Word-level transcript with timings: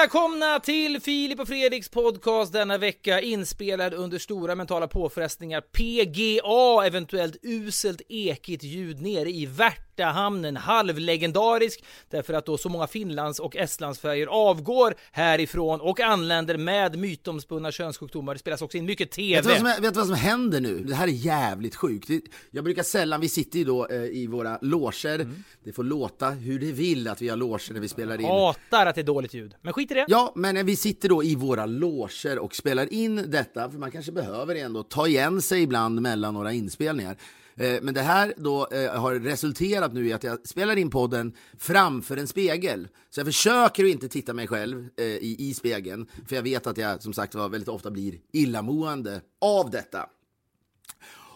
välkomna 0.00 0.60
till 0.60 1.00
Filip 1.00 1.40
och 1.40 1.48
Fredriks 1.48 1.88
podcast 1.88 2.52
denna 2.52 2.78
vecka 2.78 3.20
inspelad 3.20 3.94
under 3.94 4.18
stora 4.18 4.54
mentala 4.54 4.88
påfrestningar. 4.88 5.60
PGA, 5.60 6.86
eventuellt 6.86 7.36
uselt 7.42 8.02
ekigt 8.08 8.62
ljud 8.62 9.00
nere 9.02 9.30
i 9.30 9.46
Värtahamnen. 9.46 10.56
Halvlegendarisk 10.56 11.84
därför 12.10 12.34
att 12.34 12.46
då 12.46 12.58
så 12.58 12.68
många 12.68 12.86
Finlands 12.86 13.38
och 13.38 13.56
Estlandsfärger 13.56 14.26
avgår 14.26 14.94
härifrån 15.12 15.80
och 15.80 16.00
anländer 16.00 16.56
med 16.56 16.98
mytomspunna 16.98 17.72
könssjukdomar. 17.72 18.34
Det 18.34 18.40
spelas 18.40 18.62
också 18.62 18.78
in 18.78 18.84
mycket 18.84 19.10
TV. 19.10 19.34
Vet 19.36 19.44
du, 19.44 19.48
vad 19.64 19.74
som, 19.74 19.82
vet 19.82 19.94
du 19.94 19.98
vad 20.00 20.06
som 20.06 20.16
händer 20.16 20.60
nu? 20.60 20.78
Det 20.84 20.94
här 20.94 21.06
är 21.08 21.12
jävligt 21.12 21.74
sjukt. 21.76 22.08
Det- 22.08 22.22
Jag 22.50 22.64
brukar 22.64 22.82
sällan, 22.82 23.20
vi 23.20 23.28
sitter 23.28 23.58
ju 23.58 23.64
då 23.64 23.86
eh, 23.86 24.02
i 24.04 24.26
våra 24.26 24.58
loger. 24.62 25.14
Mm. 25.14 25.44
Det 25.64 25.72
får 25.72 25.84
låta 25.84 26.30
hur 26.30 26.58
det 26.58 26.72
vill 26.72 27.08
att 27.08 27.22
vi 27.22 27.28
har 27.28 27.36
loger 27.36 27.72
när 27.72 27.80
vi 27.80 27.88
spelar 27.88 28.20
in. 28.20 28.26
Hatar 28.26 28.86
att 28.86 28.94
det 28.94 29.00
är 29.00 29.02
dåligt 29.02 29.34
ljud. 29.34 29.54
Men 29.62 29.72
skit 29.72 29.89
i 29.90 29.94
det. 29.94 30.04
Ja, 30.08 30.32
men 30.36 30.54
när 30.54 30.64
vi 30.64 30.76
sitter 30.76 31.08
då 31.08 31.24
i 31.24 31.34
våra 31.34 31.66
loger 31.66 32.38
och 32.38 32.54
spelar 32.54 32.92
in 32.92 33.30
detta, 33.30 33.70
för 33.70 33.78
man 33.78 33.90
kanske 33.90 34.12
behöver 34.12 34.54
ändå 34.54 34.82
ta 34.82 35.06
igen 35.06 35.42
sig 35.42 35.62
ibland 35.62 36.02
mellan 36.02 36.34
några 36.34 36.52
inspelningar. 36.52 37.16
Eh, 37.56 37.82
men 37.82 37.94
det 37.94 38.02
här 38.02 38.34
då 38.36 38.68
eh, 38.72 39.00
har 39.00 39.14
resulterat 39.14 39.92
nu 39.94 40.08
i 40.08 40.12
att 40.12 40.24
jag 40.24 40.48
spelar 40.48 40.76
in 40.76 40.90
podden 40.90 41.32
framför 41.58 42.16
en 42.16 42.26
spegel. 42.26 42.88
Så 43.10 43.20
jag 43.20 43.26
försöker 43.26 43.84
att 43.84 43.90
inte 43.90 44.08
titta 44.08 44.32
mig 44.32 44.46
själv 44.46 44.88
eh, 44.96 45.04
i, 45.04 45.36
i 45.38 45.54
spegeln, 45.54 46.06
för 46.26 46.36
jag 46.36 46.42
vet 46.42 46.66
att 46.66 46.76
jag 46.76 47.02
som 47.02 47.12
sagt 47.12 47.34
var 47.34 47.48
väldigt 47.48 47.68
ofta 47.68 47.90
blir 47.90 48.18
illamående 48.32 49.20
av 49.40 49.70
detta. 49.70 50.06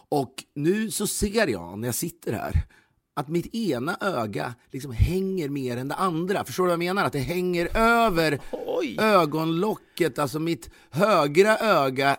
Och 0.08 0.34
nu 0.54 0.90
så 0.90 1.06
ser 1.06 1.46
jag 1.46 1.78
när 1.78 1.88
jag 1.88 1.94
sitter 1.94 2.32
här 2.32 2.66
att 3.16 3.28
mitt 3.28 3.54
ena 3.54 3.96
öga 4.00 4.54
liksom 4.70 4.92
hänger 4.92 5.48
mer 5.48 5.76
än 5.76 5.88
det 5.88 5.94
andra. 5.94 6.44
Förstår 6.44 6.64
du 6.64 6.68
vad 6.68 6.72
jag 6.72 6.78
menar? 6.78 7.04
Att 7.04 7.12
det 7.12 7.18
hänger 7.18 7.76
över 7.76 8.40
Oj. 8.52 8.96
ögonlocket, 9.00 10.18
alltså 10.18 10.38
mitt 10.38 10.70
högra 10.90 11.58
öga. 11.58 12.16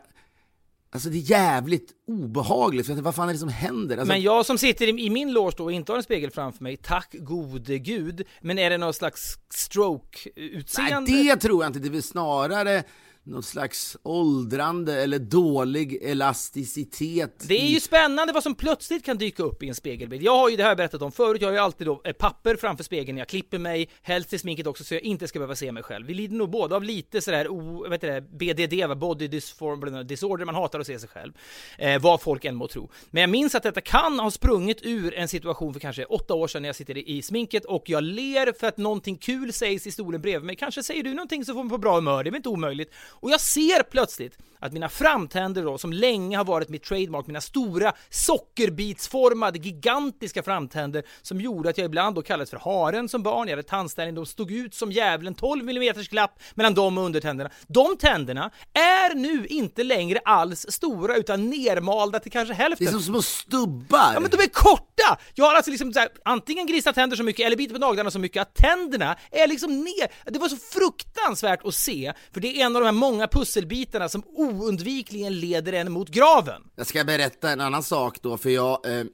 Alltså 0.92 1.10
det 1.10 1.18
är 1.18 1.32
jävligt 1.32 1.92
obehagligt, 2.08 2.88
för 2.88 2.94
vad 2.94 3.16
fan 3.16 3.30
är 3.30 3.34
det 3.34 3.40
som 3.40 3.50
händer? 3.50 3.98
Alltså, 3.98 4.14
Men 4.14 4.22
jag 4.22 4.46
som 4.46 4.58
sitter 4.58 4.88
i, 4.88 5.06
i 5.06 5.10
min 5.10 5.34
loge 5.34 5.54
då 5.58 5.64
och 5.64 5.72
inte 5.72 5.92
har 5.92 5.98
en 5.98 6.04
spegel 6.04 6.32
framför 6.32 6.64
mig, 6.64 6.78
tack 6.78 7.16
gode 7.20 7.80
gud. 7.80 8.24
Men 8.42 8.60
är 8.60 8.70
det 8.70 8.78
någon 8.78 8.94
slags 8.94 9.36
Nej, 9.38 9.46
stroke-utseende? 9.56 11.12
det 11.12 11.36
tror 11.36 11.64
jag 11.64 11.70
inte. 11.70 11.80
Det 11.80 11.88
är 11.88 11.92
väl 11.92 12.04
snarare 12.04 12.84
något 13.26 13.46
slags 13.46 13.98
åldrande 14.04 15.04
eller 15.04 15.20
dålig 15.20 16.00
elasticitet. 16.02 17.46
Det 17.48 17.62
är 17.62 17.68
ju 17.68 17.80
spännande 17.80 18.34
vad 18.34 18.44
som 18.44 18.56
plötsligt 18.56 19.06
kan 19.06 19.18
dyka 19.18 19.44
upp 19.44 19.64
i 19.64 19.70
en 19.70 19.76
spegelbild. 19.76 20.24
Jag 20.24 20.38
har 20.38 20.50
ju 20.50 20.56
det 20.56 20.64
här 20.64 20.76
berättat 20.76 21.02
om 21.02 21.12
förut, 21.12 21.42
jag 21.42 21.48
har 21.48 21.54
ju 21.54 21.60
alltid 21.60 21.88
då 21.88 21.96
papper 21.96 22.56
framför 22.56 22.84
spegeln 22.84 23.16
när 23.16 23.22
jag 23.22 23.28
klipper 23.28 23.58
mig, 23.58 23.90
helst 24.02 24.34
i 24.34 24.40
sminket 24.40 24.68
också 24.68 24.84
så 24.84 24.94
jag 24.94 25.02
inte 25.02 25.28
ska 25.28 25.40
behöva 25.40 25.56
se 25.56 25.72
mig 25.72 25.84
själv. 25.84 26.08
Vi 26.08 26.14
lider 26.14 26.36
nog 26.36 26.50
båda 26.50 26.76
av 26.76 26.84
lite 26.84 27.22
sådär, 27.22 27.48
o, 27.48 27.90
vet 27.90 28.02
det, 28.02 28.22
BDD, 28.22 28.98
body 28.98 29.28
dysform, 29.28 30.08
disorder, 30.08 30.46
man 30.46 30.56
hatar 30.56 30.80
att 30.80 30.88
se 30.88 31.00
sig 31.00 31.10
själv. 31.10 31.34
Eh, 31.78 32.02
vad 32.02 32.22
folk 32.22 32.46
än 32.46 32.56
må 32.56 32.68
tro. 32.68 32.90
Men 33.12 33.22
jag 33.22 33.30
minns 33.30 33.56
att 33.56 33.64
detta 33.64 33.82
kan 33.82 34.20
ha 34.20 34.32
sprungit 34.32 34.80
ur 34.82 35.14
en 35.14 35.28
situation 35.28 35.74
för 35.74 35.80
kanske 35.80 36.06
åtta 36.06 36.34
år 36.34 36.48
sedan 36.48 36.62
när 36.62 36.70
jag 36.70 36.76
sitter 36.76 36.98
i, 36.98 37.18
i 37.18 37.22
sminket 37.22 37.66
och 37.66 37.90
jag 37.90 38.04
ler 38.04 38.60
för 38.60 38.68
att 38.68 38.78
någonting 38.78 39.18
kul 39.18 39.54
sägs 39.54 39.88
i 39.88 39.92
stolen 39.92 40.22
bredvid 40.22 40.46
mig. 40.46 40.56
Kanske 40.56 40.84
säger 40.84 41.04
du 41.04 41.14
någonting 41.14 41.46
så 41.46 41.54
får 41.54 41.64
man 41.64 41.70
på 41.70 41.78
bra 41.78 41.96
humör, 41.96 42.24
det 42.24 42.30
är 42.30 42.32
väl 42.32 42.38
inte 42.38 42.50
omöjligt. 42.50 42.94
Och 43.20 43.32
jag 43.32 43.42
ser 43.42 43.84
plötsligt 43.84 44.38
att 44.60 44.74
mina 44.74 44.90
framtänder 44.90 45.64
då, 45.64 45.78
som 45.78 45.94
länge 45.94 46.38
har 46.38 46.46
varit 46.46 46.70
mitt 46.70 46.84
trademark, 46.84 47.28
mina 47.28 47.42
stora 47.42 47.94
sockerbitsformade, 48.10 49.60
gigantiska 49.60 50.44
framtänder 50.44 51.04
som 51.22 51.42
gjorde 51.42 51.70
att 51.70 51.78
jag 51.78 51.86
ibland 51.86 52.16
då 52.16 52.22
kallades 52.22 52.50
för 52.50 52.58
haren 52.58 53.10
som 53.10 53.24
barn, 53.24 53.48
jag 53.48 53.58
hade 53.58 53.68
tandställning, 53.68 54.16
de 54.16 54.26
stod 54.26 54.52
ut 54.52 54.74
som 54.76 54.92
djävulen, 54.92 55.36
12 55.36 55.70
mm 55.70 55.94
glapp 56.10 56.40
mellan 56.56 56.74
dem 56.74 56.98
och 56.98 57.04
undertänderna. 57.04 57.50
De 57.68 57.98
tänderna 57.98 58.52
är 58.74 59.16
nu 59.16 59.46
inte 59.48 59.84
längre 59.84 60.20
alls 60.26 60.66
stora 60.70 61.16
utan 61.16 61.50
nermalda 61.50 62.20
till 62.20 62.32
kanske 62.32 62.54
Det 62.54 62.58
hälften. 62.58 62.88
är 62.88 62.92
som 62.92 63.02
små 63.02 63.22
stubbar. 63.22 64.12
Ja 64.14 64.20
men 64.20 64.30
de 64.30 64.38
är 64.38 64.48
korta! 64.48 65.18
Jag 65.34 65.46
har 65.46 65.56
alltså 65.56 65.72
liksom 65.72 65.94
så 65.94 66.00
här, 66.00 66.10
antingen 66.26 66.68
grisat 66.68 66.96
tänder 66.96 67.18
så 67.18 67.24
mycket 67.24 67.46
eller 67.46 67.58
bitit 67.58 67.74
på 67.74 67.80
naglarna 67.80 68.12
så 68.12 68.20
mycket 68.20 68.42
att 68.42 68.56
tänderna 68.56 69.16
är 69.32 69.48
liksom 69.48 69.76
ner. 69.84 70.32
Det 70.32 70.40
var 70.40 70.50
så 70.50 70.58
fruktansvärt 70.58 71.66
att 71.66 71.76
se, 71.76 72.14
för 72.34 72.40
det 72.42 72.62
är 72.62 72.66
en 72.66 72.76
av 72.76 72.82
de 72.82 72.86
här 72.86 72.92
många 73.12 73.28
pusselbitarna 73.28 74.10
som 74.10 74.24
oundvikligen 74.26 75.40
leder 75.40 75.74
en 75.74 75.92
mot 75.92 76.10
graven. 76.10 76.62
Jag 76.76 76.88
ska 76.88 77.04
berätta 77.04 77.50
en 77.50 77.62
annan 77.62 77.84
sak 77.84 78.18
då, 78.22 78.38
för 78.38 78.50
jag, 78.50 79.00
eh, 79.00 79.06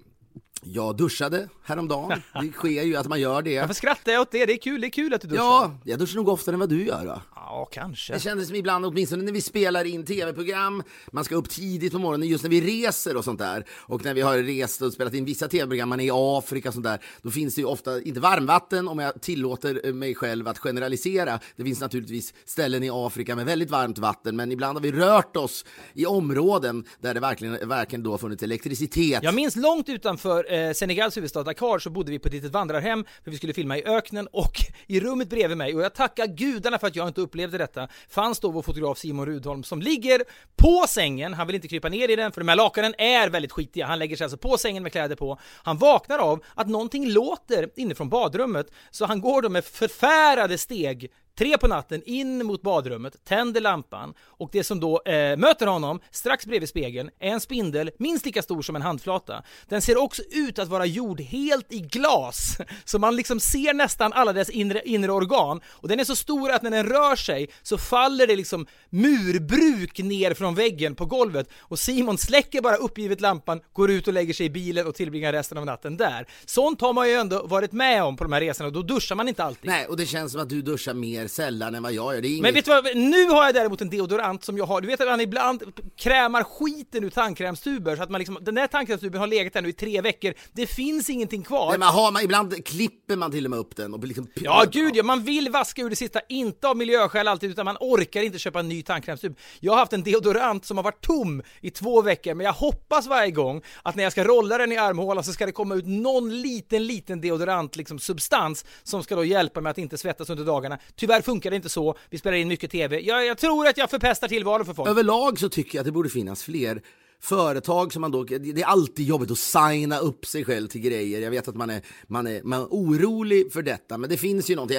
jag 0.63 0.97
duschade 0.97 1.49
häromdagen. 1.63 2.21
Det 2.41 2.51
sker 2.51 2.83
ju 2.83 2.95
att 2.95 3.07
man 3.07 3.19
gör 3.19 3.41
det. 3.41 3.59
Varför 3.59 3.73
skrattar 3.73 4.11
jag 4.11 4.21
åt 4.21 4.31
det? 4.31 4.45
Det 4.45 4.53
är 4.53 4.57
kul, 4.57 4.81
det 4.81 4.87
är 4.87 4.91
kul 4.91 5.13
att 5.13 5.21
du 5.21 5.27
duschar. 5.27 5.43
Ja, 5.43 5.77
jag 5.85 5.99
duschar 5.99 6.15
nog 6.15 6.29
oftare 6.29 6.53
än 6.53 6.59
vad 6.59 6.69
du 6.69 6.85
gör 6.85 7.05
va? 7.05 7.21
Ja 7.51 7.65
kanske. 7.65 8.13
Det 8.13 8.19
kändes 8.19 8.47
som 8.47 8.55
ibland, 8.55 8.85
åtminstone 8.85 9.23
när 9.23 9.31
vi 9.31 9.41
spelar 9.41 9.85
in 9.85 10.05
tv-program, 10.05 10.83
man 11.11 11.23
ska 11.23 11.35
upp 11.35 11.49
tidigt 11.49 11.93
på 11.93 11.99
morgonen, 11.99 12.27
just 12.27 12.43
när 12.43 12.49
vi 12.49 12.61
reser 12.61 13.17
och 13.17 13.23
sånt 13.23 13.39
där. 13.39 13.65
Och 13.71 14.05
när 14.05 14.13
vi 14.13 14.21
har 14.21 14.37
rest 14.37 14.81
och 14.81 14.93
spelat 14.93 15.13
in 15.13 15.25
vissa 15.25 15.47
tv-program, 15.47 15.89
man 15.89 15.99
är 15.99 16.05
i 16.05 16.09
Afrika 16.13 16.69
och 16.69 16.73
sånt 16.73 16.85
där, 16.85 16.99
då 17.21 17.31
finns 17.31 17.55
det 17.55 17.61
ju 17.61 17.67
ofta, 17.67 18.01
inte 18.01 18.19
varmvatten 18.19 18.87
om 18.87 18.99
jag 18.99 19.21
tillåter 19.21 19.81
eh, 19.87 19.93
mig 19.93 20.15
själv 20.15 20.47
att 20.47 20.57
generalisera. 20.57 21.39
Det 21.55 21.63
finns 21.63 21.81
naturligtvis 21.81 22.33
ställen 22.45 22.83
i 22.83 22.89
Afrika 22.93 23.35
med 23.35 23.45
väldigt 23.45 23.69
varmt 23.69 23.97
vatten, 23.97 24.35
men 24.35 24.51
ibland 24.51 24.77
har 24.77 24.83
vi 24.83 24.91
rört 24.91 25.37
oss 25.37 25.65
i 25.93 26.05
områden 26.05 26.85
där 27.01 27.13
det 27.13 27.19
verkligen, 27.19 27.69
verkligen 27.69 28.03
då 28.03 28.11
har 28.11 28.17
funnits 28.17 28.43
elektricitet. 28.43 29.23
Jag 29.23 29.35
minns 29.35 29.55
långt 29.55 29.89
utanför 29.89 30.53
eh, 30.53 30.73
Senegals 30.73 31.17
huvudstad 31.17 31.43
Dakar 31.43 31.79
så 31.79 31.89
bodde 31.89 32.11
vi 32.11 32.19
på 32.19 32.27
ett 32.27 32.33
litet 32.33 32.51
vandrarhem 32.51 33.05
för 33.23 33.31
vi 33.31 33.37
skulle 33.37 33.53
filma 33.53 33.77
i 33.77 33.83
öknen 33.83 34.27
och 34.31 34.53
i 34.87 34.99
rummet 34.99 35.29
bredvid 35.29 35.57
mig, 35.57 35.75
och 35.75 35.81
jag 35.81 35.95
tackar 35.95 36.27
gudarna 36.27 36.79
för 36.79 36.87
att 36.87 36.95
jag 36.95 37.07
inte 37.07 37.21
upplevde 37.21 37.40
detta, 37.47 37.87
fanns 38.09 38.39
då 38.39 38.51
vår 38.51 38.61
fotograf 38.61 38.97
Simon 38.97 39.25
Rudholm 39.25 39.63
som 39.63 39.81
ligger 39.81 40.23
på 40.55 40.85
sängen, 40.87 41.33
han 41.33 41.47
vill 41.47 41.55
inte 41.55 41.67
krypa 41.67 41.89
ner 41.89 42.09
i 42.09 42.15
den 42.15 42.31
för 42.31 42.41
de 42.41 42.47
här 42.47 42.55
lakanen 42.55 42.93
är 42.97 43.29
väldigt 43.29 43.51
skitiga, 43.51 43.85
han 43.85 43.99
lägger 43.99 44.15
sig 44.15 44.25
alltså 44.25 44.37
på 44.37 44.57
sängen 44.57 44.83
med 44.83 44.91
kläder 44.91 45.15
på, 45.15 45.39
han 45.63 45.77
vaknar 45.77 46.19
av 46.19 46.43
att 46.55 46.67
någonting 46.67 47.09
låter 47.09 47.69
inifrån 47.75 48.09
badrummet, 48.09 48.71
så 48.91 49.05
han 49.05 49.21
går 49.21 49.41
då 49.41 49.49
med 49.49 49.65
förfärade 49.65 50.57
steg 50.57 51.11
Tre 51.37 51.57
på 51.57 51.67
natten 51.67 52.01
in 52.05 52.45
mot 52.45 52.61
badrummet, 52.61 53.25
tänder 53.25 53.61
lampan 53.61 54.13
och 54.21 54.49
det 54.51 54.63
som 54.63 54.79
då 54.79 55.01
eh, 55.01 55.37
möter 55.37 55.67
honom 55.67 55.99
strax 56.11 56.45
bredvid 56.45 56.69
spegeln 56.69 57.09
är 57.19 57.29
en 57.29 57.41
spindel 57.41 57.91
minst 57.99 58.25
lika 58.25 58.41
stor 58.41 58.61
som 58.61 58.75
en 58.75 58.81
handflata. 58.81 59.43
Den 59.69 59.81
ser 59.81 59.97
också 59.97 60.21
ut 60.31 60.59
att 60.59 60.67
vara 60.67 60.85
gjord 60.85 61.21
helt 61.21 61.73
i 61.73 61.79
glas, 61.79 62.57
så 62.85 62.99
man 62.99 63.15
liksom 63.15 63.39
ser 63.39 63.73
nästan 63.73 64.13
alla 64.13 64.33
dess 64.33 64.49
inre, 64.49 64.81
inre 64.85 65.11
organ 65.11 65.61
och 65.67 65.87
den 65.87 65.99
är 65.99 66.03
så 66.03 66.15
stor 66.15 66.51
att 66.51 66.61
när 66.61 66.71
den 66.71 66.85
rör 66.85 67.15
sig 67.15 67.49
så 67.61 67.77
faller 67.77 68.27
det 68.27 68.35
liksom 68.35 68.67
murbruk 68.89 69.97
ner 69.99 70.33
från 70.33 70.55
väggen 70.55 70.95
på 70.95 71.05
golvet 71.05 71.49
och 71.59 71.79
Simon 71.79 72.17
släcker 72.17 72.61
bara 72.61 72.75
uppgivet 72.75 73.21
lampan, 73.21 73.61
går 73.73 73.91
ut 73.91 74.07
och 74.07 74.13
lägger 74.13 74.33
sig 74.33 74.45
i 74.45 74.49
bilen 74.49 74.87
och 74.87 74.95
tillbringar 74.95 75.33
resten 75.33 75.57
av 75.57 75.65
natten 75.65 75.97
där. 75.97 76.27
Sånt 76.45 76.81
har 76.81 76.93
man 76.93 77.09
ju 77.09 77.13
ändå 77.13 77.47
varit 77.47 77.71
med 77.71 78.03
om 78.03 78.17
på 78.17 78.23
de 78.23 78.33
här 78.33 78.41
resorna 78.41 78.67
och 78.67 78.73
då 78.73 78.81
duschar 78.81 79.15
man 79.15 79.27
inte 79.27 79.43
alltid. 79.43 79.69
Nej, 79.69 79.85
och 79.85 79.97
det 79.97 80.05
känns 80.05 80.31
som 80.31 80.41
att 80.41 80.49
du 80.49 80.61
duschar 80.61 80.93
mer 80.93 81.20
sällan 81.27 81.75
än 81.75 81.83
vad 81.83 81.93
jag 81.93 82.15
gör. 82.15 82.21
Det 82.21 82.27
är 82.27 82.29
inget... 82.29 82.41
Men 82.41 82.53
vet 82.53 82.65
du 82.65 82.71
vad, 82.71 82.97
nu 82.97 83.25
har 83.29 83.45
jag 83.45 83.53
däremot 83.53 83.81
en 83.81 83.89
deodorant 83.89 84.43
som 84.43 84.57
jag 84.57 84.65
har, 84.65 84.81
du 84.81 84.87
vet 84.87 85.01
att 85.01 85.07
man 85.07 85.21
ibland 85.21 85.63
krämar 85.97 86.43
skiten 86.43 87.03
ur 87.03 87.09
tandkrämstuber 87.09 87.95
så 87.95 88.03
att 88.03 88.09
man 88.09 88.19
liksom, 88.19 88.37
den 88.41 88.55
där 88.55 88.67
tandkrämstuben 88.67 89.19
har 89.19 89.27
legat 89.27 89.53
där 89.53 89.61
nu 89.61 89.69
i 89.69 89.73
tre 89.73 90.01
veckor, 90.01 90.33
det 90.51 90.67
finns 90.67 91.09
ingenting 91.09 91.43
kvar. 91.43 91.69
Nej, 91.69 91.79
men 91.79 91.87
har 91.87 92.11
man, 92.11 92.23
ibland 92.23 92.65
klipper 92.65 93.15
man 93.15 93.31
till 93.31 93.45
och 93.45 93.51
med 93.51 93.59
upp 93.59 93.75
den 93.75 93.93
och 93.93 94.03
liksom... 94.03 94.27
Ja, 94.35 94.65
gud 94.71 94.95
ja, 94.95 95.03
man 95.03 95.23
vill 95.23 95.49
vaska 95.49 95.81
ur 95.81 95.89
det 95.89 95.95
sista, 95.95 96.19
inte 96.29 96.67
av 96.67 96.77
miljöskäl 96.77 97.27
alltid, 97.27 97.49
utan 97.51 97.65
man 97.65 97.77
orkar 97.79 98.21
inte 98.21 98.39
köpa 98.39 98.59
en 98.59 98.69
ny 98.69 98.81
tandkrämstub. 98.81 99.37
Jag 99.59 99.71
har 99.71 99.79
haft 99.79 99.93
en 99.93 100.03
deodorant 100.03 100.65
som 100.65 100.77
har 100.77 100.83
varit 100.83 101.01
tom 101.01 101.43
i 101.61 101.69
två 101.69 102.01
veckor, 102.01 102.33
men 102.33 102.45
jag 102.45 102.53
hoppas 102.53 103.07
varje 103.07 103.31
gång 103.31 103.61
att 103.83 103.95
när 103.95 104.03
jag 104.03 104.11
ska 104.11 104.23
rolla 104.23 104.57
den 104.57 104.71
i 104.71 104.77
armhålan 104.77 105.23
så 105.23 105.33
ska 105.33 105.45
det 105.45 105.51
komma 105.51 105.75
ut 105.75 105.87
någon 105.87 106.41
liten, 106.41 106.87
liten 106.87 107.21
deodorant, 107.21 107.75
liksom 107.75 107.99
substans, 107.99 108.65
som 108.83 109.03
ska 109.03 109.15
då 109.15 109.25
hjälpa 109.25 109.61
mig 109.61 109.69
att 109.69 109.77
inte 109.77 109.97
svettas 109.97 110.29
under 110.29 110.45
dagarna. 110.45 110.77
Tyvärr 110.95 111.10
Tyvärr 111.11 111.21
funkar 111.21 111.49
det 111.49 111.55
inte 111.55 111.69
så, 111.69 111.95
vi 112.09 112.17
spelar 112.17 112.37
in 112.37 112.47
mycket 112.47 112.71
TV. 112.71 112.99
Jag, 112.99 113.25
jag 113.25 113.37
tror 113.37 113.67
att 113.67 113.77
jag 113.77 113.89
förpestar 113.89 114.27
tillvaron 114.27 114.65
för 114.65 114.73
folk. 114.73 114.89
Överlag 114.89 115.39
så 115.39 115.49
tycker 115.49 115.77
jag 115.77 115.81
att 115.81 115.85
det 115.85 115.91
borde 115.91 116.09
finnas 116.09 116.43
fler 116.43 116.81
företag 117.21 117.93
som 117.93 118.01
man 118.01 118.11
då, 118.11 118.23
det 118.23 118.61
är 118.61 118.65
alltid 118.65 119.05
jobbigt 119.05 119.31
att 119.31 119.37
signa 119.37 119.97
upp 119.97 120.25
sig 120.25 120.45
själv 120.45 120.67
till 120.67 120.81
grejer. 120.81 121.21
Jag 121.21 121.31
vet 121.31 121.47
att 121.47 121.55
man 121.55 121.69
är, 121.69 121.81
man 122.07 122.27
är, 122.27 122.43
man 122.43 122.61
är 122.61 122.65
orolig 122.65 123.53
för 123.53 123.61
detta, 123.61 123.97
men 123.97 124.09
det 124.09 124.17
finns 124.17 124.49
ju 124.49 124.55
någonting. 124.55 124.77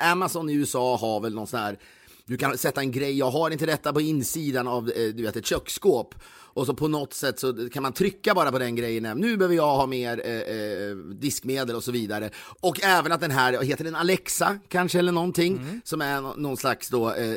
Amazon 0.00 0.50
i 0.50 0.54
USA 0.54 0.96
har 0.96 1.20
väl 1.20 1.34
någon 1.34 1.46
sån 1.46 1.60
här 1.60 1.78
du 2.26 2.36
kan 2.36 2.58
sätta 2.58 2.80
en 2.80 2.92
grej, 2.92 3.18
jag 3.18 3.30
har 3.30 3.50
inte 3.50 3.66
detta 3.66 3.92
på 3.92 4.00
insidan 4.00 4.68
av 4.68 4.90
eh, 4.90 5.08
du 5.08 5.22
vet, 5.22 5.36
ett 5.36 5.46
köksskåp 5.46 6.14
och 6.54 6.66
så 6.66 6.74
på 6.74 6.88
något 6.88 7.14
sätt 7.14 7.38
så 7.38 7.68
kan 7.68 7.82
man 7.82 7.92
trycka 7.92 8.34
bara 8.34 8.52
på 8.52 8.58
den 8.58 8.76
grejen. 8.76 9.02
Nu 9.02 9.36
behöver 9.36 9.54
jag 9.54 9.76
ha 9.76 9.86
mer 9.86 10.22
eh, 10.24 10.32
eh, 10.32 10.96
diskmedel 10.96 11.76
och 11.76 11.84
så 11.84 11.92
vidare. 11.92 12.30
Och 12.60 12.84
även 12.84 13.12
att 13.12 13.20
den 13.20 13.30
här, 13.30 13.62
heter 13.62 13.84
den 13.84 13.94
Alexa 13.94 14.58
kanske 14.68 14.98
eller 14.98 15.12
någonting, 15.12 15.56
mm. 15.56 15.80
som 15.84 16.00
är 16.00 16.20
någon 16.20 16.56
slags 16.56 16.88
då... 16.88 17.14
Eh, 17.14 17.36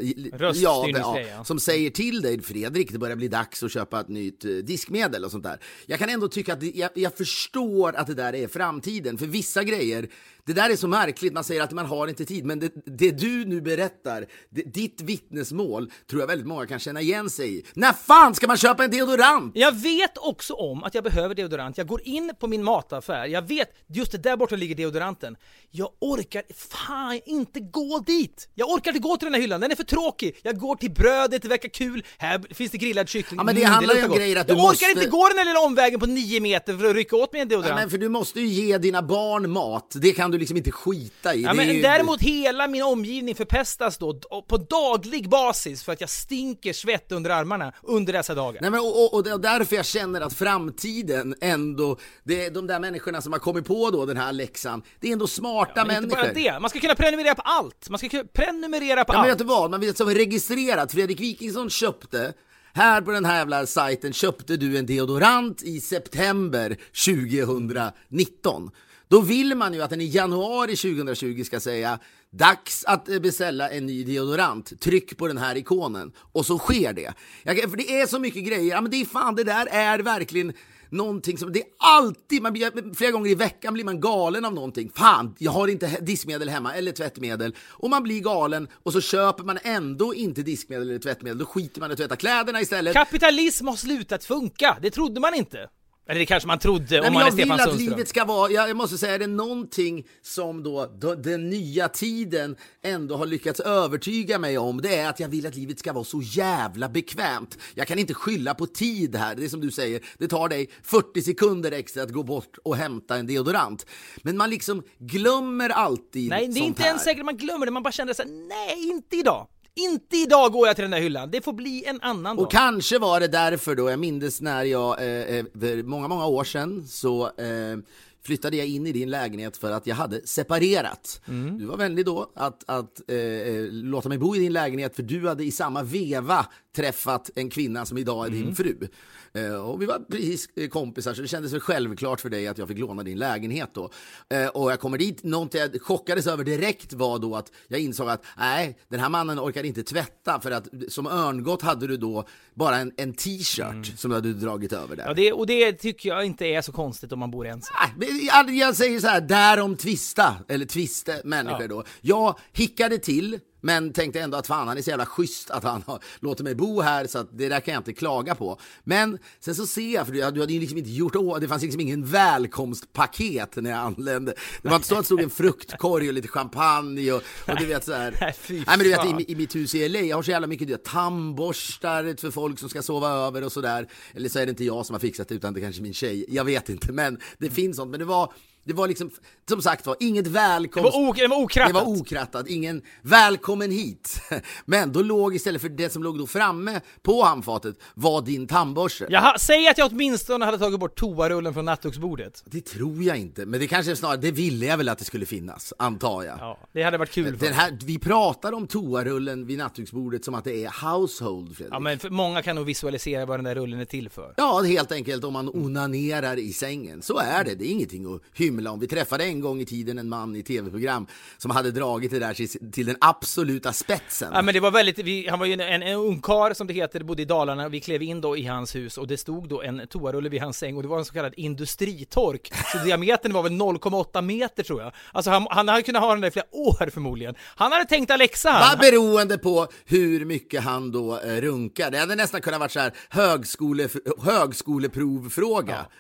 ja, 0.56 0.88
ja, 0.88 1.44
som 1.44 1.60
säger 1.60 1.90
till 1.90 2.22
dig 2.22 2.42
Fredrik, 2.42 2.92
det 2.92 3.00
börjar 3.00 3.16
bli 3.16 3.28
dags 3.28 3.64
att 3.64 3.72
köpa 3.72 4.00
ett 4.00 4.10
nytt 4.10 4.46
eh, 4.46 4.52
diskmedel 4.52 5.26
och 5.26 5.32
sånt 5.32 5.44
där. 5.44 5.60
Jag 5.86 6.00
kan 6.00 6.10
ändå 6.10 6.28
tycka 6.28 6.54
att 6.54 6.60
det, 6.60 6.72
jag, 6.76 6.90
jag 6.94 7.18
förstår 7.18 7.96
att 7.96 8.08
det 8.08 8.14
där 8.14 8.36
är 8.36 8.48
framtiden, 8.48 9.18
för 9.18 9.26
vissa 9.26 9.64
grejer 9.64 10.10
det 10.46 10.54
där 10.54 10.70
är 10.70 10.76
så 10.76 10.88
märkligt, 10.88 11.34
man 11.34 11.44
säger 11.44 11.62
att 11.62 11.72
man 11.72 11.86
har 11.86 12.08
inte 12.08 12.26
tid, 12.26 12.46
men 12.46 12.60
det, 12.60 12.72
det 12.86 13.12
du 13.12 13.46
nu 13.46 13.62
berättar, 13.62 14.26
det, 14.50 14.62
ditt 14.62 15.02
vittnesmål, 15.02 15.92
tror 16.10 16.22
jag 16.22 16.28
väldigt 16.28 16.48
många 16.48 16.68
kan 16.68 16.80
känna 16.80 17.02
igen 17.02 17.30
sig 17.30 17.60
i. 17.60 17.66
När 17.74 17.94
fan 17.94 18.36
ska 18.36 18.48
man 18.48 18.58
köpa 18.58 18.84
en 18.84 18.92
deodorant? 18.92 19.52
Jag 19.56 19.72
vet 19.72 20.18
också 20.18 20.54
om 20.54 20.84
att 20.84 20.96
jag 20.96 21.04
behöver 21.04 21.36
deodorant. 21.36 21.78
Jag 21.78 21.88
går 21.88 22.02
in 22.04 22.32
på 22.40 22.48
min 22.48 22.64
mataffär, 22.64 23.26
jag 23.26 23.48
vet, 23.48 23.70
just 23.88 24.12
det 24.12 24.18
där 24.18 24.38
borta 24.38 24.56
ligger 24.56 24.76
deodoranten. 24.76 25.38
Jag 25.72 25.90
orkar 26.00 26.44
fan 26.56 27.20
inte 27.26 27.60
gå 27.60 28.00
dit! 28.00 28.50
Jag 28.54 28.70
orkar 28.70 28.92
inte 28.92 29.02
gå 29.02 29.18
till 29.18 29.26
den 29.26 29.34
här 29.34 29.42
hyllan, 29.42 29.62
den 29.62 29.72
är 29.72 29.76
för 29.76 29.84
tråkig. 29.84 30.38
Jag 30.44 30.60
går 30.60 30.76
till 30.76 30.92
brödet, 30.92 31.42
det 31.42 31.48
verkar 31.48 31.70
kul, 31.70 32.04
här 32.18 32.54
finns 32.54 32.72
det 32.72 32.78
grillad 32.78 33.10
kyckling. 33.10 33.38
Ja, 33.38 33.44
men 33.44 33.56
det 33.56 33.62
mm, 33.62 33.74
handlar 33.74 33.96
ju 33.96 34.06
om 34.06 34.16
grejer 34.16 34.40
att 34.40 34.48
du 34.48 34.54
Jag 34.54 34.62
måste... 34.62 34.86
orkar 34.86 35.00
inte 35.00 35.10
gå 35.10 35.28
den 35.28 35.38
här 35.38 35.46
lilla 35.46 35.60
omvägen 35.60 36.00
på 36.00 36.06
nio 36.06 36.40
meter 36.40 36.78
för 36.78 36.86
att 36.86 36.96
rycka 36.96 37.16
åt 37.16 37.34
mig 37.34 37.42
en 37.42 37.48
deodorant. 37.48 37.70
Ja, 37.70 37.76
men 37.76 37.90
för 37.90 37.98
du 37.98 38.10
måste 38.10 38.40
ju 38.40 38.48
ge 38.48 38.78
dina 38.78 39.02
barn 39.02 39.52
mat, 39.52 39.94
det 39.96 40.12
kan 40.12 40.32
du 40.32 40.35
liksom 40.38 40.58
inte 40.58 40.72
skita 40.72 41.36
i. 41.36 41.42
Ja, 41.42 41.54
men 41.54 41.76
ju... 41.76 41.82
Däremot 41.82 42.22
hela 42.22 42.68
min 42.68 42.84
omgivning 42.84 43.36
förpestas 43.36 43.98
då 43.98 44.20
på 44.48 44.58
daglig 44.58 45.30
basis 45.30 45.84
för 45.84 45.94
att 45.94 46.02
jag 46.02 46.10
stinker 46.10 46.74
svett 46.74 47.12
under 47.12 47.30
armarna 47.30 47.74
under 47.84 48.14
dessa 48.14 48.36
dagar. 48.36 48.62
Nej, 48.62 48.72
men, 48.72 48.80
och, 48.80 49.14
och, 49.14 49.28
och 49.28 49.42
därför 49.42 49.76
jag 49.76 49.86
känner 49.86 50.22
att 50.22 50.34
framtiden 50.34 51.36
ändå, 51.42 51.98
det 52.24 52.46
är 52.46 52.52
de 52.52 52.68
där 52.68 52.80
människorna 52.80 53.22
som 53.22 53.32
har 53.32 53.40
kommit 53.40 53.66
på 53.66 53.92
då 53.92 54.06
den 54.06 54.18
här 54.18 54.34
läxan, 54.34 54.82
det 55.00 55.08
är 55.08 55.14
ändå 55.14 55.28
smarta 55.28 55.72
ja, 55.76 55.86
men 55.86 55.88
människor. 55.88 56.26
Inte 56.26 56.42
bara 56.42 56.54
det, 56.54 56.60
man 56.60 56.70
ska 56.70 56.80
kunna 56.80 56.96
prenumerera 56.96 57.36
på 57.36 57.42
allt. 57.42 57.90
Man 57.90 58.00
ska 58.00 58.10
kunna 58.10 58.24
prenumerera 58.24 59.06
på 59.06 59.14
ja, 59.14 59.18
allt. 59.18 59.28
Men 59.28 59.32
vet 59.32 59.40
du 59.40 59.46
vad, 59.46 59.72
man 59.72 59.80
vet 59.80 59.98
som 59.98 60.10
registrerat, 60.10 60.92
Fredrik 60.92 61.20
Wikingsson 61.20 61.70
köpte 61.70 62.34
här 62.76 63.02
på 63.02 63.12
den 63.12 63.26
här 63.26 63.38
jävla 63.38 63.66
sajten 63.66 64.14
köpte 64.14 64.58
du 64.58 64.78
en 64.78 64.86
deodorant 64.86 65.64
i 65.64 65.82
september 65.82 66.78
2019. 67.06 68.72
Då 69.08 69.22
vill 69.22 69.56
man 69.56 69.74
ju 69.74 69.82
att 69.82 69.90
den 69.90 70.02
i 70.02 70.06
januari 70.06 70.76
2020 70.76 71.44
ska 71.44 71.60
säga 71.60 72.00
Dags 72.32 72.86
att 72.86 73.10
eh, 73.10 73.20
beställa 73.20 73.70
en 73.70 73.86
ny 73.86 74.04
deodorant. 74.04 74.82
Tryck 74.82 75.18
på 75.18 75.28
den 75.28 75.38
här 75.38 75.58
ikonen. 75.58 76.12
Och 76.32 76.46
så 76.46 76.58
sker 76.58 76.94
det. 76.94 77.14
Jag, 77.44 77.60
för 77.60 77.78
det 77.78 78.00
är 78.00 78.08
så 78.08 78.20
mycket 78.20 78.44
grejer. 78.46 78.72
Ja, 78.72 78.82
men 78.82 78.92
det 78.92 79.02
är 79.02 79.06
fan, 79.06 79.36
det 79.36 79.44
där 79.44 79.68
är 79.72 80.00
verkligen 80.00 80.54
någonting 80.90 81.38
som, 81.38 81.52
det 81.52 81.60
är 81.60 81.68
alltid, 81.80 82.42
man 82.42 82.54
blir, 82.54 82.96
flera 82.96 83.12
gånger 83.12 83.32
i 83.32 83.36
veckan 83.36 83.74
blir 83.74 83.84
man 83.84 84.00
galen 84.00 84.46
av 84.46 84.54
någonting. 84.54 84.92
Fan, 84.96 85.36
jag 85.40 85.52
har 85.52 85.68
inte 85.68 85.88
diskmedel 86.02 86.50
hemma 86.50 86.74
eller 86.74 86.92
tvättmedel. 86.92 87.56
Och 87.60 87.90
man 87.90 88.04
blir 88.04 88.22
galen 88.22 88.68
och 88.84 88.94
så 88.94 89.02
köper 89.02 89.44
man 89.44 89.58
ändå 89.64 90.14
inte 90.14 90.42
diskmedel 90.42 90.90
eller 90.90 91.00
tvättmedel. 91.00 91.38
Då 91.38 91.46
skiter 91.46 91.80
man 91.80 91.90
i 91.90 91.94
att 91.94 92.00
tvätta 92.00 92.16
kläderna 92.16 92.62
istället. 92.62 92.94
Kapitalism 92.94 93.68
har 93.68 93.76
slutat 93.76 94.24
funka, 94.24 94.78
det 94.82 94.92
trodde 94.92 95.20
man 95.20 95.34
inte. 95.34 95.70
Eller 96.08 96.20
det 96.20 96.26
kanske 96.26 96.48
man 96.48 96.60
trodde 96.60 97.00
Nej, 97.00 97.08
om 97.08 97.14
man 97.14 97.28
är 97.28 97.32
Stefan 97.32 97.48
Sundström. 97.48 97.70
Jag 97.70 97.78
vill 97.78 97.86
att 97.88 97.98
livet 97.98 98.08
ska 98.08 98.26
vara, 98.26 98.52
jag 98.52 98.78
måste 98.78 98.98
säga, 98.98 99.14
är 99.14 99.20
det 99.20 99.28
någonting 99.28 100.08
som 100.22 100.64
då, 100.64 100.92
då, 101.00 101.16
den 101.16 101.50
nya 101.50 101.88
tiden 101.90 102.56
ändå 102.84 103.18
har 103.18 103.26
lyckats 103.26 103.60
övertyga 103.60 104.40
mig 104.40 104.58
om, 104.58 104.82
det 104.82 104.96
är 104.96 105.10
att 105.10 105.20
jag 105.20 105.28
vill 105.28 105.48
att 105.48 105.56
livet 105.56 105.80
ska 105.80 105.94
vara 105.94 106.04
så 106.04 106.22
jävla 106.22 106.90
bekvämt. 106.90 107.58
Jag 107.76 107.88
kan 107.88 108.00
inte 108.00 108.14
skylla 108.14 108.54
på 108.54 108.66
tid 108.66 109.16
här, 109.16 109.36
det 109.36 109.46
är 109.46 109.50
som 109.50 109.62
du 109.62 109.72
säger, 109.72 110.02
det 110.18 110.28
tar 110.28 110.50
dig 110.50 110.70
40 110.84 111.22
sekunder 111.22 111.72
extra 111.72 112.04
att 112.04 112.12
gå 112.12 112.24
bort 112.24 112.58
och 112.64 112.76
hämta 112.76 113.16
en 113.16 113.28
deodorant. 113.28 113.86
Men 114.22 114.38
man 114.38 114.50
liksom 114.50 114.84
glömmer 114.98 115.70
alltid 115.70 116.30
Nej, 116.30 116.48
det 116.48 116.60
är 116.60 116.64
inte 116.64 116.82
här. 116.82 116.90
ens 116.90 117.04
säkert 117.04 117.26
man 117.26 117.38
glömmer 117.38 117.66
det, 117.66 117.72
man 117.72 117.84
bara 117.84 117.92
känner 117.92 118.14
såhär, 118.14 118.30
nej, 118.30 118.90
inte 118.90 119.16
idag. 119.16 119.48
Inte 119.76 120.18
idag 120.18 120.52
går 120.52 120.68
jag 120.68 120.76
till 120.76 120.84
den 120.84 120.92
där 120.92 121.00
hyllan, 121.00 121.32
det 121.32 121.42
får 121.42 121.54
bli 121.54 121.86
en 121.86 122.02
annan 122.02 122.36
dag. 122.36 122.46
Och 122.46 122.52
kanske 122.52 123.00
var 123.00 123.20
det 123.20 123.28
därför 123.28 123.76
då, 123.76 123.90
jag 123.90 124.00
minns 124.00 124.42
när 124.42 124.64
jag, 124.64 125.02
eh, 125.02 125.38
eh 125.38 125.46
för 125.60 125.84
många, 125.84 126.08
många 126.08 126.26
år 126.26 126.44
sedan, 126.44 126.88
så 126.88 127.26
eh, 127.26 127.78
flyttade 128.26 128.58
jag 128.58 128.68
in 128.68 128.88
i 128.88 128.92
din 128.92 129.10
lägenhet 129.10 129.58
för 129.58 129.72
att 129.72 129.88
jag 129.88 129.96
hade 129.96 130.28
separerat. 130.28 131.22
Mm. 131.28 131.58
Du 131.58 131.66
var 131.66 131.78
vänlig 131.78 132.06
då 132.06 132.32
att, 132.36 132.64
att 132.68 133.10
eh, 133.10 133.18
eh, 133.18 133.64
låta 133.72 134.10
mig 134.10 134.18
bo 134.18 134.36
i 134.36 134.40
din 134.40 134.54
lägenhet 134.54 134.96
för 134.96 135.04
du 135.04 135.28
hade 135.28 135.44
i 135.44 135.52
samma 135.52 135.84
veva 135.84 136.46
träffat 136.76 137.30
en 137.36 137.50
kvinna 137.50 137.86
som 137.86 137.98
idag 137.98 138.26
är 138.26 138.30
din 138.30 138.44
mm. 138.44 138.56
fru. 138.56 138.88
Eh, 139.36 139.56
och 139.56 139.82
vi 139.82 139.86
var 139.86 140.00
precis 140.00 140.50
eh, 140.56 140.70
kompisar 140.70 141.14
så 141.14 141.22
det 141.22 141.28
kändes 141.28 141.54
väl 141.54 141.60
självklart 141.60 142.22
för 142.22 142.30
dig 142.30 142.48
att 142.48 142.58
jag 142.58 142.68
fick 142.68 142.78
låna 142.78 143.04
din 143.04 143.18
lägenhet 143.18 143.70
då. 143.74 143.90
Eh, 144.30 144.48
och 144.48 144.72
jag 144.72 144.80
kommer 144.80 144.98
dit, 144.98 145.24
någonting 145.24 145.62
jag 145.62 145.82
chockades 145.82 146.28
över 146.28 146.44
direkt 146.44 146.94
var 146.94 147.20
då 147.20 147.36
att 147.36 147.52
jag 147.68 147.80
insåg 147.80 148.10
att 148.10 148.26
nej, 148.38 148.78
den 148.88 149.00
här 149.00 149.10
mannen 149.10 149.40
orkar 149.40 149.64
inte 149.64 149.84
tvätta 149.84 150.40
för 150.40 150.52
att 150.52 150.68
som 150.90 151.08
örngott 151.08 151.62
hade 151.62 151.88
du 151.88 151.98
då 151.98 152.28
bara 152.54 152.78
en, 152.78 152.92
en 152.98 153.14
t-shirt 153.14 153.72
mm. 153.72 153.84
som 153.84 154.10
du 154.10 154.16
hade 154.16 154.34
dragit 154.34 154.74
över 154.74 154.96
där. 154.96 155.06
Ja, 155.08 155.14
det, 155.14 155.34
och 155.34 155.48
det 155.48 155.74
tycker 155.74 156.10
jag 156.10 156.26
inte 156.26 156.46
är 156.46 156.62
så 156.62 156.72
konstigt 156.72 157.12
om 157.12 157.20
man 157.20 157.32
bor 157.32 157.48
ensam. 157.48 157.76
Nej, 157.98 158.26
jag, 158.26 158.50
jag 158.50 158.76
säger 158.76 159.00
så 159.00 159.08
här, 159.08 159.22
därom 159.22 159.76
tvista, 159.76 160.36
eller 160.48 160.66
tviste 160.66 161.22
människor 161.24 161.62
ja. 161.62 161.68
då. 161.68 161.84
Jag 162.02 162.40
hickade 162.54 162.98
till 162.98 163.40
men 163.66 163.94
tänkte 163.94 164.22
ändå 164.22 164.38
att 164.38 164.48
fan, 164.48 164.68
han 164.68 164.78
är 164.78 164.82
så 164.82 164.90
jävla 164.90 165.06
schysst 165.06 165.52
att 165.52 165.64
han 165.64 165.84
har, 165.88 166.00
låter 166.20 166.44
mig 166.44 166.56
bo 166.56 166.82
här 166.82 167.08
så 167.08 167.20
att 167.20 167.38
det 167.38 167.50
där 167.50 167.60
kan 167.60 167.74
jag 167.74 167.80
inte 167.80 167.94
klaga 167.94 168.36
på. 168.36 168.60
Men 168.84 169.18
sen 169.40 169.56
så 169.56 169.68
ser 169.68 169.94
jag, 169.94 170.06
för 170.06 170.14
du, 170.14 170.20
du 170.20 170.40
hade 170.40 170.54
ju 170.54 170.60
liksom 170.60 170.78
inte 170.78 170.90
gjort 170.90 171.16
åh, 171.16 171.40
det 171.40 171.48
fanns 171.48 171.64
liksom 171.64 171.82
ingen 171.82 172.06
välkomstpaket 172.06 173.56
när 173.56 173.70
jag 173.70 173.80
anlände. 173.80 174.34
Det 174.62 174.70
var 174.70 174.76
inte 174.76 174.88
så 174.88 174.96
att 174.96 175.02
det 175.02 175.06
stod 175.06 175.22
en 175.22 175.30
fruktkorg 175.30 176.08
och 176.08 176.14
lite 176.14 176.28
champagne 176.28 177.12
och, 177.12 177.22
och 177.48 177.56
du 177.60 177.66
vet 177.66 177.84
så 177.84 177.94
här. 177.94 178.18
Nej, 178.50 178.64
men 178.66 178.80
du 178.80 178.90
vet 178.90 179.06
i, 179.06 179.32
i 179.32 179.36
mitt 179.36 179.56
hus 179.56 179.76
i 179.76 179.90
LA, 179.90 180.00
jag 180.00 180.18
har 180.18 180.24
så 180.24 180.32
jävla 180.32 180.48
mycket 180.48 180.68
du 180.68 180.74
vet, 180.74 180.84
tandborstar 180.84 182.22
för 182.22 182.32
folk 182.32 182.60
som 182.60 182.70
ska 182.70 182.82
sova 182.82 183.10
över 183.10 183.44
och 183.44 183.52
sådär. 183.52 183.88
Eller 184.14 184.30
så 184.30 184.40
är 184.40 184.46
det 184.46 184.50
inte 184.50 184.64
jag 184.64 184.86
som 184.86 184.94
har 184.94 185.00
fixat 185.00 185.28
det 185.28 185.36
utan 185.36 185.54
det 185.54 185.60
är 185.60 185.62
kanske 185.62 185.82
min 185.82 185.94
tjej, 185.94 186.26
jag 186.30 186.46
vet 186.46 186.70
inte, 186.70 186.92
men 186.92 187.20
det 187.38 187.50
finns 187.50 187.78
sånt. 187.78 187.92
Men 187.92 188.00
det 188.00 188.06
var 188.06 188.34
det 188.66 188.74
var 188.74 188.88
liksom, 188.88 189.12
som 189.50 189.62
sagt 189.62 189.86
var, 189.86 189.96
inget 190.00 190.28
välkomst... 190.28 190.92
Det 190.92 191.00
var, 191.00 191.10
ok 191.10 191.18
det 191.18 191.28
var 191.28 191.38
okrattat! 191.38 191.74
Det 191.74 191.80
var 191.80 192.00
okrattat, 192.00 192.48
ingen 192.48 192.82
välkommen 193.02 193.72
hit. 193.72 194.22
Men 194.66 194.92
då 194.92 195.02
låg 195.02 195.36
istället 195.36 195.62
för 195.62 195.70
det 195.70 195.90
som 195.90 196.04
låg 196.04 196.18
då 196.18 196.28
framme 196.28 196.82
på 197.02 197.24
handfatet 197.24 197.76
var 197.94 198.22
din 198.22 198.48
tandborste. 198.48 199.08
Jaha, 199.10 199.38
säg 199.40 199.68
att 199.68 199.78
jag 199.78 199.92
åtminstone 199.92 200.46
hade 200.46 200.58
tagit 200.58 200.80
bort 200.80 201.00
toarullen 201.00 201.54
från 201.54 201.66
nattduksbordet. 201.66 202.44
Det 202.46 202.62
tror 202.62 203.04
jag 203.04 203.18
inte, 203.18 203.46
men 203.46 203.60
det 203.60 203.68
kanske 203.68 203.96
snarare, 203.96 204.18
det 204.18 204.32
ville 204.32 204.66
jag 204.66 204.78
väl 204.78 204.90
att 204.90 204.98
det 204.98 205.06
skulle 205.06 205.26
finnas, 205.26 205.74
antar 205.80 206.24
jag. 206.24 206.38
Ja, 206.40 206.60
det 206.72 206.84
hade 206.84 206.98
varit 206.98 207.12
kul. 207.12 207.38
Den 207.38 207.54
här, 207.54 207.78
vi 207.84 208.00
pratar 208.00 208.54
om 208.54 208.68
toarullen 208.68 209.46
vid 209.46 209.58
nattduksbordet 209.58 210.26
som 210.26 210.36
att 210.36 210.44
det 210.44 210.64
är 210.64 210.92
household, 210.92 211.58
Fredrik. 211.58 211.74
Ja, 211.74 211.80
men 211.80 212.00
många 212.10 212.42
kan 212.42 212.56
nog 212.56 212.66
visualisera 212.66 213.26
vad 213.26 213.38
den 213.38 213.46
där 213.46 213.56
rullen 213.56 213.80
är 213.80 213.86
till 213.86 214.10
för. 214.10 214.34
Ja, 214.38 214.62
helt 214.62 214.92
enkelt 214.92 215.24
om 215.24 215.34
man 215.34 215.50
onanerar 215.50 216.40
i 216.40 216.54
sängen. 216.54 217.02
Så 217.02 217.18
är 217.18 217.44
det, 217.44 217.56
det 217.56 217.66
är 217.66 217.72
ingenting 217.72 218.16
att 218.16 218.22
hymla 218.34 218.55
himla 218.58 218.72
om. 218.72 218.80
Vi 218.80 218.88
träffade 218.88 219.24
en 219.24 219.40
gång 219.40 219.62
i 219.62 219.66
tiden 219.66 220.00
en 220.00 220.10
man 220.10 220.36
i 220.36 220.44
tv-program 220.44 221.08
som 221.38 221.52
hade 221.52 221.72
dragit 221.72 222.12
det 222.12 222.20
där 222.20 222.72
till, 222.72 222.86
den 222.86 222.96
absoluta 223.02 223.74
spetsen. 223.74 224.32
Ja 224.34 224.42
men 224.42 224.54
det 224.54 224.60
var 224.60 224.72
väldigt, 224.72 225.00
vi, 225.00 225.28
han 225.30 225.40
var 225.40 225.46
ju 225.46 225.54
en, 225.54 225.60
en, 225.60 225.84
en 225.84 225.96
ungkar 225.96 226.54
som 226.54 226.68
det 226.68 226.74
heter, 226.74 227.04
bodde 227.04 227.22
i 227.22 227.26
Dalarna, 227.26 227.70
vi 227.70 227.80
klev 227.80 228.04
in 228.04 228.22
då 228.22 228.38
i 228.38 228.46
hans 228.46 228.76
hus 228.76 228.98
och 228.98 229.08
det 229.08 229.18
stod 229.18 229.50
då 229.50 229.62
en 229.62 229.88
toarulle 229.88 230.30
vid 230.30 230.42
hans 230.42 230.58
säng 230.58 230.76
och 230.76 230.82
det 230.82 230.88
var 230.88 230.98
en 231.00 231.06
så 231.06 231.14
kallad 231.14 231.34
industritork. 231.38 232.52
Så 232.72 232.78
diametern 232.78 233.34
var 233.34 233.44
väl 233.44 233.52
0,8 233.52 234.22
meter 234.22 234.64
tror 234.64 234.82
jag. 234.82 234.92
Alltså 235.12 235.32
han, 235.32 235.48
han 235.50 235.68
hade 235.68 235.82
kunnat 235.82 236.02
ha 236.02 236.12
den 236.12 236.22
där 236.22 236.28
i 236.28 236.32
flera 236.32 236.46
år 236.52 236.90
förmodligen. 236.90 237.36
Han 237.56 237.72
hade 237.72 237.86
tänkt 237.86 238.12
Alexa 238.12 238.50
han. 238.50 238.78
Beroende 238.80 239.38
på 239.38 239.68
hur 239.86 240.26
mycket 240.26 240.64
han 240.64 240.92
då 240.92 241.20
eh, 241.20 241.42
runkar. 241.42 241.92
Det 241.92 241.98
hade 241.98 242.16
nästan 242.16 242.42
kunnat 242.42 242.60
varit 242.60 242.72
så 242.72 242.80
här 242.80 242.94
högskole, 243.10 243.90
högskoleprovfråga. 244.24 245.74
Ja. 245.74 245.92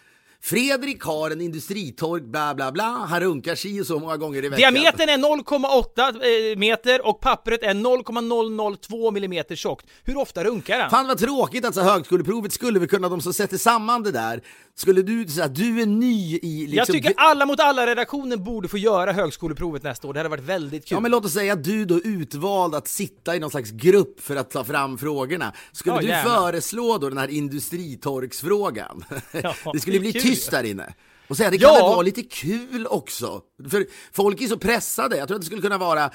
Fredrik 0.45 1.01
har 1.01 1.31
en 1.31 1.41
industritork, 1.41 2.23
bla 2.23 2.55
bla 2.55 2.71
bla, 2.71 2.83
han 2.83 3.19
runkar 3.19 3.55
si 3.55 3.81
och 3.81 3.85
så 3.85 3.99
många 3.99 4.17
gånger 4.17 4.45
i 4.45 4.49
veckan. 4.49 4.73
Diametern 4.73 5.09
är 5.09 5.17
0,8 5.17 6.51
eh, 6.51 6.57
meter 6.57 7.07
och 7.07 7.19
pappret 7.19 7.63
är 7.63 7.73
0,002 7.73 9.11
millimeter 9.11 9.55
tjockt. 9.55 9.85
Hur 10.03 10.17
ofta 10.17 10.43
runkar 10.43 10.79
han? 10.79 10.89
Fan 10.89 11.07
vad 11.07 11.17
tråkigt 11.17 11.65
alltså, 11.65 11.81
högskoleprovet 11.81 12.53
skulle 12.53 12.79
vi 12.79 12.87
kunna, 12.87 13.09
de 13.09 13.21
som 13.21 13.33
sätter 13.33 13.57
samman 13.57 14.03
det 14.03 14.11
där, 14.11 14.41
Skulle 14.77 15.01
du 15.01 15.27
säga 15.27 15.47
du 15.47 15.81
är 15.81 15.85
ny 15.85 16.35
i 16.37 16.59
liksom... 16.61 16.77
Jag 16.77 16.87
tycker 16.87 17.13
alla 17.17 17.45
mot 17.45 17.59
alla-redaktionen 17.59 18.43
borde 18.43 18.67
få 18.67 18.77
göra 18.77 19.11
högskoleprovet 19.11 19.83
nästa 19.83 20.07
år. 20.07 20.13
Det 20.13 20.19
hade 20.19 20.29
varit 20.29 20.43
väldigt 20.43 20.85
kul. 20.85 20.95
Ja 20.95 20.99
men 20.99 21.11
låt 21.11 21.25
oss 21.25 21.33
säga 21.33 21.53
att 21.53 21.63
du 21.63 21.85
då 21.85 21.99
utvald 21.99 22.75
att 22.75 22.87
sitta 22.87 23.35
i 23.35 23.39
någon 23.39 23.51
slags 23.51 23.71
grupp 23.71 24.19
för 24.21 24.35
att 24.35 24.49
ta 24.49 24.63
fram 24.63 24.97
frågorna. 24.97 25.53
Skulle 25.71 25.95
Ja, 25.95 26.01
du 26.01 26.07
gärna. 26.07 26.29
föreslå 26.29 26.97
då 26.97 27.09
den 27.09 27.17
här 27.17 27.27
industritorksfrågan? 27.27 29.03
Ja, 29.31 29.55
det 29.73 29.79
skulle 29.79 29.95
det 29.95 29.99
bli 29.99 30.13
kul 30.13 30.21
tyst 30.21 30.51
där 30.51 30.63
inne. 30.63 30.93
Och 31.27 31.37
säga, 31.37 31.49
det 31.49 31.57
Ja. 31.57 31.67
kan 31.69 31.75
väl 31.75 31.83
vara 31.83 32.01
lite 32.01 32.21
kul 32.23 32.87
också? 32.89 33.41
För 33.69 33.85
folk 34.13 34.41
är 34.41 34.47
så 34.47 34.57
pressade, 34.57 35.17
jag 35.17 35.27
tror 35.27 35.35
att 35.35 35.41
det 35.41 35.45
skulle 35.45 35.61
kunna 35.61 35.77
vara 35.77 36.09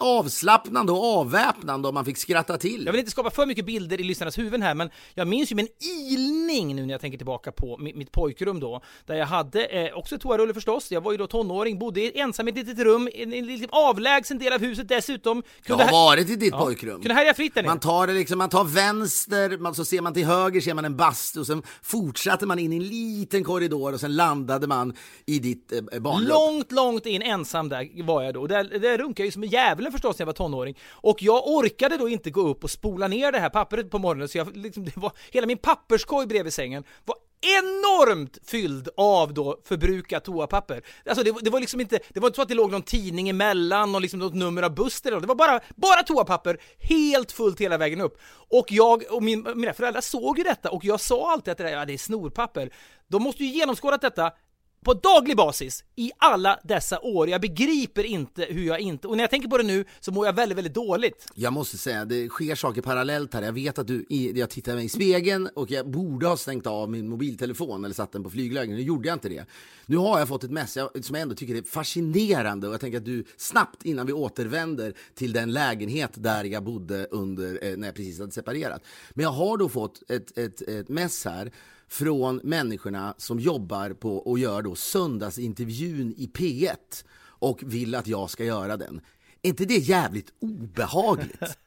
avslappnande 0.00 0.92
och 0.92 1.04
avväpnande 1.18 1.88
om 1.88 1.94
man 1.94 2.04
fick 2.04 2.18
skratta 2.18 2.58
till. 2.58 2.82
Jag 2.84 2.92
vill 2.92 2.98
inte 2.98 3.10
skapa 3.10 3.30
för 3.30 3.46
mycket 3.46 3.66
bilder 3.66 4.00
i 4.00 4.04
lyssnarnas 4.04 4.38
huvuden 4.38 4.62
här, 4.62 4.74
men 4.74 4.90
jag 5.14 5.28
minns 5.28 5.52
ju 5.52 5.58
en 5.60 5.68
ilning 6.10 6.76
nu 6.76 6.86
när 6.86 6.94
jag 6.94 7.00
tänker 7.00 7.18
tillbaka 7.18 7.52
på 7.52 7.78
mitt, 7.78 7.96
mitt 7.96 8.12
pojkrum 8.12 8.60
då, 8.60 8.82
där 9.06 9.14
jag 9.14 9.26
hade 9.26 9.64
eh, 9.66 9.94
också 9.98 10.18
toarulle 10.18 10.54
förstås. 10.54 10.90
Jag 10.92 11.00
var 11.00 11.12
ju 11.12 11.18
då 11.18 11.26
tonåring, 11.26 11.78
bodde 11.78 12.00
ensam 12.10 12.48
i 12.48 12.50
ett 12.50 12.56
litet 12.56 12.78
rum, 12.78 13.08
i 13.08 13.22
en, 13.22 13.32
en 13.32 13.68
avlägsen 13.70 14.38
del 14.38 14.52
av 14.52 14.60
huset 14.60 14.88
dessutom. 14.88 15.42
Jag 15.56 15.66
Kunde 15.66 15.84
har 15.84 15.90
ha- 15.90 16.04
varit 16.06 16.30
i 16.30 16.36
ditt 16.36 16.52
pojkrum. 16.52 17.00
kunde 17.02 17.14
härja 17.14 17.34
fritt 17.34 17.54
där 17.54 17.62
nere. 17.62 17.70
Man 17.70 17.80
tar, 17.80 18.06
det 18.06 18.12
liksom, 18.12 18.38
man 18.38 18.48
tar 18.48 18.64
vänster, 18.64 19.58
man, 19.58 19.74
så 19.74 19.84
ser 19.84 20.00
man 20.00 20.14
till 20.14 20.24
höger 20.26 20.60
ser 20.60 20.74
man 20.74 20.84
en 20.84 20.96
bastu 20.96 21.40
och 21.40 21.46
sen 21.46 21.62
fortsatte 21.82 22.46
man 22.46 22.58
in 22.58 22.72
i 22.72 22.76
en 22.76 22.84
liten 22.84 23.44
korridor 23.44 23.92
och 23.92 24.00
sen 24.00 24.16
landade 24.16 24.66
man 24.66 24.94
i 25.26 25.38
ditt 25.38 25.72
eh, 25.72 26.00
barnrum. 26.00 26.28
Långt, 26.28 26.72
långt 26.72 27.06
in 27.06 27.22
ensam 27.22 27.68
där 27.68 28.02
var 28.04 28.22
jag 28.22 28.34
då. 28.34 28.40
Och 28.40 28.48
Där, 28.48 28.64
där 28.64 28.98
funkar 29.14 29.24
ju 29.24 29.30
som 29.30 29.42
en 29.42 29.48
djävulen 29.48 29.92
förstås 29.92 30.18
när 30.18 30.22
jag 30.22 30.26
var 30.26 30.32
tonåring. 30.32 30.78
Och 30.92 31.22
jag 31.22 31.46
orkade 31.48 31.96
då 31.96 32.08
inte 32.08 32.30
gå 32.30 32.40
upp 32.40 32.64
och 32.64 32.70
spola 32.70 33.08
ner 33.08 33.32
det 33.32 33.38
här 33.38 33.50
pappret 33.50 33.90
på 33.90 33.98
morgonen 33.98 34.28
så 34.28 34.38
jag, 34.38 34.56
liksom, 34.56 34.84
det 34.84 34.96
var, 34.96 35.12
hela 35.32 35.46
min 35.46 35.58
papperskorg 35.58 36.26
bredvid 36.26 36.52
sängen 36.52 36.84
var 37.04 37.16
enormt 37.58 38.38
fylld 38.46 38.88
av 38.96 39.34
då 39.34 39.60
förbrukat 39.64 40.24
toapapper. 40.24 40.82
Alltså 41.06 41.24
det, 41.24 41.32
var- 41.32 41.40
det 41.40 41.50
var 41.50 41.60
liksom 41.60 41.80
inte, 41.80 41.98
det 42.14 42.20
var 42.20 42.28
inte 42.28 42.36
så 42.36 42.42
att 42.42 42.48
det 42.48 42.54
låg 42.54 42.70
någon 42.70 42.82
tidning 42.82 43.28
emellan 43.28 43.94
och 43.94 44.00
liksom 44.00 44.20
något 44.20 44.34
nummer 44.34 44.62
av 44.62 44.74
Buster 44.74 45.08
eller 45.10 45.16
något. 45.16 45.22
Det 45.22 45.28
var 45.28 45.34
bara, 45.34 45.60
bara 45.76 46.02
toapapper, 46.02 46.58
helt 46.78 47.32
fullt 47.32 47.60
hela 47.60 47.78
vägen 47.78 48.00
upp. 48.00 48.18
Och 48.50 48.66
jag 48.72 49.02
och 49.10 49.22
min, 49.22 49.46
mina 49.54 49.72
föräldrar 49.72 50.00
såg 50.00 50.38
ju 50.38 50.44
detta 50.44 50.70
och 50.70 50.84
jag 50.84 51.00
sa 51.00 51.32
alltid 51.32 51.52
att 51.52 51.58
det, 51.58 51.64
där, 51.64 51.72
ja, 51.72 51.84
det 51.84 51.92
är 51.92 51.98
snorpapper. 51.98 52.70
De 53.08 53.22
måste 53.22 53.44
ju 53.44 53.50
genomskådat 53.50 54.00
detta 54.00 54.32
på 54.84 54.94
daglig 54.94 55.36
basis 55.36 55.84
i 55.96 56.10
alla 56.18 56.60
dessa 56.64 57.00
år. 57.00 57.28
Jag 57.28 57.40
begriper 57.40 58.04
inte 58.04 58.46
hur 58.50 58.64
jag 58.64 58.80
inte... 58.80 59.08
Och 59.08 59.16
när 59.16 59.24
jag 59.24 59.30
tänker 59.30 59.48
på 59.48 59.58
det 59.58 59.64
nu 59.64 59.84
så 60.00 60.12
mår 60.12 60.26
jag 60.26 60.32
väldigt, 60.32 60.58
väldigt 60.58 60.74
dåligt. 60.74 61.26
Jag 61.34 61.52
måste 61.52 61.78
säga, 61.78 62.04
det 62.04 62.28
sker 62.28 62.54
saker 62.54 62.82
parallellt 62.82 63.34
här. 63.34 63.42
Jag 63.42 63.52
vet 63.52 63.78
att 63.78 63.86
du, 63.86 64.06
jag 64.34 64.50
tittar 64.50 64.74
mig 64.74 64.84
i 64.84 64.88
spegeln 64.88 65.48
och 65.54 65.70
jag 65.70 65.90
borde 65.90 66.26
ha 66.26 66.36
stängt 66.36 66.66
av 66.66 66.90
min 66.90 67.08
mobiltelefon 67.08 67.84
eller 67.84 67.94
satt 67.94 68.12
den 68.12 68.22
på 68.22 68.30
flyglägen. 68.30 68.76
Nu 68.76 68.82
gjorde 68.82 69.08
jag 69.08 69.16
inte 69.16 69.28
det. 69.28 69.46
Nu 69.86 69.96
har 69.96 70.18
jag 70.18 70.28
fått 70.28 70.44
ett 70.44 70.50
mess 70.50 70.72
som 70.72 70.90
jag 70.92 71.20
ändå 71.20 71.34
tycker 71.34 71.54
är 71.54 71.62
fascinerande 71.62 72.66
och 72.68 72.72
jag 72.72 72.80
tänker 72.80 72.98
att 72.98 73.04
du 73.04 73.24
snabbt 73.36 73.84
innan 73.84 74.06
vi 74.06 74.12
återvänder 74.12 74.94
till 75.14 75.32
den 75.32 75.52
lägenhet 75.52 76.10
där 76.14 76.44
jag 76.44 76.64
bodde 76.64 77.06
under, 77.10 77.64
eh, 77.64 77.76
när 77.76 77.88
jag 77.88 77.94
precis 77.94 78.20
hade 78.20 78.32
separerat. 78.32 78.82
Men 79.10 79.22
jag 79.22 79.30
har 79.30 79.56
då 79.56 79.68
fått 79.68 80.10
ett, 80.10 80.38
ett, 80.38 80.62
ett 80.62 80.88
mess 80.88 81.24
här 81.24 81.52
från 81.94 82.40
människorna 82.44 83.14
som 83.18 83.40
jobbar 83.40 83.90
på 83.90 84.16
och 84.16 84.38
gör 84.38 84.62
då 84.62 84.74
söndagsintervjun 84.74 86.14
i 86.16 86.26
P1 86.26 87.04
och 87.22 87.62
vill 87.62 87.94
att 87.94 88.06
jag 88.06 88.30
ska 88.30 88.44
göra 88.44 88.76
den. 88.76 89.00
Är 89.42 89.48
inte 89.48 89.64
det 89.64 89.78
jävligt 89.78 90.32
obehagligt? 90.40 91.42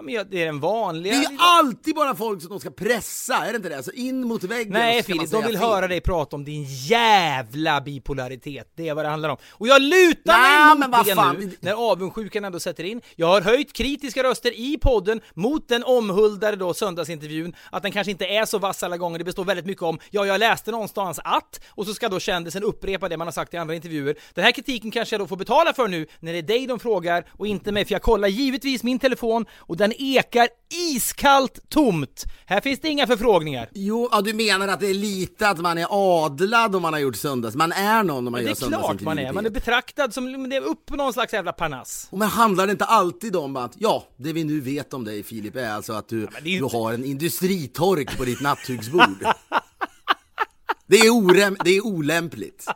Ja, 0.00 0.04
men 0.04 0.30
det 0.30 0.42
är 0.42 0.46
den 0.46 0.60
vanliga... 0.60 1.12
Det 1.12 1.24
är 1.24 1.30
ju 1.30 1.36
alltid 1.38 1.94
bara 1.94 2.14
folk 2.14 2.42
som 2.42 2.50
de 2.50 2.60
ska 2.60 2.70
pressa, 2.70 3.34
är 3.34 3.52
det 3.52 3.56
inte 3.56 3.68
det? 3.68 3.76
Alltså 3.76 3.92
in 3.92 4.28
mot 4.28 4.44
väggen 4.44 4.72
Nej 4.72 5.02
Filip, 5.02 5.30
de 5.30 5.42
vill 5.42 5.58
fel. 5.58 5.68
höra 5.68 5.88
dig 5.88 6.00
prata 6.00 6.36
om 6.36 6.44
din 6.44 6.64
jävla 6.64 7.80
bipolaritet. 7.80 8.72
Det 8.76 8.88
är 8.88 8.94
vad 8.94 9.04
det 9.04 9.08
handlar 9.08 9.28
om. 9.28 9.36
Och 9.50 9.68
jag 9.68 9.82
lutar 9.82 10.32
Nej, 10.32 10.78
mig 10.78 10.88
mot 10.88 11.06
det 11.06 11.14
fan. 11.14 11.36
nu, 11.36 11.50
när 11.60 11.72
avundsjukan 11.90 12.44
ändå 12.44 12.60
sätter 12.60 12.84
in. 12.84 13.00
Jag 13.16 13.26
har 13.26 13.40
höjt 13.40 13.72
kritiska 13.72 14.22
röster 14.22 14.52
i 14.60 14.78
podden 14.82 15.20
mot 15.34 15.68
den 15.68 15.84
omhuldade 15.84 16.56
då 16.56 16.74
söndagsintervjun, 16.74 17.54
att 17.72 17.82
den 17.82 17.92
kanske 17.92 18.10
inte 18.10 18.26
är 18.26 18.44
så 18.44 18.58
vass 18.58 18.82
alla 18.82 18.96
gånger. 18.96 19.18
Det 19.18 19.24
består 19.24 19.44
väldigt 19.44 19.66
mycket 19.66 19.82
om, 19.82 19.98
ja, 20.10 20.26
jag 20.26 20.38
läste 20.38 20.70
någonstans 20.70 21.20
att, 21.24 21.60
och 21.68 21.86
så 21.86 21.94
ska 21.94 22.08
då 22.08 22.20
kändisen 22.20 22.62
upprepa 22.62 23.08
det 23.08 23.16
man 23.16 23.26
har 23.26 23.32
sagt 23.32 23.54
i 23.54 23.56
andra 23.56 23.74
intervjuer. 23.74 24.16
Den 24.34 24.44
här 24.44 24.52
kritiken 24.52 24.90
kanske 24.90 25.14
jag 25.14 25.20
då 25.20 25.26
får 25.26 25.36
betala 25.36 25.72
för 25.72 25.88
nu, 25.88 26.06
när 26.20 26.32
det 26.32 26.38
är 26.38 26.42
dig 26.42 26.66
de 26.66 26.78
frågar 26.78 27.24
och 27.30 27.46
inte 27.46 27.72
mig, 27.72 27.84
för 27.84 27.92
jag 27.92 28.02
kollar 28.02 28.28
givetvis 28.28 28.82
min 28.82 28.98
telefon 28.98 29.46
och 29.56 29.76
den 29.76 29.89
ekar 29.98 30.48
iskallt 30.90 31.58
tomt. 31.68 32.24
Här 32.46 32.60
finns 32.60 32.80
det 32.80 32.88
inga 32.88 33.06
förfrågningar. 33.06 33.68
Jo, 33.74 34.08
ja, 34.12 34.20
du 34.20 34.32
menar 34.34 34.68
att 34.68 34.80
det 34.80 34.86
är 34.90 34.94
lite 34.94 35.48
att 35.48 35.58
man 35.58 35.78
är 35.78 35.86
adlad 36.24 36.76
om 36.76 36.82
man 36.82 36.92
har 36.92 37.00
gjort 37.00 37.16
söndags... 37.16 37.56
Man 37.56 37.72
är 37.72 38.02
någon 38.02 38.26
om 38.26 38.32
man 38.32 38.44
Det 38.44 38.60
gör 38.60 38.66
är 38.66 38.68
klart 38.68 39.00
man 39.00 39.18
är, 39.18 39.32
man 39.32 39.46
är 39.46 39.50
P1. 39.50 39.52
betraktad 39.52 40.14
som, 40.14 40.48
det 40.50 40.56
är 40.56 40.60
upp 40.60 40.86
på 40.86 40.96
någon 40.96 41.12
slags 41.12 41.32
jävla 41.32 41.52
parnass. 41.52 42.08
Och 42.10 42.18
Men 42.18 42.28
handlar 42.28 42.66
det 42.66 42.70
inte 42.72 42.84
alltid 42.84 43.36
om 43.36 43.56
att, 43.56 43.72
ja, 43.78 44.04
det 44.16 44.32
vi 44.32 44.44
nu 44.44 44.60
vet 44.60 44.94
om 44.94 45.04
dig 45.04 45.22
Filip 45.22 45.56
är 45.56 45.70
alltså 45.70 45.92
att 45.92 46.08
du, 46.08 46.20
det 46.20 46.36
är 46.38 46.42
ju 46.46 46.58
du 46.58 46.64
inte- 46.64 46.76
har 46.76 46.92
en 46.92 47.04
industritork 47.04 48.18
på 48.18 48.24
ditt 48.24 48.40
nattduksbord. 48.40 49.24
det, 50.86 50.96
är 50.96 51.10
orem, 51.10 51.56
det 51.64 51.70
är 51.70 51.86
olämpligt. 51.86 52.66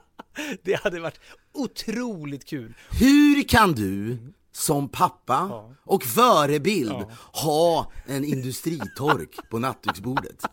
Det 0.63 0.83
hade 0.85 1.01
varit 1.01 1.21
otroligt 1.55 2.45
kul. 2.45 2.75
Hur 2.91 3.43
kan 3.43 3.73
du 3.73 4.19
som 4.57 4.89
pappa 4.89 5.65
och 5.85 6.03
förebild 6.03 7.07
ha 7.33 7.93
en 8.07 8.25
industritork 8.25 9.51
på 9.51 9.59
nattduksbordet? 9.59 10.45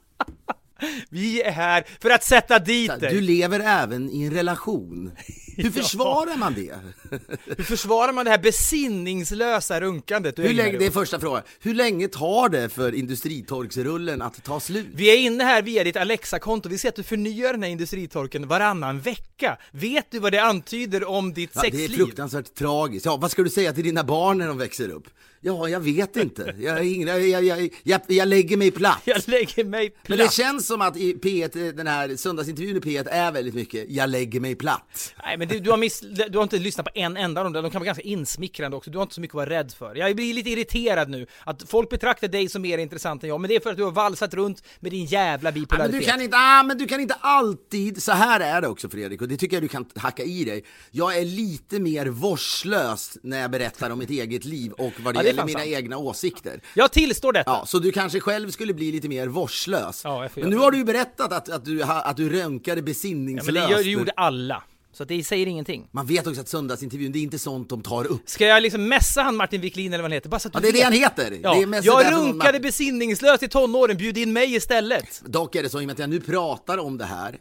Vi 1.09 1.41
är 1.41 1.51
här 1.51 1.83
för 2.01 2.09
att 2.09 2.23
sätta 2.23 2.59
dit 2.59 2.99
dig. 2.99 3.13
Du 3.13 3.21
lever 3.21 3.59
även 3.59 4.09
i 4.09 4.23
en 4.23 4.33
relation. 4.33 5.11
Hur 5.57 5.71
försvarar 5.81 6.37
man 6.37 6.53
det? 6.53 6.75
Hur 7.57 7.63
försvarar 7.63 8.13
man 8.13 8.25
det 8.25 8.31
här 8.31 8.37
besinningslösa 8.37 9.81
runkandet 9.81 10.39
Hur 10.39 10.53
länge, 10.53 10.77
det 10.77 10.85
är 10.85 10.91
första 10.91 11.19
frågan. 11.19 11.41
Hur 11.59 11.73
länge 11.73 12.07
tar 12.07 12.49
det 12.49 12.69
för 12.69 12.95
industritorksrullen 12.95 14.21
att 14.21 14.43
ta 14.43 14.59
slut? 14.59 14.87
Vi 14.93 15.09
är 15.11 15.17
inne 15.17 15.43
här 15.43 15.61
via 15.61 15.83
ditt 15.83 15.97
Alexa-konto, 15.97 16.69
vi 16.69 16.77
ser 16.77 16.89
att 16.89 16.95
du 16.95 17.03
förnyar 17.03 17.53
den 17.53 17.63
här 17.63 17.69
industritorken 17.69 18.47
varannan 18.47 18.99
vecka. 18.99 19.57
Vet 19.71 20.11
du 20.11 20.19
vad 20.19 20.31
det 20.31 20.43
antyder 20.43 21.07
om 21.09 21.33
ditt 21.33 21.51
Ja, 21.53 21.61
det 21.61 21.67
är 21.67 21.71
sexliv? 21.71 21.97
fruktansvärt 21.97 22.53
tragiskt. 22.55 23.05
Ja, 23.05 23.17
vad 23.17 23.31
ska 23.31 23.41
du 23.43 23.49
säga 23.49 23.73
till 23.73 23.83
dina 23.83 24.03
barn 24.03 24.37
när 24.37 24.47
de 24.47 24.57
växer 24.57 24.89
upp? 24.89 25.07
Ja, 25.43 25.69
jag 25.69 25.79
vet 25.79 26.15
inte. 26.17 26.55
Jag, 26.59 26.85
jag, 26.85 27.27
jag, 27.27 27.43
jag, 27.43 27.69
jag, 27.83 28.01
jag 28.07 28.27
lägger 28.27 28.57
mig 28.57 28.71
platt. 28.71 29.01
Jag 29.05 29.21
lägger 29.27 29.63
mig 29.65 29.89
platt. 29.89 30.09
Men 30.09 30.17
det 30.17 30.33
känns 30.33 30.67
som 30.67 30.81
att 30.81 30.97
i 30.97 31.13
P1, 31.13 31.71
den 31.71 31.87
här 31.87 32.15
söndagsintervjun 32.15 32.77
i 32.77 32.79
P1 32.79 33.07
är 33.09 33.31
väldigt 33.31 33.53
mycket 33.53 33.85
jag 33.89 34.09
lägger 34.09 34.39
mig 34.39 34.55
platt. 34.55 35.13
Nej 35.25 35.37
men 35.37 35.47
du, 35.47 35.59
du, 35.59 35.69
har 35.69 35.77
miss, 35.77 35.99
du 36.29 36.37
har 36.37 36.43
inte 36.43 36.57
lyssnat 36.57 36.85
på 36.85 36.91
en 36.95 37.17
enda 37.17 37.41
av 37.41 37.45
dem, 37.53 37.63
de 37.63 37.71
kan 37.71 37.79
vara 37.79 37.85
ganska 37.85 38.01
insmickrande 38.03 38.77
också, 38.77 38.91
du 38.91 38.97
har 38.97 39.03
inte 39.03 39.15
så 39.15 39.21
mycket 39.21 39.35
att 39.35 39.49
vara 39.49 39.49
rädd 39.49 39.71
för. 39.77 39.95
Jag 39.95 40.15
blir 40.15 40.33
lite 40.33 40.49
irriterad 40.49 41.09
nu, 41.09 41.27
att 41.43 41.63
folk 41.69 41.89
betraktar 41.89 42.27
dig 42.27 42.49
som 42.49 42.61
mer 42.61 42.77
intressant 42.77 43.23
än 43.23 43.29
jag, 43.29 43.41
men 43.41 43.47
det 43.49 43.55
är 43.55 43.59
för 43.59 43.69
att 43.69 43.77
du 43.77 43.83
har 43.83 43.91
valsat 43.91 44.33
runt 44.33 44.63
med 44.79 44.91
din 44.91 45.05
jävla 45.05 45.49
Ja, 45.49 45.53
men, 45.53 45.61
bipolaritet. 45.61 45.99
du 45.99 46.05
kan 46.05 46.21
inte, 46.21 46.37
ah, 46.37 46.63
men 46.63 46.77
du 46.77 46.87
kan 46.87 46.99
inte 46.99 47.13
alltid, 47.21 48.03
så 48.03 48.11
här 48.11 48.39
är 48.39 48.61
det 48.61 48.67
också 48.67 48.89
Fredrik, 48.89 49.21
och 49.21 49.27
det 49.27 49.37
tycker 49.37 49.55
jag 49.55 49.63
du 49.63 49.67
kan 49.67 49.85
hacka 49.95 50.23
i 50.23 50.43
dig. 50.43 50.63
Jag 50.91 51.17
är 51.17 51.25
lite 51.25 51.79
mer 51.79 52.05
vårdslös 52.05 53.17
när 53.23 53.41
jag 53.41 53.51
berättar 53.51 53.89
om 53.89 53.99
mitt 53.99 54.09
eget 54.09 54.45
liv 54.45 54.71
och 54.71 54.93
vad 54.99 55.13
det, 55.13 55.23
Ja, 55.23 55.30
fan 55.37 55.45
mina 55.45 55.59
sant. 55.59 55.71
egna 55.71 55.97
åsikter. 55.97 56.61
Jag 56.73 56.91
tillstår 56.91 57.33
detta. 57.33 57.51
Ja, 57.51 57.65
så 57.65 57.79
du 57.79 57.91
kanske 57.91 58.19
själv 58.19 58.51
skulle 58.51 58.73
bli 58.73 58.91
lite 58.91 59.07
mer 59.09 59.27
vårdslös. 59.27 60.01
Ja, 60.03 60.29
men 60.35 60.49
nu 60.49 60.57
har 60.57 60.71
du 60.71 60.77
ju 60.77 60.83
berättat 60.83 61.33
att, 61.33 61.49
att, 61.49 61.65
du, 61.65 61.83
att 61.83 62.17
du 62.17 62.29
rönkade 62.29 62.79
Ja, 62.81 62.85
besinningslöst. 62.85 63.69
men 63.69 63.83
det 63.83 63.89
gjorde 63.89 64.11
alla. 64.15 64.63
Så 64.93 65.03
det 65.05 65.23
säger 65.23 65.47
ingenting. 65.47 65.87
Man 65.91 66.05
vet 66.05 66.27
också 66.27 66.41
att 66.41 66.47
söndagsintervjun, 66.47 67.11
det 67.11 67.19
är 67.19 67.23
inte 67.23 67.39
sånt 67.39 67.69
de 67.69 67.81
tar 67.81 68.05
upp. 68.07 68.21
Ska 68.25 68.45
jag 68.45 68.63
liksom 68.63 68.87
messa 68.87 69.21
han 69.21 69.35
Martin 69.35 69.61
Wiklin 69.61 69.93
eller 69.93 70.01
vad 70.03 70.11
han 70.11 70.15
heter? 70.15 70.29
Bara 70.29 70.39
så 70.39 70.47
att 70.47 70.53
Ja, 70.53 70.59
det 70.59 70.67
är 70.69 70.73
det 70.73 70.81
han 70.81 70.93
heter. 70.93 71.39
Ja, 71.43 71.53
Det 71.53 71.77
är 71.77 71.85
jag 71.85 72.13
runkade 72.13 72.59
besinningslöst 72.59 73.43
i 73.43 73.47
tonåren, 73.47 73.97
bjud 73.97 74.17
in 74.17 74.33
mig 74.33 74.55
istället. 74.55 75.21
Dock 75.25 75.55
är 75.55 75.63
det 75.63 75.69
så, 75.69 75.79
i 75.81 75.83
och 75.83 75.87
med 75.87 75.93
att 75.93 75.99
jag 75.99 76.09
nu 76.09 76.19
pratar 76.19 76.77
om 76.77 76.97
det 76.97 77.05
här 77.05 77.37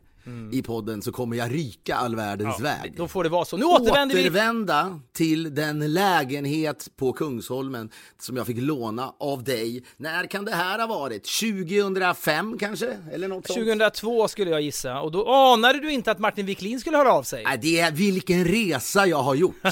i 0.52 0.62
podden 0.62 1.02
så 1.02 1.12
kommer 1.12 1.36
jag 1.36 1.54
ryka 1.54 1.96
all 1.96 2.16
världens 2.16 2.60
väg. 2.60 2.94
Då 2.96 3.08
får 3.08 3.24
det 3.24 3.30
vara 3.30 3.44
så. 3.44 3.56
Nu 3.56 3.64
återvänder 3.64 4.16
vi. 4.16 4.22
Återvända 4.22 5.00
till 5.12 5.54
den 5.54 5.92
lägenhet 5.92 6.88
på 6.96 7.12
Kungsholmen 7.12 7.90
som 8.20 8.36
jag 8.36 8.46
fick 8.46 8.58
låna 8.58 9.14
av 9.18 9.44
dig. 9.44 9.84
När 9.96 10.26
kan 10.26 10.44
det 10.44 10.52
här 10.54 10.78
ha 10.78 10.86
varit? 10.86 11.28
2005 11.40 12.58
kanske? 12.58 12.98
Eller 13.12 13.28
något 13.28 13.46
sånt? 13.46 13.58
2002 13.58 14.28
skulle 14.28 14.50
jag 14.50 14.60
gissa, 14.60 15.00
och 15.00 15.12
då 15.12 15.28
anade 15.28 15.78
du 15.80 15.92
inte 15.92 16.10
att 16.10 16.18
Martin 16.18 16.46
Wiklin 16.46 16.80
skulle 16.80 16.96
höra 16.96 17.12
av 17.12 17.22
sig. 17.22 17.44
Nej, 17.44 17.58
det 17.62 17.80
är 17.80 17.92
vilken 17.92 18.44
resa 18.44 19.06
jag 19.06 19.22
har 19.22 19.34
gjort. 19.34 19.56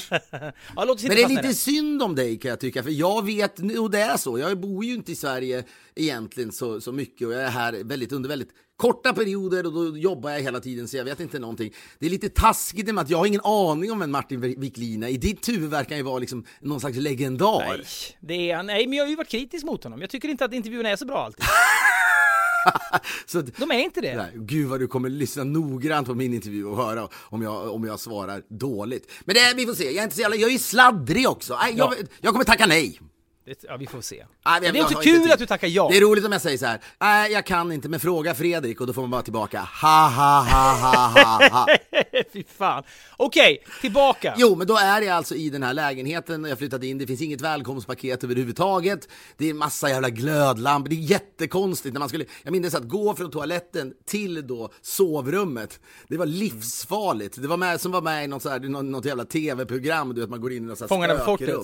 Ja, 0.76 0.96
Men 1.02 1.16
det 1.16 1.22
är 1.22 1.28
lite 1.28 1.54
synd 1.54 2.02
om 2.02 2.14
dig 2.14 2.38
kan 2.38 2.48
jag 2.48 2.60
tycka, 2.60 2.82
för 2.82 2.90
jag 2.90 3.26
vet, 3.26 3.58
och 3.78 3.90
det 3.90 4.00
är 4.00 4.16
så, 4.16 4.38
jag 4.38 4.60
bor 4.60 4.84
ju 4.84 4.94
inte 4.94 5.12
i 5.12 5.16
Sverige 5.16 5.64
egentligen 5.94 6.52
så, 6.52 6.80
så 6.80 6.92
mycket 6.92 7.26
och 7.26 7.32
jag 7.34 7.42
är 7.42 7.48
här 7.48 7.84
väldigt 7.84 8.12
under 8.12 8.28
väldigt 8.28 8.50
korta 8.78 9.12
perioder 9.12 9.66
och 9.66 9.72
då 9.72 9.96
jobbar 9.96 10.30
jag 10.30 10.40
hela 10.40 10.60
tiden 10.60 10.88
så 10.88 10.96
jag 10.96 11.04
vet 11.04 11.20
inte 11.20 11.38
någonting. 11.38 11.72
Det 11.98 12.06
är 12.06 12.10
lite 12.10 12.28
taskigt 12.28 12.94
med 12.94 13.02
att 13.02 13.10
jag 13.10 13.18
har 13.18 13.26
ingen 13.26 13.40
aning 13.44 13.92
om 13.92 13.98
vem 14.00 14.10
Martin 14.10 14.40
Wiklin 14.40 15.02
är. 15.02 15.08
I 15.08 15.16
ditt 15.16 15.48
huvud 15.48 15.70
verkar 15.70 15.90
han 15.90 15.98
ju 15.98 16.02
vara 16.02 16.18
liksom 16.18 16.44
någon 16.60 16.80
slags 16.80 16.96
legendar. 16.96 17.58
Nej, 17.68 17.84
det 18.20 18.50
är 18.50 18.56
han. 18.56 18.66
Nej, 18.66 18.86
men 18.86 18.98
jag 18.98 19.04
har 19.04 19.10
ju 19.10 19.16
varit 19.16 19.28
kritisk 19.28 19.64
mot 19.66 19.84
honom. 19.84 20.00
Jag 20.00 20.10
tycker 20.10 20.28
inte 20.28 20.44
att 20.44 20.52
intervjuerna 20.52 20.88
är 20.88 20.96
så 20.96 21.06
bra 21.06 21.24
alltid. 21.24 21.44
Så 23.26 23.40
De 23.40 23.70
är 23.70 23.78
inte 23.78 24.00
det. 24.00 24.16
Nej, 24.16 24.30
gud 24.34 24.68
vad 24.68 24.80
du 24.80 24.86
kommer 24.86 25.08
lyssna 25.08 25.44
noggrant 25.44 26.06
på 26.06 26.14
min 26.14 26.34
intervju 26.34 26.64
och 26.66 26.76
höra 26.76 27.08
om 27.14 27.42
jag, 27.42 27.74
om 27.74 27.84
jag 27.84 28.00
svarar 28.00 28.42
dåligt. 28.58 29.10
Men 29.24 29.34
det, 29.34 29.40
vi 29.56 29.66
får 29.66 29.74
se, 29.74 29.84
jag 29.84 29.96
är 29.96 30.02
inte 30.02 30.14
så 30.16 30.20
jävla, 30.22 30.36
jag 30.36 30.48
är 30.48 30.52
ju 30.52 30.58
sladdrig 30.58 31.28
också. 31.28 31.52
Jag, 31.52 31.72
Ja. 31.76 31.94
jag 32.20 32.32
kommer 32.32 32.44
tacka 32.44 32.66
nej. 32.66 33.00
Det, 33.48 33.64
ja, 33.68 33.76
vi 33.76 33.86
får 33.86 34.00
se. 34.00 34.24
Men 34.44 34.62
jag- 34.64 34.74
det 34.74 34.78
är 34.78 34.82
också 34.84 35.00
kul 35.00 35.22
tid. 35.22 35.32
att 35.32 35.38
du 35.38 35.46
tackar 35.46 35.68
ja. 35.68 35.88
Det 35.90 35.96
är 35.96 36.00
roligt 36.00 36.24
om 36.26 36.32
jag 36.32 36.40
säger 36.42 36.58
så 36.58 36.66
här. 36.66 36.80
nej 37.00 37.32
jag 37.32 37.46
kan 37.46 37.72
inte, 37.72 37.88
men 37.88 38.00
fråga 38.00 38.34
Fredrik 38.34 38.80
och 38.80 38.86
då 38.86 38.92
får 38.92 39.00
man 39.00 39.10
bara 39.10 39.22
tillbaka, 39.22 39.60
ha 39.82 40.08
ha 40.08 40.40
ha 40.42 40.72
ha 40.72 41.08
ha 41.08 41.48
ha. 41.50 41.66
Fy 42.32 42.44
fan. 42.58 42.82
Okej, 43.16 43.64
tillbaka. 43.80 44.34
Jo, 44.38 44.54
men 44.54 44.66
då 44.66 44.76
är 44.76 45.00
jag 45.02 45.16
alltså 45.16 45.34
i 45.34 45.50
den 45.50 45.62
här 45.62 45.74
lägenheten 45.74 46.44
jag 46.44 46.58
flyttade 46.58 46.86
in. 46.86 46.98
Det 46.98 47.06
finns 47.06 47.22
inget 47.22 47.40
välkomstpaket 47.40 48.24
överhuvudtaget. 48.24 49.08
Det 49.36 49.50
är 49.50 49.54
massa 49.54 49.88
jävla 49.88 50.10
glödlampor. 50.10 50.88
Det 50.88 50.94
är 50.96 51.10
jättekonstigt 51.10 51.92
när 51.92 51.98
man 52.00 52.08
skulle. 52.08 52.24
Jag 52.42 52.52
minns 52.52 52.74
att 52.74 52.88
gå 52.88 53.14
från 53.14 53.30
toaletten 53.30 53.92
till 54.06 54.46
då 54.46 54.70
sovrummet. 54.82 55.80
Det 56.08 56.16
var 56.16 56.26
livsfarligt. 56.26 57.42
Det 57.42 57.48
var 57.48 57.56
med, 57.56 57.80
som 57.80 57.92
var 57.92 58.02
med 58.02 58.24
i 58.24 58.26
något, 58.26 58.42
så 58.42 58.48
här, 58.48 58.60
något, 58.60 58.84
något 58.84 59.04
jävla 59.04 59.24
tv-program. 59.24 60.14
Du 60.14 60.20
vet, 60.20 60.30
man 60.30 60.40
går 60.40 60.52
in 60.52 60.64
i 60.64 60.66
något 60.66 60.78
så 60.78 60.84
här 60.84 60.88
Fångarna 60.88 61.14
på 61.14 61.24
fortet. 61.24 61.56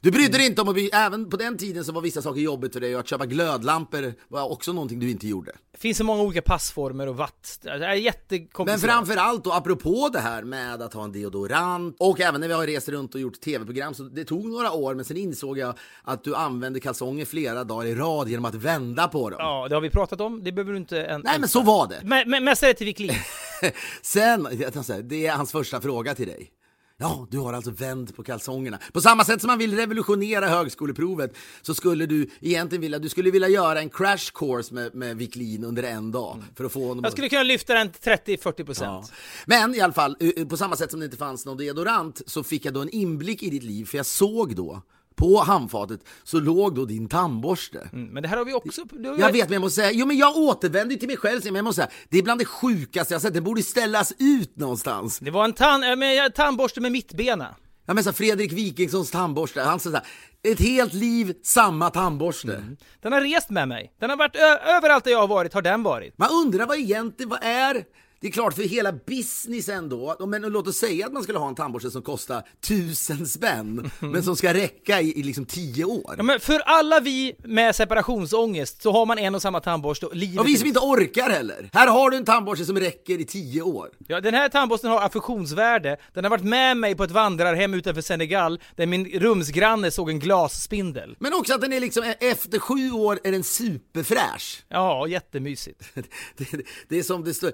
Du 0.00 0.10
brydde 0.10 0.38
dig 0.38 0.46
inte 0.46 0.62
om 0.62 0.68
att 0.68 0.74
bli, 0.74 0.90
även 0.92 1.30
på 1.30 1.36
den 1.36 1.58
tiden 1.58 1.84
så 1.84 1.92
var 1.92 2.02
vissa 2.02 2.22
saker 2.22 2.40
jobbigt 2.40 2.72
för 2.72 2.80
dig 2.80 2.94
och 2.94 3.00
att 3.00 3.08
köpa 3.08 3.26
glödlampor 3.26 4.14
var 4.28 4.52
också 4.52 4.72
någonting 4.72 4.98
du 5.00 5.10
inte 5.10 5.28
gjorde. 5.28 5.52
Det 5.72 5.78
finns 5.78 5.98
så 5.98 6.04
många 6.04 6.22
olika 6.22 6.42
passformer 6.42 7.06
och 7.06 7.16
watt. 7.16 7.58
Det 7.62 7.70
är 7.70 7.78
Men 7.78 8.02
jättekomplicerat. 8.02 8.94
framför 8.94 9.16
allt 9.16 9.44
då, 9.44 9.52
apropå 9.52 10.10
det 10.12 10.18
här 10.20 10.42
med 10.42 10.82
att 10.82 10.94
ha 10.94 11.04
en 11.04 11.12
deodorant 11.12 11.96
och 11.98 12.20
även 12.20 12.40
när 12.40 12.48
vi 12.48 12.54
har 12.54 12.66
rest 12.66 12.88
runt 12.88 13.14
och 13.14 13.20
gjort 13.20 13.40
tv-program 13.40 13.94
så 13.94 14.02
det 14.02 14.24
tog 14.24 14.46
några 14.46 14.72
år 14.72 14.94
men 14.94 15.04
sen 15.04 15.16
insåg 15.16 15.58
jag 15.58 15.74
att 16.02 16.24
du 16.24 16.34
använde 16.34 16.80
kalsonger 16.80 17.24
flera 17.24 17.64
dagar 17.64 17.86
i 17.86 17.94
rad 17.94 18.28
genom 18.28 18.44
att 18.44 18.54
vända 18.54 19.08
på 19.08 19.30
dem. 19.30 19.38
Ja, 19.42 19.68
det 19.68 19.74
har 19.74 19.80
vi 19.80 19.90
pratat 19.90 20.20
om. 20.20 20.44
Det 20.44 20.52
behöver 20.52 20.72
du 20.72 20.78
inte... 20.78 21.04
En, 21.04 21.20
Nej 21.24 21.38
men 21.38 21.48
så 21.48 21.60
var 21.62 21.88
det. 21.88 22.00
Men, 22.04 22.30
men 22.30 22.44
mest 22.44 22.62
är 22.62 22.66
det 22.66 22.74
till 22.74 22.86
Wiklin. 22.86 23.12
sen, 24.02 24.48
jag 24.60 24.72
tänkte 24.72 25.02
det 25.02 25.26
är 25.26 25.32
hans 25.32 25.52
första 25.52 25.80
fråga 25.80 26.14
till 26.14 26.26
dig. 26.26 26.50
Ja, 26.98 27.26
du 27.30 27.38
har 27.38 27.52
alltså 27.52 27.70
vänt 27.70 28.16
på 28.16 28.22
kalsongerna. 28.22 28.78
På 28.92 29.00
samma 29.00 29.24
sätt 29.24 29.40
som 29.40 29.48
man 29.48 29.58
vill 29.58 29.76
revolutionera 29.76 30.48
högskoleprovet 30.48 31.36
så 31.62 31.74
skulle 31.74 32.06
du 32.06 32.28
egentligen 32.40 32.80
vilja, 32.82 32.98
du 32.98 33.08
skulle 33.08 33.30
vilja 33.30 33.48
göra 33.48 33.78
en 33.80 33.90
crash 33.90 34.30
course 34.34 34.74
med, 34.74 34.94
med 34.94 35.16
Wiklin 35.16 35.64
under 35.64 35.82
en 35.82 36.12
dag 36.12 36.42
för 36.56 36.64
att 36.64 36.72
få 36.72 36.88
honom 36.88 37.04
Jag 37.04 37.12
skulle 37.12 37.28
kunna 37.28 37.42
lyfta 37.42 37.74
den 37.74 37.90
till 37.92 38.12
30-40 38.12 38.54
Ja. 38.58 38.64
procent. 38.64 39.12
Men 39.46 39.74
i 39.74 39.80
alla 39.80 39.92
fall, 39.92 40.16
eh, 40.20 40.46
på 40.46 40.56
samma 40.56 40.76
sätt 40.76 40.90
som 40.90 41.00
det 41.00 41.04
inte 41.06 41.16
fanns 41.16 41.46
någon 41.46 41.56
deodorant 41.56 42.22
så 42.26 42.42
fick 42.42 42.64
jag 42.64 42.74
då 42.74 42.80
en 42.80 42.90
inblick 42.90 43.42
i 43.42 43.50
ditt 43.50 43.62
liv, 43.62 43.84
för 43.84 43.96
jag 43.96 44.06
såg 44.06 44.56
då 44.56 44.82
på 45.16 45.38
handfatet 45.38 46.00
så 46.24 46.40
låg 46.40 46.74
då 46.74 46.84
din 46.84 47.08
tandborste. 47.08 47.88
Mm, 47.92 48.06
men 48.06 48.22
det 48.22 48.28
här 48.28 48.36
har 48.36 48.44
vi 48.44 48.54
också... 48.54 48.80
har 48.80 49.14
vi- 49.16 49.20
Jag 49.22 49.32
vet, 49.32 49.44
men 49.48 49.52
jag 49.52 49.60
måste 49.62 49.80
säga, 49.80 49.92
jo 49.92 50.06
men 50.06 50.16
jag 50.16 50.36
återvänder 50.36 50.96
till 50.96 51.08
mig 51.08 51.16
själv, 51.16 51.40
men 51.44 51.54
jag 51.54 51.64
måste 51.64 51.82
säga, 51.82 51.92
det 52.08 52.18
är 52.18 52.22
bland 52.22 52.40
det 52.40 52.44
sjukaste 52.44 53.14
jag 53.14 53.22
sett, 53.22 53.34
det 53.34 53.40
borde 53.40 53.62
ställas 53.62 54.12
ut 54.18 54.56
någonstans. 54.56 55.18
Det 55.18 55.30
var 55.30 55.44
en 55.44 55.52
tand, 55.52 55.84
äh, 55.84 55.96
med, 55.96 56.34
tandborste 56.34 56.80
med 56.80 56.92
mittbena. 56.92 57.54
Jag 57.86 57.94
menar 57.94 58.02
så 58.02 58.12
Fredrik 58.12 58.52
Wikingssons 58.52 59.10
tandborste, 59.10 59.62
han 59.62 59.80
säger 59.80 59.96
så 59.96 60.02
här, 60.02 60.52
ett 60.52 60.60
helt 60.60 60.92
liv, 60.94 61.34
samma 61.44 61.90
tandborste. 61.90 62.62
Den 63.02 63.12
har 63.12 63.20
rest 63.20 63.50
med 63.50 63.68
mig. 63.68 63.92
Den 64.00 64.10
har 64.10 64.16
varit 64.16 64.36
överallt 64.76 65.04
där 65.04 65.10
jag 65.10 65.18
har 65.20 65.28
varit, 65.28 65.54
har 65.54 65.62
den 65.62 65.82
varit. 65.82 66.18
Man 66.18 66.28
undrar 66.44 66.66
vad 66.66 66.78
egentligen, 66.78 67.28
vad 67.30 67.38
är 67.42 67.84
det 68.20 68.26
är 68.26 68.32
klart 68.32 68.54
för 68.54 68.62
hela 68.62 68.92
businessen 68.92 69.88
då, 69.88 70.26
men 70.26 70.42
låt 70.42 70.68
oss 70.68 70.76
säga 70.76 71.06
att 71.06 71.12
man 71.12 71.22
skulle 71.22 71.38
ha 71.38 71.48
en 71.48 71.54
tandborste 71.54 71.90
som 71.90 72.02
kostar 72.02 72.42
tusen 72.60 73.26
spänn, 73.26 73.90
men 74.00 74.22
som 74.22 74.36
ska 74.36 74.54
räcka 74.54 75.00
i, 75.00 75.20
i 75.20 75.22
liksom 75.22 75.44
tio 75.44 75.84
år. 75.84 76.14
Ja, 76.16 76.22
men 76.22 76.40
för 76.40 76.60
alla 76.60 77.00
vi 77.00 77.36
med 77.44 77.76
separationsångest 77.76 78.82
så 78.82 78.92
har 78.92 79.06
man 79.06 79.18
en 79.18 79.34
och 79.34 79.42
samma 79.42 79.60
tandborste 79.60 80.06
och 80.06 80.16
livet 80.16 80.40
Och 80.40 80.46
vi 80.46 80.56
som 80.56 80.66
inte 80.68 80.80
orkar 80.80 81.30
heller. 81.30 81.70
Här 81.72 81.86
har 81.86 82.10
du 82.10 82.16
en 82.16 82.24
tandborste 82.24 82.64
som 82.64 82.78
räcker 82.78 83.20
i 83.20 83.24
tio 83.24 83.62
år. 83.62 83.88
Ja, 84.08 84.20
den 84.20 84.34
här 84.34 84.48
tandborsten 84.48 84.90
har 84.90 85.00
affektionsvärde. 85.00 85.96
Den 86.14 86.24
har 86.24 86.30
varit 86.30 86.44
med 86.44 86.76
mig 86.76 86.94
på 86.94 87.04
ett 87.04 87.10
vandrarhem 87.10 87.74
utanför 87.74 88.02
Senegal 88.02 88.60
där 88.76 88.86
min 88.86 89.06
rumsgranne 89.06 89.90
såg 89.90 90.10
en 90.10 90.18
glasspindel. 90.18 91.16
Men 91.18 91.34
också 91.34 91.54
att 91.54 91.60
den 91.60 91.72
är 91.72 91.80
liksom, 91.80 92.14
efter 92.20 92.58
sju 92.58 92.90
år 92.90 93.18
är 93.24 93.32
den 93.32 93.44
superfräsch. 93.44 94.64
Ja, 94.68 95.06
jättemysigt. 95.06 95.82
Det, 96.36 96.50
det, 96.50 96.62
det 96.88 96.98
är 96.98 97.02
som 97.02 97.24
det 97.24 97.34
står, 97.34 97.52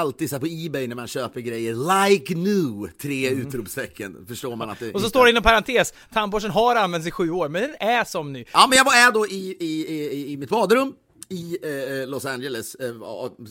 alltid 0.00 0.30
så 0.30 0.40
på 0.40 0.46
Ebay 0.46 0.88
när 0.88 0.96
man 0.96 1.06
köper 1.06 1.40
grejer, 1.40 2.04
like 2.08 2.34
new, 2.34 2.90
tre 3.02 3.30
utropstecken. 3.30 4.26
Förstår 4.28 4.56
man 4.56 4.70
att 4.70 4.78
det 4.78 4.84
Mm. 4.84 4.94
Och 4.94 5.00
så 5.00 5.08
står 5.08 5.24
det 5.24 5.30
inom 5.30 5.42
parentes, 5.42 5.94
tandborsten 6.12 6.50
har 6.50 6.76
använts 6.76 7.08
i 7.08 7.10
sju 7.10 7.30
år, 7.30 7.48
men 7.48 7.62
den 7.62 7.76
är 7.80 8.04
som 8.04 8.32
ny. 8.32 8.44
Ja, 8.52 8.66
men 8.68 8.76
jag 8.78 8.84
var 8.84 8.92
är 8.94 9.12
då 9.12 9.26
i, 9.26 9.56
i, 9.60 9.86
i, 9.94 10.32
i 10.32 10.36
mitt 10.36 10.48
badrum 10.50 10.94
i 11.28 11.58
eh, 12.02 12.08
Los 12.08 12.24
Angeles, 12.26 12.74
eh, 12.74 12.94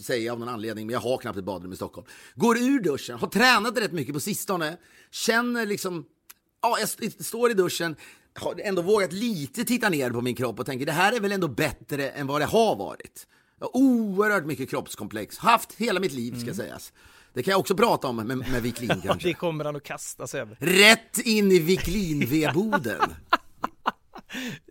säger 0.06 0.26
jag 0.26 0.34
av 0.34 0.40
någon 0.40 0.50
anledning, 0.50 0.88
men 0.88 0.94
jag 0.94 1.00
har 1.00 1.18
knappt 1.18 1.38
ett 1.38 1.44
badrum 1.44 1.74
i 1.74 1.76
Stockholm. 1.76 2.08
Går 2.36 2.58
ur 2.58 2.80
duschen, 2.80 3.18
har 3.20 3.28
tränat 3.28 3.78
rätt 3.78 3.92
mycket 3.92 4.14
på 4.14 4.20
sistone, 4.20 4.78
känner 5.12 5.66
liksom, 5.66 6.06
ja, 6.62 6.80
jag 6.80 6.84
st- 6.84 7.24
står 7.24 7.52
i 7.52 7.54
duschen, 7.54 7.96
har 8.40 8.56
ändå 8.64 8.82
vågat 8.82 9.14
lite 9.14 9.64
titta 9.66 9.90
ner 9.90 10.12
på 10.12 10.22
min 10.22 10.36
kropp 10.36 10.60
och 10.60 10.66
tänker 10.66 10.86
det 10.86 10.92
här 10.92 11.14
är 11.14 11.20
väl 11.20 11.32
ändå 11.32 11.48
bättre 11.48 12.10
än 12.10 12.28
vad 12.28 12.42
det 12.42 12.46
har 12.46 12.76
varit. 12.76 13.28
Oerhört 13.62 14.46
mycket 14.46 14.70
kroppskomplex, 14.70 15.38
haft 15.38 15.74
hela 15.74 16.00
mitt 16.00 16.14
liv 16.14 16.40
ska 16.40 16.54
sägas. 16.54 16.94
Det 17.34 17.44
kan 17.44 17.52
jag 17.52 17.60
också 17.60 17.76
prata 17.76 18.08
om 18.08 18.16
med, 18.16 18.38
med 18.38 18.62
Wiklin 18.62 19.02
kanske. 19.04 19.28
Det 19.28 19.34
kommer 19.34 19.66
han 19.66 19.76
att 19.76 19.84
kasta 19.84 20.28
sig 20.28 20.42
över. 20.42 20.58
Rätt 20.60 21.18
in 21.18 21.52
i 21.52 21.60
Wiklin-vedboden. 21.60 23.02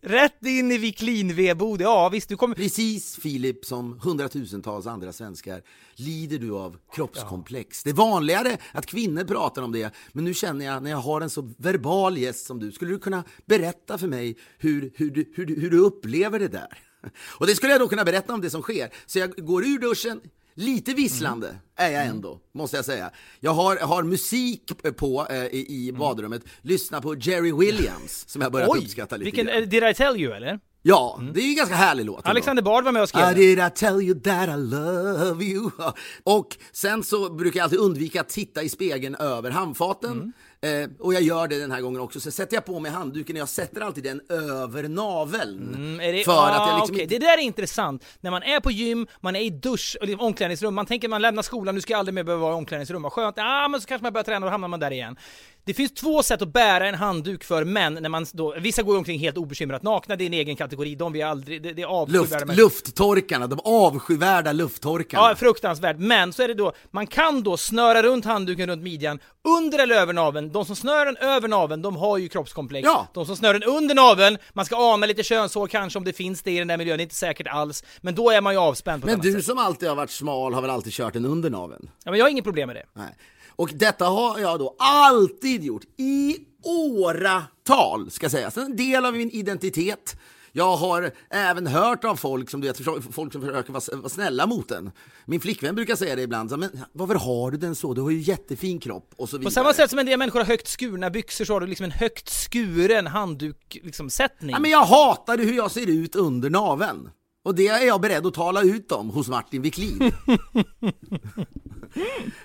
Rätt 0.03 0.47
in 0.47 0.73
i 0.73 0.79
Wiklin-vedbod, 0.79 1.81
ja 1.81 2.09
visst, 2.09 2.29
du 2.29 2.37
kommer... 2.37 2.55
Precis 2.55 3.17
Filip, 3.17 3.65
som 3.65 4.01
hundratusentals 4.03 4.87
andra 4.87 5.13
svenskar 5.13 5.63
lider 5.95 6.39
du 6.39 6.53
av 6.53 6.77
kroppskomplex. 6.93 7.83
Det 7.83 7.91
är 7.91 7.95
vanligare 7.95 8.57
att 8.73 8.87
kvinnor 8.87 9.25
pratar 9.25 9.63
om 9.63 9.73
det, 9.73 9.95
men 10.13 10.25
nu 10.25 10.35
känner 10.35 10.65
jag 10.65 10.83
när 10.83 10.91
jag 10.91 10.99
har 10.99 11.21
en 11.21 11.31
så 11.31 11.53
verbal 11.59 12.19
gäst 12.19 12.47
som 12.47 12.59
du, 12.59 12.73
skulle 12.73 12.91
du 12.91 12.99
kunna 12.99 13.25
berätta 13.47 13.99
för 13.99 14.07
mig 14.07 14.37
hur, 14.59 14.93
hur, 14.95 15.27
hur, 15.35 15.47
hur 15.61 15.71
du 15.71 15.79
upplever 15.79 16.39
det 16.39 16.49
där? 16.49 16.88
Och 17.39 17.47
det 17.47 17.55
skulle 17.55 17.73
jag 17.73 17.81
då 17.81 17.89
kunna 17.89 18.05
berätta 18.05 18.35
om 18.35 18.41
det 18.41 18.51
som 18.51 18.63
sker. 18.63 18.91
Så 19.07 19.19
jag 19.19 19.31
går 19.37 19.65
ur 19.67 19.79
duschen, 19.79 20.21
lite 20.55 20.95
visslande 20.95 21.57
är 21.77 21.91
jag 21.91 22.05
ändå, 22.07 22.41
måste 22.55 22.77
jag 22.77 22.85
säga. 22.85 23.11
Jag 23.41 23.51
har, 23.51 23.77
har 23.77 24.03
musik 24.03 24.63
på 24.97 25.27
eh, 25.31 25.37
i, 25.45 25.67
i 25.89 25.93
badrummet, 25.93 26.43
lyssnar 26.63 27.01
på 27.01 27.15
Jerry 27.15 27.53
Williams, 27.53 28.29
som 28.29 28.43
jag 28.43 28.53
börjat 28.53 28.77
uppskatta 28.77 29.17
lite 29.17 29.25
vilken, 29.25 29.47
grann. 29.47 29.63
eh, 29.63 29.69
Did 29.69 29.83
I 29.85 29.95
tell 29.95 30.17
you 30.17 30.33
eller? 30.35 30.61
Ja, 30.83 31.21
det 31.35 31.41
är 31.41 31.45
ju 31.45 31.51
en 31.51 31.57
ganska 31.57 31.75
härlig 31.75 32.05
låt. 32.07 32.27
Alexander 32.27 32.63
Bard 32.63 32.85
var 32.85 32.93
med 32.93 33.03
och 33.03 33.09
skrev 33.09 33.31
I 33.31 33.35
did 33.35 33.59
I 33.59 33.71
tell 33.75 34.03
you 34.03 34.21
that 34.21 34.49
I 34.49 34.57
love 34.57 35.45
you. 35.45 35.71
Och 36.25 36.57
sen 36.73 37.03
så 37.03 37.31
brukar 37.31 37.59
jag 37.59 37.65
alltid 37.65 37.79
undvika 37.79 38.21
att 38.21 38.29
titta 38.29 38.63
i 38.63 38.69
spegeln 38.69 39.15
över 39.15 39.51
handfaten. 39.51 40.33
Eh, 40.61 40.91
och 40.99 41.15
jag 41.15 41.23
gör 41.23 41.49
det 41.49 41.59
den 41.59 41.71
här 41.71 41.81
gången 41.81 42.01
också. 42.01 42.21
Så 42.21 42.31
sätter 42.31 42.57
jag 42.57 42.65
på 42.65 42.81
mig 42.81 42.91
handduken 42.91 43.37
och 43.37 43.41
jag 43.41 43.49
sätter 43.49 43.81
alltid 43.81 44.05
den 44.05 44.21
över 44.29 44.89
naveln. 44.89 45.75
Mm, 45.75 45.99
det, 45.99 46.25
för 46.25 46.33
ah, 46.33 46.47
att 46.47 46.69
jag 46.69 46.77
liksom 46.77 46.95
okej. 46.95 47.03
inte... 47.03 47.15
Det 47.15 47.27
där 47.27 47.39
är 47.39 47.43
intressant. 47.43 48.05
När 48.21 48.31
man 48.31 48.43
är 48.43 48.61
på 48.61 48.71
gym, 48.71 49.07
man 49.21 49.37
är 49.37 49.41
i 49.41 49.51
dusch, 49.51 49.97
eller 50.01 50.23
omklädningsrum, 50.23 50.75
man 50.75 50.87
tänker 50.87 51.09
man 51.09 51.23
lämnar 51.23 51.43
skolan, 51.43 51.75
nu 51.75 51.81
ska 51.81 51.93
jag 51.93 51.99
aldrig 51.99 52.15
mer 52.15 52.25
behöva 52.25 52.43
vara 52.43 52.53
i 52.53 52.57
omklädningsrum, 52.57 53.03
vad 53.03 53.13
skönt. 53.13 53.37
Ja, 53.37 53.69
men 53.69 53.81
så 53.81 53.87
kanske 53.87 54.03
man 54.03 54.13
börjar 54.13 54.25
träna 54.25 54.47
och 54.47 54.51
då 54.51 54.51
hamnar 54.51 54.69
man 54.69 54.81
där 54.81 54.91
igen. 54.91 55.17
Det 55.65 55.75
finns 55.75 55.93
två 55.95 56.23
sätt 56.23 56.43
att 56.43 56.53
bära 56.53 56.89
en 56.89 56.95
handduk 56.95 57.45
för 57.45 57.65
män 57.65 57.95
när 57.95 58.09
man 58.09 58.27
då, 58.33 58.55
vissa 58.61 58.83
går 58.83 58.95
ju 58.95 58.99
omkring 58.99 59.19
helt 59.19 59.37
obekymrat 59.37 59.83
nakna, 59.83 60.17
det 60.17 60.25
är 60.25 60.27
en 60.27 60.35
egen 60.35 60.57
kategori, 60.57 60.95
de 60.95 61.13
vill 61.13 61.25
aldrig, 61.25 61.63
det, 61.63 61.73
det 61.73 61.83
är 61.83 61.87
avskyvärda 61.87 62.45
Luft, 62.45 62.59
lufttorkarna, 62.59 63.47
de 63.47 63.61
avskyvärda 63.65 64.53
lufttorkarna. 64.53 65.29
Ja, 65.29 65.35
fruktansvärt. 65.37 65.97
Men 65.99 66.33
så 66.33 66.43
är 66.43 66.49
det 66.49 66.55
då, 66.55 66.73
man 66.91 67.07
kan 67.07 67.43
då 67.43 67.57
snöra 67.57 68.03
runt 68.03 68.25
handduken 68.25 68.69
runt 68.71 68.83
midjan, 68.83 69.19
under 69.49 69.79
eller 69.79 69.95
över 69.95 70.13
naveln. 70.13 70.53
De 70.53 70.65
som 70.65 70.77
snör 70.77 71.07
den 71.07 71.17
över 71.17 71.49
naveln, 71.49 71.83
de 71.83 71.97
har 71.97 72.19
ju 72.19 72.29
kroppskomplex. 72.29 72.85
Ja. 72.87 73.07
De 73.15 73.27
som 73.27 73.37
snör 73.37 73.53
den 73.55 73.63
under 73.63 73.95
naveln, 73.95 74.39
man 74.53 74.65
ska 74.65 74.77
ana 74.77 75.07
lite 75.07 75.23
könshår 75.23 75.67
kanske 75.67 75.99
om 75.99 76.05
det 76.05 76.13
finns 76.13 76.43
det 76.43 76.51
i 76.51 76.59
den 76.59 76.69
där 76.69 76.77
miljön, 76.77 76.97
det 76.97 77.03
är 77.03 77.05
inte 77.05 77.15
säkert 77.15 77.47
alls. 77.47 77.85
Men 78.01 78.15
då 78.15 78.31
är 78.31 78.41
man 78.41 78.53
ju 78.55 78.59
avspänd 78.59 79.03
på 79.03 79.09
Men 79.09 79.21
du 79.21 79.33
sätt. 79.33 79.45
som 79.45 79.59
alltid 79.59 79.89
har 79.89 79.97
varit 79.97 80.11
smal 80.11 80.55
har 80.55 80.63
väl 80.63 80.71
alltid 80.71 80.93
kört 80.93 81.13
den 81.13 81.25
under 81.25 81.51
naveln? 81.51 81.91
Ja, 82.05 82.11
men 82.11 82.19
jag 82.19 82.25
har 82.25 82.31
inget 82.31 82.45
problem 82.45 82.67
med 82.67 82.77
det. 82.77 82.85
Nej. 82.93 83.17
Och 83.59 83.71
detta 83.75 84.05
har 84.05 84.39
jag 84.39 84.59
då 84.59 84.77
alltid 84.79 85.65
gjort 85.65 85.85
i 85.97 86.37
åratal, 86.65 88.11
ska 88.11 88.31
sägas. 88.31 88.57
En 88.57 88.77
del 88.77 89.07
av 89.07 89.15
min 89.15 89.31
identitet. 89.31 90.17
Jag 90.53 90.77
har 90.77 91.11
även 91.31 91.67
hört 91.67 92.05
av 92.05 92.17
folk 92.17 92.51
som, 92.51 92.61
du 92.61 92.69
vet, 92.69 92.81
folk 93.15 93.33
som 93.33 93.43
försöker 93.43 93.73
vara, 93.73 93.83
vara 93.97 94.09
snälla 94.09 94.47
mot 94.47 94.71
en. 94.71 94.91
Min 95.27 95.41
flickvän 95.41 95.75
brukar 95.75 95.97
säga 95.97 96.17
det 96.17 96.23
ibland, 96.23 96.51
så, 96.51 96.57
men 96.57 96.71
varför 96.93 97.15
har 97.15 97.51
du 97.51 97.59
den 97.59 97.75
så? 97.75 97.95
Du 97.95 98.01
har 98.01 98.11
ju 98.11 98.19
jättefin 98.19 98.81
kropp 98.81 99.15
och 99.17 99.29
så 99.29 99.37
vidare. 99.39 99.47
På 99.47 99.55
samma 99.55 99.75
sätt 99.75 99.91
som 99.91 99.99
en 99.99 100.07
del 100.07 100.19
människor 100.19 100.41
har 100.41 100.47
högt 100.47 100.69
skurna 100.69 101.11
byxor 101.11 101.45
så 101.45 101.53
har 101.53 101.61
du 101.61 101.67
liksom 101.67 101.85
en 101.85 101.91
högt 101.91 102.29
skuren 102.29 103.07
handduk, 103.07 103.79
liksom, 103.83 104.11
sättning. 104.11 104.51
Ja, 104.51 104.59
men 104.59 104.71
jag 104.71 104.85
hatar 104.85 105.39
hur 105.39 105.57
jag 105.57 105.71
ser 105.71 105.87
ut 105.87 106.17
under 106.17 106.51
naveln. 106.51 107.11
Och 107.45 107.55
det 107.55 107.69
är 107.69 107.87
jag 107.87 108.01
beredd 108.01 108.27
att 108.27 108.35
tala 108.35 108.63
ut 108.63 108.93
om 108.93 109.11
hos 109.11 109.29
Martin 109.29 109.63
Wiklin. 109.63 109.99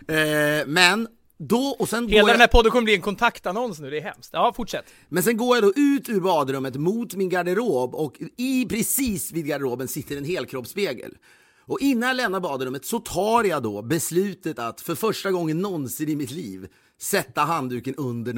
eh, 0.07 0.67
men 0.67 1.07
då, 1.37 1.75
och 1.79 1.89
sen 1.89 2.03
går 2.03 2.09
Hela 2.09 2.27
jag... 2.27 2.33
den 2.33 2.41
här 2.41 2.47
podden 2.47 2.71
kommer 2.71 2.83
bli 2.83 2.95
en 2.95 3.01
kontaktannons 3.01 3.79
nu, 3.79 3.89
det 3.89 3.97
är 3.97 4.01
hemskt. 4.01 4.29
Ja, 4.33 4.53
fortsätt. 4.55 4.85
Men 5.09 5.23
sen 5.23 5.37
går 5.37 5.57
jag 5.57 5.63
då 5.63 5.73
ut 5.75 6.09
ur 6.09 6.19
badrummet 6.19 6.75
mot 6.75 7.15
min 7.15 7.29
garderob 7.29 7.95
och 7.95 8.17
i 8.37 8.65
precis 8.65 9.31
vid 9.31 9.45
garderoben 9.45 9.87
sitter 9.87 10.17
en 10.17 10.25
helkroppsspegel. 10.25 11.17
Och 11.65 11.79
innan 11.81 12.07
jag 12.09 12.15
lämnar 12.15 12.39
badrummet 12.39 12.85
så 12.85 12.99
tar 12.99 13.43
jag 13.43 13.63
då 13.63 13.81
beslutet 13.81 14.59
att 14.59 14.81
för 14.81 14.95
första 14.95 15.31
gången 15.31 15.59
någonsin 15.59 16.09
i 16.09 16.15
mitt 16.15 16.31
liv 16.31 16.67
sätta 17.01 17.41
handduken 17.41 17.95
under 17.97 18.33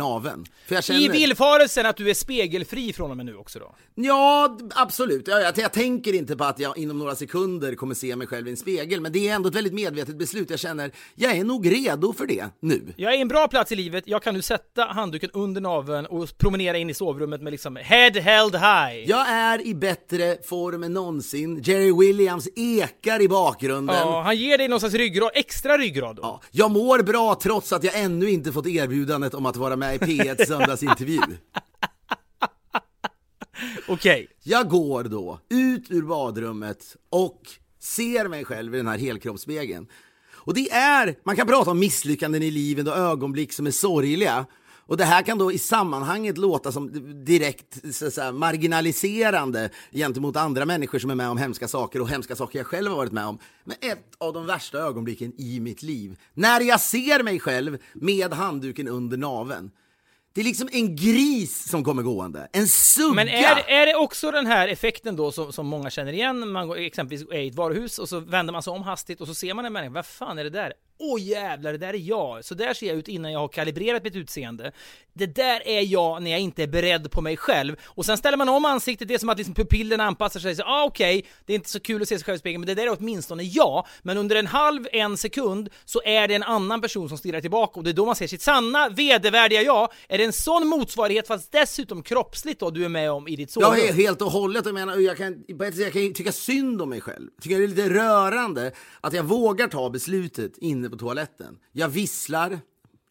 jag 0.68 0.84
känner... 0.84 1.00
I 1.00 1.08
villfarelsen 1.08 1.86
att 1.86 1.98
du 1.98 2.10
är 2.10 2.14
spegelfri 2.14 2.94
från 2.94 3.12
och 3.12 3.18
med 3.18 3.26
nu 3.26 3.36
också 3.36 3.60
då? 3.60 3.76
Ja, 3.96 4.58
absolut. 4.76 5.28
Jag, 5.28 5.42
jag, 5.42 5.58
jag 5.58 5.74
tänker 5.74 6.14
inte 6.14 6.36
på 6.36 6.44
att 6.44 6.60
jag 6.60 6.78
inom 6.78 7.00
några 7.00 7.16
sekunder 7.16 7.76
kommer 7.76 7.96
se 7.96 8.16
mig 8.16 8.28
själv 8.28 8.48
i 8.48 8.52
en 8.52 8.58
spegel, 8.58 9.02
men 9.02 9.12
det 9.12 9.30
är 9.30 9.36
ändå 9.36 9.50
ett 9.50 9.56
väldigt 9.56 9.74
medvetet 9.74 10.18
beslut. 10.18 10.50
Jag 10.50 10.60
känner, 10.60 10.92
jag 11.16 11.38
är 11.38 11.44
nog 11.44 11.72
redo 11.72 12.14
för 12.14 12.26
det 12.26 12.46
nu. 12.60 12.94
Jag 12.98 13.14
är 13.14 13.18
i 13.18 13.22
en 13.22 13.28
bra 13.28 13.48
plats 13.48 13.72
i 13.72 13.76
livet, 13.76 14.04
jag 14.08 14.24
kan 14.24 14.34
nu 14.34 14.42
sätta 14.42 14.86
handduken 14.86 15.30
under 15.34 15.62
naveln 15.62 16.06
och 16.06 16.38
promenera 16.38 16.78
in 16.78 16.90
i 16.90 16.94
sovrummet 16.94 17.42
med 17.42 17.52
liksom 17.52 17.76
head 17.76 18.12
held 18.12 18.56
high. 18.56 19.10
Jag 19.10 19.30
är 19.30 19.68
i 19.68 19.76
bättre 19.76 20.38
form 20.44 20.84
än 20.84 20.94
någonsin. 20.94 21.62
Jerry 21.62 21.94
Williams 22.00 22.48
ekar 22.56 23.22
i 23.22 23.28
bakgrunden. 23.28 23.96
Ja, 23.96 24.22
han 24.22 24.38
ger 24.38 24.58
dig 24.58 24.68
någon 24.68 24.80
slags 24.80 24.96
ryggrad, 24.96 25.30
extra 25.34 25.78
ryggrad 25.78 26.16
då. 26.16 26.22
Ja, 26.22 26.42
jag 26.52 26.72
mår 26.72 27.04
bra 27.04 27.40
trots 27.42 27.74
att 27.74 27.84
jag 27.84 28.00
ännu 28.00 28.30
inte 28.30 28.45
fått 28.52 28.68
erbjudandet 28.68 29.34
om 29.34 29.46
att 29.46 29.56
vara 29.56 29.76
med 29.76 29.96
i 29.96 29.98
P1 29.98 30.46
söndagsintervju. 30.46 31.20
Okej. 33.88 34.28
Jag 34.44 34.70
går 34.70 35.04
då 35.04 35.40
ut 35.50 35.92
ur 35.92 36.02
badrummet 36.02 36.96
och 37.10 37.42
ser 37.80 38.28
mig 38.28 38.46
själv 38.46 38.74
i 38.76 38.78
den 38.78 38.88
här 38.88 38.98
helkroppsspegeln. 38.98 39.88
Och 40.34 40.54
det 40.54 40.72
är, 40.72 41.16
man 41.24 41.36
kan 41.36 41.48
prata 41.48 41.72
om 41.72 41.80
misslyckanden 41.80 42.44
i 42.44 42.52
livet 42.52 42.88
och 42.88 42.98
ögonblick 42.98 43.54
som 43.54 43.68
är 43.68 43.72
sorgliga. 43.72 44.46
Och 44.88 44.98
det 44.98 45.06
här 45.06 45.22
kan 45.22 45.38
då 45.38 45.52
i 45.52 45.58
sammanhanget 45.58 46.38
låta 46.38 46.72
som 46.72 46.92
direkt 47.26 47.96
så 47.96 48.12
så 48.12 48.32
marginaliserande 48.32 49.70
gentemot 49.92 50.36
andra 50.36 50.66
människor 50.66 51.00
som 51.00 51.10
är 51.10 51.16
med 51.16 51.30
om 51.30 51.38
hemska 51.38 51.68
saker 51.68 52.02
och 52.02 52.10
hemska 52.10 52.36
saker 52.36 52.60
jag 52.60 52.68
själv 52.68 52.90
har 52.90 52.98
varit 52.98 53.12
med 53.12 53.26
om. 53.26 53.40
Men 53.64 53.78
ett 53.82 54.16
av 54.18 54.34
de 54.34 54.46
värsta 54.46 54.78
ögonblicken 54.78 55.34
i 55.38 55.60
mitt 55.60 55.84
liv, 55.84 56.20
när 56.34 56.62
jag 56.62 56.82
ser 56.82 57.24
mig 57.24 57.40
själv 57.40 57.78
med 57.94 58.34
handduken 58.34 58.88
under 58.88 59.18
naveln. 59.18 59.72
Det 60.34 60.42
är 60.42 60.46
liksom 60.46 60.70
en 60.72 60.96
gris 60.96 61.70
som 61.70 61.84
kommer 61.84 62.04
gående, 62.04 62.48
en 62.54 62.68
sugga! 62.68 63.14
Men 63.14 63.28
är, 63.28 63.70
är 63.70 63.86
det 63.86 63.96
också 63.96 64.32
den 64.32 64.46
här 64.46 64.68
effekten 64.68 65.16
då 65.16 65.32
som, 65.32 65.54
som 65.54 65.68
många 65.68 65.90
känner 65.90 66.14
igen? 66.14 66.52
Man 66.52 66.68
går 66.68 66.78
exempelvis 66.78 67.28
är 67.32 67.40
i 67.40 67.48
ett 67.48 67.56
varuhus 67.56 68.00
och 68.00 68.10
så 68.10 68.20
vänder 68.20 68.54
man 68.54 68.64
sig 68.64 68.72
om 68.72 68.84
hastigt 68.84 69.22
och 69.22 69.28
så 69.28 69.34
ser 69.34 69.54
man 69.54 69.66
en 69.66 69.74
människa. 69.74 69.94
Vad 69.94 70.06
fan 70.06 70.38
är 70.38 70.44
det 70.44 70.50
där? 70.50 70.74
Åh 71.00 71.22
jävlar, 71.22 71.72
det 71.72 71.78
där 71.78 71.94
är 71.94 71.98
jag! 71.98 72.46
Så 72.46 72.56
där 72.56 72.74
ser 72.74 72.88
jag 72.88 72.96
ut 72.98 73.08
innan 73.08 73.32
jag 73.32 73.40
har 73.40 73.48
kalibrerat 73.48 74.04
mitt 74.04 74.16
utseende. 74.16 74.72
Det 75.14 75.26
där 75.26 75.68
är 75.68 75.82
jag 75.82 76.24
när 76.24 76.32
jag 76.32 76.40
inte 76.40 76.64
är 76.64 76.68
beredd 76.68 77.12
på 77.12 77.22
mig 77.22 77.38
själv. 77.38 77.76
Och 77.86 78.06
sen 78.06 78.18
ställer 78.18 78.38
man 78.38 78.50
om 78.50 78.66
ansiktet, 78.66 79.08
det 79.08 79.14
är 79.14 79.18
som 79.18 79.30
att 79.30 79.38
liksom 79.38 79.54
pupillerna 79.54 80.04
anpassar 80.04 80.40
sig. 80.40 80.56
Så, 80.56 80.64
ah, 80.64 80.84
okej, 80.84 81.18
okay, 81.20 81.30
det 81.46 81.54
är 81.54 81.56
inte 81.56 81.70
så 81.70 81.80
kul 81.80 82.02
att 82.02 82.08
se 82.08 82.18
sig 82.18 82.26
själv 82.26 82.36
i 82.36 82.40
spegeln, 82.40 82.62
men 82.62 82.68
det 82.68 82.76
där 82.76 82.84
är 82.84 82.98
åtminstone 83.00 83.44
jag. 83.44 83.88
Men 84.02 84.18
under 84.18 84.36
en 84.36 84.48
halv, 84.48 84.88
en 84.92 85.18
sekund, 85.18 85.70
så 85.86 86.02
är 86.06 86.28
det 86.28 86.36
en 86.36 86.44
annan 86.44 86.82
person 86.82 87.10
som 87.10 87.18
stirrar 87.18 87.42
tillbaka 87.42 87.80
och 87.80 87.84
det 87.84 87.90
är 87.90 87.94
då 87.94 88.06
man 88.06 88.16
ser 88.16 88.28
sitt 88.28 88.42
sanna, 88.42 88.90
vedervärdiga 88.90 89.62
jag. 89.62 89.90
Är 90.08 90.18
det 90.18 90.24
en 90.24 90.34
sån 90.34 90.68
motsvarighet, 90.68 91.28
fast 91.28 91.52
dessutom 91.52 92.04
kroppsligt 92.04 92.60
då, 92.60 92.70
du 92.70 92.86
är 92.86 92.90
med 92.90 93.12
om 93.12 93.28
i 93.28 93.36
ditt 93.36 93.52
sovrum? 93.52 93.80
Ja, 93.86 93.94
helt 93.94 94.22
och 94.22 94.32
hållet. 94.32 94.66
Jag 94.66 94.74
menar, 94.74 94.98
jag 94.98 95.18
kan, 95.18 95.44
jag 95.48 95.94
kan 95.94 96.14
tycka 96.14 96.32
synd 96.32 96.82
om 96.82 96.90
mig 96.90 97.02
själv. 97.02 97.30
Jag 97.36 97.44
tycker 97.44 97.58
det 97.60 97.64
är 97.64 97.68
lite 97.68 97.90
rörande 97.90 98.72
att 99.02 99.14
jag 99.14 99.24
vågar 99.24 99.68
ta 99.68 99.90
beslutet 99.90 100.58
inne 100.86 100.92
på 100.92 100.98
toaletten. 100.98 101.60
Jag 101.72 101.90
visslar, 101.90 102.60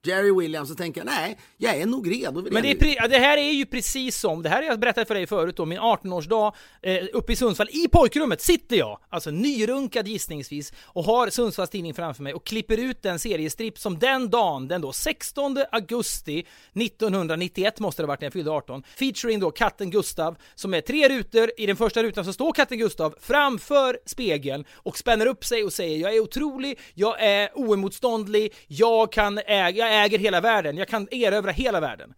Jerry 0.06 0.32
Williams 0.40 0.70
och 0.70 0.76
tänker 0.76 1.04
nej, 1.04 1.38
jag 1.56 1.76
är 1.76 1.86
nog 1.86 2.10
redo 2.10 2.48
Men 2.50 2.62
det, 2.62 2.70
är, 2.70 3.08
det 3.08 3.18
här 3.18 3.36
är 3.36 3.52
ju 3.52 3.66
precis 3.66 4.20
som, 4.20 4.42
det 4.42 4.48
här 4.48 4.56
har 4.56 4.62
jag 4.62 4.80
berättat 4.80 5.08
för 5.08 5.14
dig 5.14 5.26
förut 5.26 5.56
då, 5.56 5.64
min 5.64 5.78
18-årsdag 5.78 6.52
eh, 6.82 7.04
uppe 7.12 7.32
i 7.32 7.36
Sundsvall, 7.36 7.68
i 7.70 7.88
pojkrummet 7.88 8.40
sitter 8.40 8.76
jag, 8.76 8.98
alltså 9.08 9.30
nyrunkad 9.30 10.08
gissningsvis, 10.08 10.72
och 10.82 11.04
har 11.04 11.30
Sundsvalls 11.30 11.70
tidning 11.70 11.94
framför 11.94 12.22
mig 12.22 12.34
och 12.34 12.46
klipper 12.46 12.78
ut 12.78 13.02
den 13.02 13.18
seriestripp 13.18 13.78
som 13.78 13.98
den 13.98 14.30
dagen, 14.30 14.68
den 14.68 14.80
då 14.80 14.92
16 14.92 15.58
augusti 15.72 16.46
1991 16.74 17.80
måste 17.80 18.02
det 18.02 18.04
ha 18.04 18.08
varit 18.08 18.20
när 18.20 18.26
jag 18.26 18.32
fyllde 18.32 18.50
18, 18.50 18.82
featuring 18.96 19.40
då 19.40 19.50
katten 19.50 19.90
Gustav, 19.90 20.36
som 20.54 20.74
är 20.74 20.80
tre 20.80 21.08
rutor, 21.08 21.50
i 21.56 21.66
den 21.66 21.76
första 21.76 22.02
rutan 22.02 22.24
så 22.24 22.32
står 22.32 22.52
katten 22.52 22.78
Gustav 22.78 23.14
framför 23.20 23.98
spegeln 24.06 24.64
och 24.72 24.98
spänner 24.98 25.26
upp 25.26 25.44
sig 25.44 25.64
och 25.64 25.72
säger 25.72 25.98
jag 25.98 26.14
är 26.14 26.20
otrolig, 26.20 26.78
jag 26.94 27.22
är 27.22 27.50
oemotståndlig, 27.54 28.54
jag 28.66 29.12
kan 29.12 29.38
äga, 29.38 29.88
jag 29.94 30.04
äger 30.04 30.18
hela 30.18 30.40
världen, 30.40 30.76
jag 30.76 30.88
kan 30.88 31.08
erövra 31.10 31.50
hela 31.50 31.80
världen. 31.80 32.14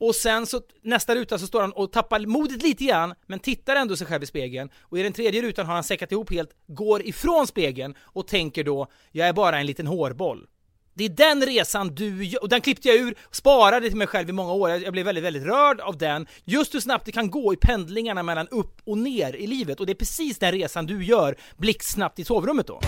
Och 0.00 0.14
sen 0.14 0.46
så 0.46 0.60
nästa 0.82 1.14
ruta 1.14 1.38
så 1.38 1.46
står 1.46 1.60
han 1.60 1.72
och 1.72 1.92
tappar 1.92 2.20
modet 2.20 2.62
lite 2.62 2.84
grann, 2.84 3.14
men 3.26 3.38
tittar 3.38 3.76
ändå 3.76 3.96
sig 3.96 4.06
själv 4.06 4.22
i 4.22 4.26
spegeln. 4.26 4.70
Och 4.80 4.98
i 4.98 5.02
den 5.02 5.12
tredje 5.12 5.42
rutan 5.42 5.66
har 5.66 5.74
han 5.74 5.84
säckat 5.84 6.12
ihop 6.12 6.32
helt, 6.32 6.50
går 6.66 7.06
ifrån 7.06 7.46
spegeln 7.46 7.94
och 8.00 8.26
tänker 8.26 8.64
då, 8.64 8.86
jag 9.12 9.28
är 9.28 9.32
bara 9.32 9.58
en 9.58 9.66
liten 9.66 9.86
hårboll. 9.86 10.46
Det 10.94 11.04
är 11.04 11.08
den 11.08 11.46
resan 11.46 11.94
du 11.94 12.24
gör, 12.24 12.42
och 12.42 12.48
den 12.48 12.60
klippte 12.60 12.88
jag 12.88 12.96
ur, 12.96 13.14
sparade 13.30 13.88
till 13.88 13.96
mig 13.96 14.06
själv 14.06 14.28
i 14.28 14.32
många 14.32 14.52
år, 14.52 14.70
jag 14.70 14.92
blev 14.92 15.06
väldigt, 15.06 15.24
väldigt 15.24 15.42
rörd 15.42 15.80
av 15.80 15.98
den. 15.98 16.26
Just 16.44 16.74
hur 16.74 16.80
snabbt 16.80 17.04
det 17.04 17.12
kan 17.12 17.30
gå 17.30 17.52
i 17.52 17.56
pendlingarna 17.56 18.22
mellan 18.22 18.48
upp 18.48 18.80
och 18.84 18.98
ner 18.98 19.36
i 19.36 19.46
livet, 19.46 19.80
och 19.80 19.86
det 19.86 19.92
är 19.92 19.94
precis 19.94 20.38
den 20.38 20.52
resan 20.52 20.86
du 20.86 21.04
gör 21.04 21.36
blixtsnabbt 21.56 22.18
i 22.18 22.24
sovrummet 22.24 22.66
då. 22.66 22.80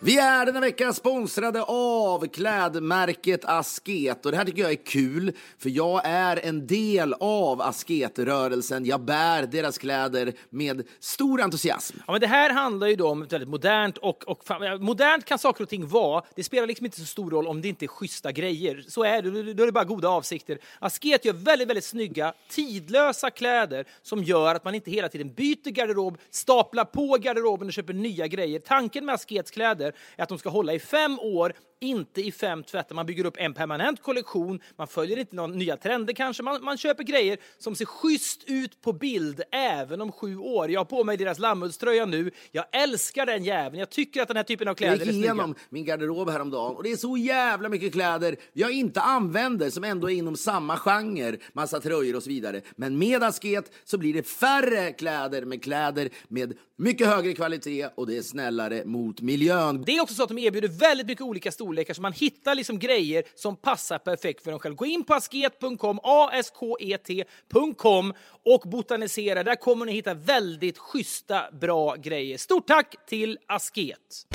Vi 0.00 0.18
är 0.18 0.46
denna 0.46 0.60
vecka 0.60 0.92
sponsrade 0.92 1.62
av 1.62 2.26
klädmärket 2.26 3.44
Asket 3.44 4.26
och 4.26 4.32
det 4.32 4.38
här 4.38 4.44
tycker 4.44 4.62
jag 4.62 4.70
är 4.70 4.84
kul 4.84 5.32
för 5.58 5.70
jag 5.70 6.00
är 6.04 6.46
en 6.46 6.66
del 6.66 7.14
av 7.20 7.60
Asketrörelsen. 7.60 8.84
Jag 8.84 9.00
bär 9.00 9.46
deras 9.46 9.78
kläder 9.78 10.32
med 10.50 10.86
stor 11.00 11.42
entusiasm. 11.42 11.96
Ja, 12.06 12.12
men 12.12 12.20
det 12.20 12.26
här 12.26 12.50
handlar 12.50 12.86
ju 12.86 12.96
då 12.96 13.08
om 13.08 13.22
ett 13.22 13.32
väldigt 13.32 13.48
modernt 13.48 13.98
och, 13.98 14.28
och 14.28 14.44
modernt 14.80 15.24
kan 15.24 15.38
saker 15.38 15.62
och 15.62 15.68
ting 15.68 15.88
vara. 15.88 16.24
Det 16.34 16.44
spelar 16.44 16.66
liksom 16.66 16.86
inte 16.86 17.00
så 17.00 17.06
stor 17.06 17.30
roll 17.30 17.46
om 17.46 17.62
det 17.62 17.68
inte 17.68 17.84
är 17.84 17.88
schyssta 17.88 18.32
grejer. 18.32 18.84
Så 18.88 19.04
är 19.04 19.22
det, 19.22 19.54
då 19.54 19.62
är 19.62 19.66
det 19.66 19.72
bara 19.72 19.84
goda 19.84 20.08
avsikter. 20.08 20.58
Asket 20.78 21.24
gör 21.24 21.32
väldigt, 21.32 21.68
väldigt 21.68 21.84
snygga, 21.84 22.32
tidlösa 22.50 23.30
kläder 23.30 23.84
som 24.02 24.24
gör 24.24 24.54
att 24.54 24.64
man 24.64 24.74
inte 24.74 24.90
hela 24.90 25.08
tiden 25.08 25.32
byter 25.32 25.70
garderob, 25.70 26.18
staplar 26.30 26.84
på 26.84 27.16
garderoben 27.20 27.66
och 27.68 27.72
köper 27.72 27.92
nya 27.92 28.26
grejer. 28.26 28.60
Tanken 28.60 29.04
med 29.04 29.14
Askets 29.14 29.50
kläder 29.50 29.87
är 30.16 30.22
att 30.22 30.28
de 30.28 30.38
ska 30.38 30.50
hålla 30.50 30.74
i 30.74 30.78
fem 30.78 31.18
år, 31.20 31.52
inte 31.80 32.20
i 32.20 32.32
fem 32.32 32.62
tvättar. 32.62 32.94
Man 32.94 33.06
bygger 33.06 33.26
upp 33.26 33.36
en 33.38 33.54
permanent 33.54 34.02
kollektion, 34.02 34.60
man 34.76 34.86
följer 34.86 35.18
inte 35.18 35.36
några 35.36 35.52
nya 35.52 35.76
trender 35.76 36.14
kanske, 36.14 36.42
man, 36.42 36.64
man 36.64 36.78
köper 36.78 37.04
grejer 37.04 37.38
som 37.58 37.74
ser 37.74 37.84
schysst 37.84 38.44
ut 38.46 38.80
på 38.80 38.92
bild 38.92 39.42
även 39.52 40.00
om 40.00 40.12
sju 40.12 40.36
år. 40.36 40.70
Jag 40.70 40.80
har 40.80 40.84
på 40.84 41.04
mig 41.04 41.16
deras 41.16 41.38
lammullströja 41.38 42.06
nu, 42.06 42.30
jag 42.50 42.64
älskar 42.72 43.26
den 43.26 43.44
jäveln, 43.44 43.78
jag 43.78 43.90
tycker 43.90 44.22
att 44.22 44.28
den 44.28 44.36
här 44.36 44.44
typen 44.44 44.68
av 44.68 44.74
kläder 44.74 44.96
Jag 44.96 45.06
gick 45.06 45.14
igenom 45.14 45.54
min 45.70 45.84
garderob 45.84 46.30
häromdagen 46.30 46.76
och 46.76 46.82
det 46.82 46.92
är 46.92 46.96
så 46.96 47.16
jävla 47.16 47.68
mycket 47.68 47.92
kläder 47.92 48.36
jag 48.52 48.70
inte 48.70 49.00
använder 49.00 49.70
som 49.70 49.84
ändå 49.84 50.10
är 50.10 50.14
inom 50.14 50.36
samma 50.36 50.76
genre, 50.76 51.36
massa 51.52 51.80
tröjor 51.80 52.16
och 52.16 52.22
så 52.22 52.28
vidare. 52.28 52.60
Men 52.76 52.98
med 52.98 53.22
Asket 53.22 53.72
så 53.84 53.98
blir 53.98 54.14
det 54.14 54.22
färre 54.22 54.92
kläder 54.92 55.44
med 55.44 55.62
kläder 55.62 56.08
med 56.28 56.56
mycket 56.76 57.06
högre 57.06 57.34
kvalitet 57.34 57.88
och 57.94 58.06
det 58.06 58.16
är 58.16 58.22
snällare 58.22 58.84
mot 58.84 59.20
miljön. 59.20 59.82
Det 59.86 59.96
är 59.96 60.02
också 60.02 60.14
så 60.14 60.22
att 60.22 60.28
de 60.28 60.38
erbjuder 60.38 60.68
väldigt 60.68 61.06
mycket 61.06 61.22
olika 61.22 61.52
storlekar 61.52 61.67
så 61.94 62.02
man 62.02 62.12
hittar 62.12 62.54
liksom 62.54 62.78
grejer 62.78 63.22
som 63.34 63.56
passar 63.56 63.98
perfekt 63.98 64.44
för 64.44 64.52
en 64.52 64.58
själv. 64.58 64.74
Gå 64.74 64.86
in 64.86 65.04
på 65.04 65.14
asket.com, 65.14 66.00
asket.com 66.02 68.14
och 68.44 68.70
botanisera. 68.70 69.42
Där 69.42 69.56
kommer 69.56 69.86
ni 69.86 69.92
hitta 69.92 70.14
väldigt 70.14 70.78
schyssta, 70.78 71.42
bra 71.60 71.94
grejer. 71.94 72.38
Stort 72.38 72.66
tack 72.66 72.94
till 73.06 73.38
Asket! 73.46 74.26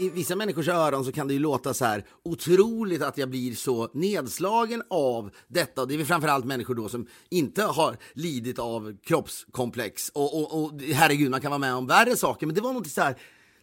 i 0.00 0.10
vissa 0.10 0.36
människors 0.36 0.68
öron 0.68 1.04
så 1.04 1.12
kan 1.12 1.28
det 1.28 1.34
ju 1.34 1.40
låta 1.40 1.74
så 1.74 1.84
här 1.84 2.04
otroligt 2.22 3.02
att 3.02 3.18
jag 3.18 3.30
blir 3.30 3.54
så 3.54 3.88
nedslagen 3.92 4.82
av 4.90 5.30
detta. 5.48 5.86
Det 5.86 5.94
är 5.94 5.98
väl 5.98 6.06
framförallt 6.06 6.44
människor 6.44 6.74
då 6.74 6.88
som 6.88 7.06
inte 7.30 7.62
har 7.62 7.96
lidit 8.12 8.58
av 8.58 8.96
kroppskomplex. 9.04 10.08
Och, 10.08 10.40
och, 10.40 10.64
och 10.64 10.82
herregud, 10.82 11.30
man 11.30 11.40
kan 11.40 11.50
vara 11.50 11.58
med 11.58 11.74
om 11.74 11.86
värre 11.86 12.16
saker. 12.16 12.46
Men 12.46 12.54
det 12.54 12.60
var 12.60 12.72
något 12.72 12.88
så 12.88 13.00
här 13.00 13.16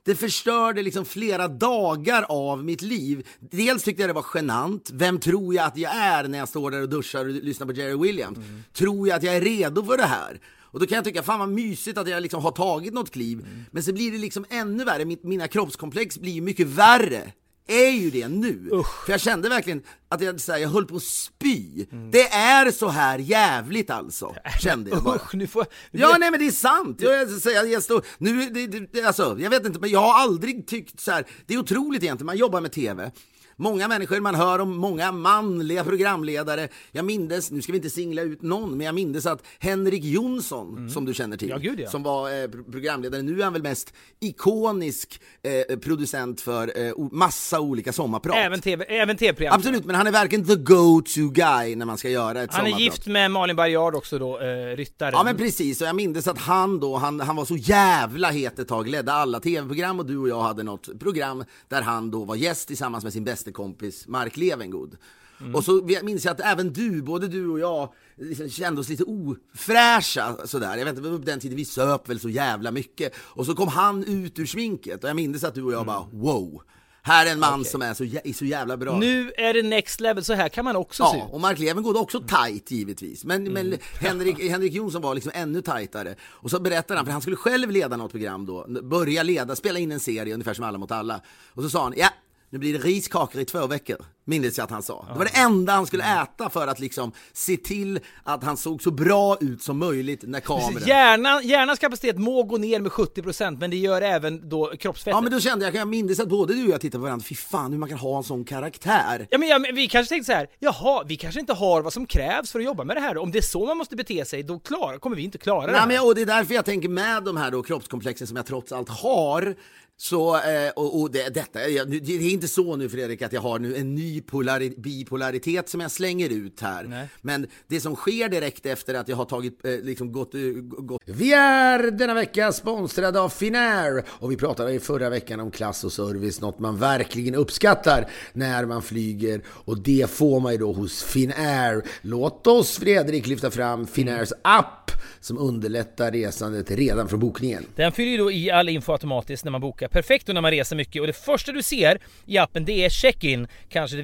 det 0.08 0.16
förstörde 0.16 0.82
liksom 0.82 1.06
flera 1.06 1.48
dagar 1.48 2.26
av 2.30 2.64
mitt 2.64 2.82
liv. 2.82 3.28
Dels 3.40 3.84
tyckte 3.84 4.04
jag 4.04 4.10
det 4.10 4.14
var 4.14 4.26
genant. 4.34 4.90
Vem 4.94 5.20
tror 5.20 5.56
jag 5.56 5.66
att 5.66 5.78
jag 5.78 5.96
är 5.96 6.28
när 6.28 6.38
jag 6.38 6.50
står 6.50 6.72
där 6.72 6.82
och 6.82 6.90
duschar 6.90 7.20
och 7.20 7.32
lyssnar 7.32 7.68
på 7.68 7.74
Jerry 7.74 7.98
Williams? 7.98 8.38
Mm. 8.38 8.64
Tror 8.74 9.08
jag 9.08 9.18
att 9.18 9.24
jag 9.24 9.36
är 9.36 9.42
redo 9.42 9.86
för 9.86 9.98
det 9.98 10.06
här? 10.06 10.40
Och 10.62 10.80
då 10.80 10.86
kan 10.86 10.96
jag 10.96 11.06
tycka, 11.06 11.24
fan 11.24 11.40
vad 11.40 11.50
mysigt 11.50 11.98
att 11.98 12.10
jag 12.10 12.22
liksom 12.22 12.44
har 12.44 12.52
tagit 12.52 12.94
något 12.94 13.12
kliv. 13.12 13.40
Mm. 13.40 13.66
Men 13.72 13.84
så 13.84 13.94
blir 13.94 14.12
det 14.12 14.18
liksom 14.18 14.46
ännu 14.50 14.84
värre, 14.84 15.06
mina 15.06 15.48
kroppskomplex 15.48 16.18
blir 16.18 16.42
mycket 16.42 16.68
värre 16.68 17.34
är 17.68 17.90
ju 17.90 18.10
det 18.10 18.28
nu. 18.28 18.70
Usch. 18.74 19.06
För 19.06 19.12
jag 19.14 19.22
kände 19.22 19.50
verkligen 19.50 19.82
att 20.10 20.22
jag, 20.22 20.42
så 20.42 20.52
här, 20.52 20.60
jag 20.60 20.70
höll 20.70 20.86
på 20.86 20.96
att 20.96 21.04
spy. 21.04 21.86
Mm. 21.92 22.12
Det 22.12 22.28
är 22.28 22.72
så 22.72 22.88
här 22.88 23.20
jävligt 23.20 23.90
alltså, 23.90 24.36
kände 24.62 24.90
jag 24.90 25.04
bara. 25.04 25.16
Usch, 25.16 25.36
nu 25.36 25.48
får... 25.48 25.66
Ja, 25.92 26.18
nej 26.20 26.32
men 26.32 26.40
det 26.40 26.48
är 26.48 26.52
sant. 26.52 27.02
Jag, 27.02 27.14
jag, 27.14 27.54
jag, 27.54 27.70
jag, 27.70 27.84
står, 27.84 28.06
nu, 28.18 28.50
det, 28.50 28.68
det, 28.68 29.02
alltså, 29.02 29.38
jag 29.40 29.50
vet 29.50 29.66
inte, 29.66 29.80
men 29.80 29.90
jag 29.90 30.00
har 30.00 30.20
aldrig 30.20 30.68
tyckt 30.68 31.00
så 31.00 31.12
här. 31.12 31.26
det 31.46 31.54
är 31.54 31.58
otroligt 31.58 32.04
egentligen, 32.04 32.26
man 32.26 32.38
jobbar 32.38 32.62
med 32.62 32.72
TV. 32.72 33.12
Många 33.60 33.88
människor, 33.88 34.20
man 34.20 34.36
hör 34.36 34.60
om 34.60 34.78
många 34.78 35.12
manliga 35.12 35.84
programledare. 35.84 36.68
Jag 36.92 37.06
mindes, 37.06 37.52
nu 37.52 37.62
ska 37.62 37.72
vi 37.72 37.78
inte 37.78 37.90
singla 37.90 38.22
ut 38.22 38.42
någon, 38.42 38.78
men 38.78 38.86
jag 38.86 38.96
mindes 38.96 39.26
att 39.26 39.44
Henrik 39.60 40.04
Jonsson, 40.04 40.90
som 40.90 41.06
du 41.06 41.14
känner 41.14 41.38
till, 41.38 41.52
Mm. 41.52 41.64
Ja, 41.64 41.70
gud, 41.70 41.80
ja. 41.80 41.90
som 41.90 42.04
var 42.04 42.42
eh, 42.44 42.48
pro- 42.48 42.64
programledare, 42.72 43.22
nu 43.22 43.40
är 43.40 43.44
han 43.44 43.54
väl 43.54 43.64
mest 43.64 43.94
ikonisk 44.20 45.22
eh, 45.70 45.78
producent 45.78 46.42
för 46.42 46.88
eh, 46.88 46.94
massa 47.12 47.60
olika 47.60 47.94
sommarprat. 47.94 48.36
Även 48.38 48.62
TV, 48.62 48.86
även 48.86 49.18
tv-program. 49.18 49.56
Absolut, 49.56 49.86
men 49.86 49.96
han 49.96 50.08
är 50.08 50.12
verkligen 50.12 50.46
the 50.46 50.56
go-to 50.56 51.30
guy 51.30 51.76
när 51.76 51.86
man 51.86 51.98
ska 51.98 52.10
göra 52.10 52.42
ett 52.42 52.54
Han 52.54 52.62
är 52.66 52.70
sommarprat. 52.70 52.80
gift 52.82 53.08
med 53.08 53.32
Malin 53.32 53.56
Baryard 53.56 53.96
också 53.96 54.20
då, 54.20 54.40
eh, 54.40 54.76
ryttaren. 54.76 55.12
Ja 55.14 55.24
men 55.24 55.38
precis, 55.38 55.82
och 55.82 55.88
jag 55.88 55.96
minns 55.96 56.28
att 56.28 56.38
han 56.38 56.80
då, 56.80 56.96
han, 56.96 57.20
han 57.20 57.36
var 57.36 57.46
så 57.46 57.56
jävla 57.56 58.30
het 58.30 58.60
ett 58.60 58.68
tag, 58.68 58.88
ledde 58.88 59.14
alla 59.14 59.40
tv-program 59.40 60.00
och 60.00 60.06
du 60.06 60.18
och 60.18 60.30
jag 60.30 60.42
hade 60.42 60.64
något 60.64 61.00
program 61.00 61.44
där 61.68 61.82
han 61.82 62.12
då 62.12 62.24
var 62.24 62.36
gäst 62.36 62.68
tillsammans 62.68 63.04
med 63.04 63.14
sin 63.14 63.24
bästa 63.24 63.47
kompis 63.52 64.08
Mark 64.08 64.38
Levengood. 64.38 64.98
Mm. 65.42 65.56
Och 65.56 65.64
så 65.64 65.90
minns 66.04 66.26
jag 66.26 66.32
att 66.32 66.40
även 66.40 66.74
du, 66.74 67.02
både 67.02 67.28
du 67.28 67.48
och 67.48 67.60
jag, 67.60 67.94
liksom 68.16 68.50
kände 68.50 68.82
oss 68.82 68.90
lite 68.90 69.04
ofräscha 69.04 70.48
sådär. 70.48 70.78
Jag 70.78 70.86
vet 70.86 70.98
inte, 70.98 71.10
på 71.10 71.18
den 71.18 71.40
tiden 71.40 71.58
vi 71.58 71.66
söp 71.66 72.10
väl 72.10 72.20
så 72.20 72.30
jävla 72.30 72.72
mycket. 72.72 73.14
Och 73.18 73.46
så 73.46 73.56
kom 73.56 73.68
han 73.68 74.04
ut 74.04 74.40
ur 74.40 74.46
sminket 74.46 75.04
och 75.04 75.10
jag 75.10 75.16
minns 75.16 75.44
att 75.44 75.56
du 75.56 75.64
och 75.64 75.74
jag 75.74 75.86
bara 75.86 76.08
wow. 76.12 76.62
Här 77.02 77.26
är 77.26 77.32
en 77.32 77.40
man 77.40 77.66
som 77.66 77.82
är 77.82 77.94
så, 77.94 78.04
jä- 78.04 78.34
så 78.34 78.46
jävla 78.46 78.78
bra. 78.78 79.00
Nu 79.00 79.32
är 79.38 79.54
det 79.54 79.64
next 79.64 80.00
level, 80.00 80.24
så 80.24 80.34
här 80.34 80.50
kan 80.50 80.66
man 80.66 80.76
också 80.76 81.04
se 81.04 81.18
Ja, 81.18 81.26
ut. 81.26 81.34
och 81.34 81.42
Mark 81.42 81.60
Levengood 81.60 81.96
är 81.96 82.02
också 82.02 82.22
tight 82.22 82.72
givetvis. 82.72 83.26
Men, 83.26 83.44
men 83.44 83.78
Henrik, 84.00 84.40
Henrik 84.40 84.74
Jonsson 84.74 85.02
var 85.02 85.16
liksom 85.16 85.32
ännu 85.36 85.62
tajtare. 85.62 86.16
Och 86.22 86.52
så 86.52 86.60
berättade 86.60 86.98
han, 87.00 87.06
för 87.06 87.12
han 87.12 87.22
skulle 87.22 87.36
själv 87.38 87.72
leda 87.72 87.98
något 87.98 88.12
program 88.12 88.46
då, 88.46 88.68
börja 88.84 89.24
leda, 89.24 89.56
spela 89.56 89.80
in 89.80 89.92
en 89.92 90.00
serie 90.00 90.34
ungefär 90.34 90.54
som 90.54 90.66
Alla 90.66 90.78
mot 90.78 90.92
alla. 90.92 91.22
Och 91.54 91.64
så 91.64 91.70
sa 91.70 91.84
han, 91.84 91.94
ja, 91.98 92.10
nu 92.50 92.60
blir 92.60 92.74
det 92.74 92.80
riskakor 92.80 93.42
i 93.42 93.46
två 93.46 93.68
veckor, 93.68 94.06
minns 94.28 94.58
jag 94.58 94.64
att 94.66 94.72
han 94.72 94.84
sa. 94.84 95.06
Det 95.14 95.18
var 95.18 95.26
det 95.26 95.38
enda 95.38 95.74
han 95.74 95.88
skulle 95.88 96.22
äta 96.22 96.50
för 96.50 96.68
att 96.68 96.80
liksom 96.80 97.12
se 97.34 97.58
till 97.58 98.00
att 98.24 98.44
han 98.44 98.58
såg 98.58 98.84
så 98.84 98.92
bra 98.92 99.38
ut 99.40 99.62
som 99.64 99.78
möjligt 99.78 100.24
när 100.24 100.40
kameran... 100.40 100.88
Hjärnan, 100.88 101.48
hjärnans 101.48 101.80
kapacitet 101.80 102.18
må 102.18 102.44
gå 102.44 102.58
ner 102.58 102.80
med 102.80 102.92
70% 102.92 103.58
men 103.60 103.70
det 103.70 103.78
gör 103.78 104.02
även 104.02 104.50
då 104.50 104.72
kroppsfettet. 104.80 105.16
Ja 105.16 105.22
men 105.22 105.32
då 105.32 105.40
kände 105.40 105.66
jag, 105.66 105.76
jag 105.76 105.88
minns 105.88 106.20
att 106.20 106.30
både 106.30 106.54
du 106.54 106.64
och 106.64 106.70
jag 106.70 106.82
tittade 106.82 107.00
på 107.00 107.04
varandra, 107.04 107.26
fy 107.30 107.36
fan 107.36 107.72
hur 107.72 107.80
man 107.80 107.90
kan 107.90 107.98
ha 107.98 108.18
en 108.18 108.24
sån 108.24 108.46
karaktär. 108.46 109.28
Ja 109.30 109.38
men, 109.38 109.48
ja, 109.50 109.60
men 109.60 109.76
vi 109.76 109.88
kanske 109.88 110.16
tänkte 110.16 110.32
så 110.32 110.38
här, 110.38 110.48
jaha, 110.60 111.04
vi 111.08 111.18
kanske 111.18 111.40
inte 111.40 111.54
har 111.54 111.82
vad 111.82 111.94
som 111.94 112.06
krävs 112.06 112.52
för 112.52 112.60
att 112.60 112.66
jobba 112.66 112.84
med 112.84 112.96
det 112.96 113.02
här. 113.02 113.18
Om 113.18 113.32
det 113.32 113.38
är 113.38 113.42
så 113.42 113.66
man 113.66 113.78
måste 113.78 113.96
bete 113.96 114.26
sig, 114.26 114.44
då 114.44 114.60
klar, 114.60 114.98
kommer 114.98 115.16
vi 115.16 115.24
inte 115.24 115.38
klara 115.38 115.66
det 115.66 115.72
Nej, 115.72 115.82
här. 115.82 115.88
men, 115.88 116.00
och 116.00 116.16
det 116.16 116.22
är 116.22 116.26
därför 116.26 116.54
jag 116.54 116.66
tänker 116.66 116.90
med 116.90 117.24
de 117.24 117.38
här 117.38 117.52
då 117.52 117.64
kroppskomplexen 117.64 118.28
som 118.28 118.38
jag 118.38 118.46
trots 118.46 118.72
allt 118.72 118.90
har. 118.90 119.56
Så, 120.00 120.36
eh, 120.36 120.70
och, 120.76 121.02
och 121.02 121.12
det, 121.12 121.34
detta, 121.34 121.60
det 121.60 122.14
är 122.14 122.32
inte 122.32 122.48
så 122.48 122.76
nu 122.76 122.90
Fredrik 122.90 123.22
att 123.22 123.34
jag 123.34 123.42
har 123.42 123.60
nu 123.60 123.76
en 123.76 123.96
ny 123.96 124.17
polari, 124.22 124.74
bipolaritet 124.78 125.70
som 125.70 125.82
jag 125.82 125.92
slänger 125.92 126.30
ut 126.30 126.62
här. 126.62 126.84
Nej. 126.84 127.08
Men 127.22 127.48
det 127.68 127.80
som 127.80 127.96
sker 127.96 128.30
direkt 128.30 128.66
efter 128.66 128.94
att 128.94 129.08
jag 129.08 129.18
har 129.18 129.26
tagit, 129.26 129.66
eh, 129.66 129.72
liksom 129.72 130.12
gått, 130.12 130.36
eh, 130.36 130.42
gått... 130.62 131.02
Vi 131.06 131.34
är 131.34 131.92
denna 131.92 132.14
vecka 132.14 132.52
sponsrade 132.52 133.20
av 133.20 133.30
Finnair 133.30 134.04
och 134.10 134.32
vi 134.32 134.38
pratade 134.38 134.74
i 134.74 134.80
förra 134.80 135.10
veckan 135.10 135.40
om 135.40 135.52
klass 135.52 135.84
och 135.84 135.94
service, 135.94 136.42
något 136.42 136.60
man 136.60 136.78
verkligen 136.78 137.36
uppskattar 137.36 138.10
när 138.34 138.66
man 138.66 138.82
flyger 138.82 139.42
och 139.48 139.80
det 139.80 140.10
får 140.10 140.40
man 140.40 140.52
ju 140.52 140.58
då 140.58 140.74
hos 140.74 141.04
Finnair. 141.04 141.84
Låt 142.02 142.48
oss 142.48 142.78
Fredrik 142.78 143.28
lyfta 143.28 143.52
fram 143.52 143.88
Finnairs 143.88 144.34
app 144.42 144.92
som 145.20 145.38
underlättar 145.38 146.12
resandet 146.12 146.72
redan 146.72 147.10
från 147.10 147.20
bokningen. 147.20 147.66
Den 147.76 147.92
fyller 147.92 148.12
ju 148.12 148.18
då 148.18 148.32
i 148.32 148.52
all 148.52 148.70
info 148.70 148.92
automatiskt 148.92 149.44
när 149.44 149.52
man 149.52 149.62
bokar. 149.62 149.88
Perfekt 149.88 150.28
då 150.28 150.34
när 150.34 150.42
man 150.42 150.52
reser 150.52 150.76
mycket 150.76 151.02
och 151.02 151.08
det 151.08 151.14
första 151.14 151.52
du 151.52 151.64
ser 151.64 152.00
i 152.26 152.38
appen 152.38 152.66
det 152.66 152.86
är 152.86 152.90
check-in. 152.90 153.48
Kanske 153.70 153.98
det 153.98 154.04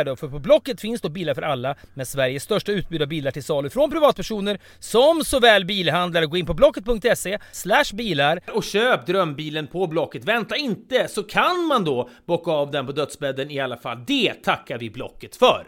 då. 0.03 0.15
För 0.15 0.27
på 0.27 0.39
Blocket 0.39 0.81
finns 0.81 1.01
då 1.01 1.09
bilar 1.09 1.33
för 1.33 1.41
alla 1.41 1.75
med 1.93 2.07
Sveriges 2.07 2.43
största 2.43 2.71
utbud 2.71 3.01
av 3.01 3.07
bilar 3.07 3.31
till 3.31 3.43
salu 3.43 3.69
från 3.69 3.91
privatpersoner 3.91 4.59
som 4.79 5.23
såväl 5.23 5.65
bilhandlare. 5.65 6.25
Gå 6.25 6.37
in 6.37 6.45
på 6.45 6.53
blocket.se 6.53 7.37
slash 7.51 7.93
bilar 7.93 8.39
och 8.53 8.63
köp 8.63 9.05
drömbilen 9.05 9.67
på 9.67 9.87
Blocket. 9.87 10.25
Vänta 10.25 10.55
inte 10.55 11.07
så 11.07 11.23
kan 11.23 11.65
man 11.65 11.83
då 11.85 12.09
bocka 12.27 12.51
av 12.51 12.71
den 12.71 12.85
på 12.85 12.91
dödsbädden 12.91 13.51
i 13.51 13.59
alla 13.59 13.77
fall. 13.77 14.03
Det 14.07 14.33
tackar 14.33 14.77
vi 14.77 14.89
Blocket 14.89 15.35
för. 15.35 15.67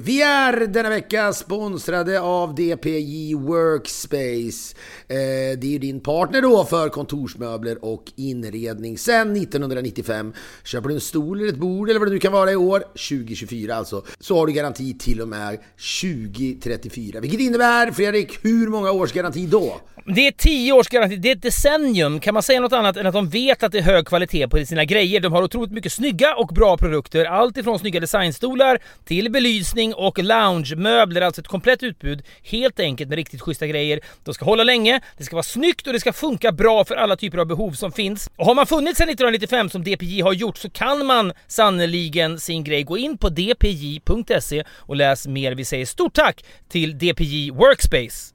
Vi 0.00 0.22
är 0.22 0.66
denna 0.66 0.88
vecka 0.88 1.32
sponsrade 1.32 2.20
av 2.20 2.54
DPJ 2.54 3.34
Workspace. 3.34 4.76
Eh, 5.08 5.58
Det 5.58 5.66
är 5.66 5.70
ju 5.70 5.78
din 5.78 6.00
partner 6.00 6.42
då 6.42 6.64
för 6.64 6.88
kontorsmöbler 6.88 7.84
och 7.84 8.04
inredning 8.16 8.98
sedan 8.98 9.36
1995. 9.36 10.32
Köper 10.64 10.88
du 10.88 10.94
en 10.94 11.00
stol 11.00 11.40
eller 11.40 11.48
ett 11.48 11.56
bord 11.58 11.90
eller 11.90 12.00
vad 12.00 12.08
det 12.08 12.12
nu 12.12 12.18
kan 12.18 12.32
vara 12.32 12.52
i 12.52 12.56
år, 12.56 12.80
2024 12.80 13.71
alltså, 13.72 14.04
så 14.20 14.38
har 14.38 14.46
du 14.46 14.52
garanti 14.52 14.98
till 14.98 15.20
och 15.20 15.28
med 15.28 15.58
2034. 16.00 17.20
Vilket 17.20 17.40
innebär, 17.40 17.90
Fredrik, 17.90 18.44
hur 18.44 18.68
många 18.68 18.90
års 18.90 19.12
garanti 19.12 19.46
då? 19.46 19.80
Det 20.06 20.26
är 20.26 20.32
10 20.32 20.72
års 20.72 20.88
garanti, 20.88 21.16
det 21.16 21.28
är 21.30 21.36
ett 21.36 21.42
decennium. 21.42 22.20
Kan 22.20 22.34
man 22.34 22.42
säga 22.42 22.60
något 22.60 22.72
annat 22.72 22.96
än 22.96 23.06
att 23.06 23.14
de 23.14 23.28
vet 23.28 23.62
att 23.62 23.72
det 23.72 23.78
är 23.78 23.82
hög 23.82 24.06
kvalitet 24.06 24.48
på 24.48 24.66
sina 24.66 24.84
grejer? 24.84 25.20
De 25.20 25.32
har 25.32 25.42
otroligt 25.42 25.72
mycket 25.72 25.92
snygga 25.92 26.34
och 26.34 26.48
bra 26.48 26.76
produkter. 26.76 27.24
Allt 27.24 27.56
ifrån 27.56 27.78
snygga 27.78 28.00
designstolar 28.00 28.78
till 29.04 29.30
belysning 29.30 29.94
och 29.94 30.18
loungemöbler. 30.18 31.20
Alltså 31.20 31.40
ett 31.40 31.48
komplett 31.48 31.82
utbud. 31.82 32.22
Helt 32.42 32.80
enkelt 32.80 33.08
med 33.08 33.16
riktigt 33.16 33.40
schyssta 33.40 33.66
grejer. 33.66 34.00
De 34.24 34.34
ska 34.34 34.44
hålla 34.44 34.64
länge, 34.64 35.00
det 35.18 35.24
ska 35.24 35.36
vara 35.36 35.42
snyggt 35.42 35.86
och 35.86 35.92
det 35.92 36.00
ska 36.00 36.12
funka 36.12 36.52
bra 36.52 36.84
för 36.84 36.94
alla 36.94 37.16
typer 37.16 37.38
av 37.38 37.46
behov 37.46 37.72
som 37.72 37.92
finns. 37.92 38.30
Och 38.36 38.46
har 38.46 38.54
man 38.54 38.66
funnits 38.66 38.98
sedan 38.98 39.08
1995 39.08 39.70
som 39.70 39.84
DPJ 39.84 40.20
har 40.20 40.32
gjort 40.32 40.58
så 40.58 40.70
kan 40.70 41.06
man 41.06 41.32
sannoliken 41.48 42.38
sin 42.40 42.64
grej. 42.64 42.82
Gå 42.82 42.98
in 42.98 43.18
på 43.18 43.28
dpj.se 43.62 44.64
och 44.68 44.96
läs 44.96 45.26
mer. 45.26 45.54
Vi 45.54 45.64
säger 45.64 45.86
stort 45.86 46.14
tack 46.14 46.44
till 46.68 46.98
DPJ 46.98 47.50
Workspace. 47.50 48.34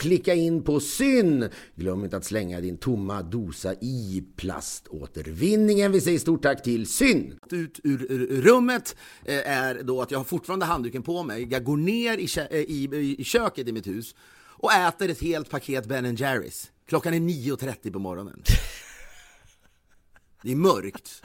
klicka 0.01 0.33
in 0.33 0.63
på 0.63 0.79
syn. 0.79 1.49
Glöm 1.75 2.03
inte 2.03 2.17
att 2.17 2.25
slänga 2.25 2.61
din 2.61 2.77
tomma 2.77 3.21
dosa 3.21 3.73
i 3.73 4.23
plaståtervinningen. 4.35 5.91
Vi 5.91 6.01
säger 6.01 6.19
stort 6.19 6.41
tack 6.43 6.63
till 6.63 6.87
syn. 6.87 7.39
Ut 7.51 7.79
ur, 7.83 8.11
ur 8.11 8.41
rummet 8.41 8.95
eh, 9.25 9.51
är 9.51 9.83
då 9.83 10.01
att 10.01 10.11
jag 10.11 10.19
har 10.19 10.23
fortfarande 10.23 10.65
handduken 10.65 11.03
på 11.03 11.23
mig. 11.23 11.47
Jag 11.51 11.63
går 11.63 11.77
ner 11.77 12.17
i, 12.17 12.25
kä- 12.25 12.47
eh, 12.51 12.59
i, 12.59 13.15
i 13.19 13.23
köket 13.23 13.67
i 13.67 13.71
mitt 13.71 13.87
hus 13.87 14.15
och 14.61 14.73
äter 14.73 15.09
ett 15.09 15.21
helt 15.21 15.49
paket 15.49 15.85
Ben 15.85 16.15
Jerrys. 16.15 16.71
Klockan 16.87 17.13
är 17.13 17.19
9.30 17.19 17.91
på 17.93 17.99
morgonen. 17.99 18.43
Det 20.43 20.51
är 20.51 20.55
mörkt. 20.55 21.23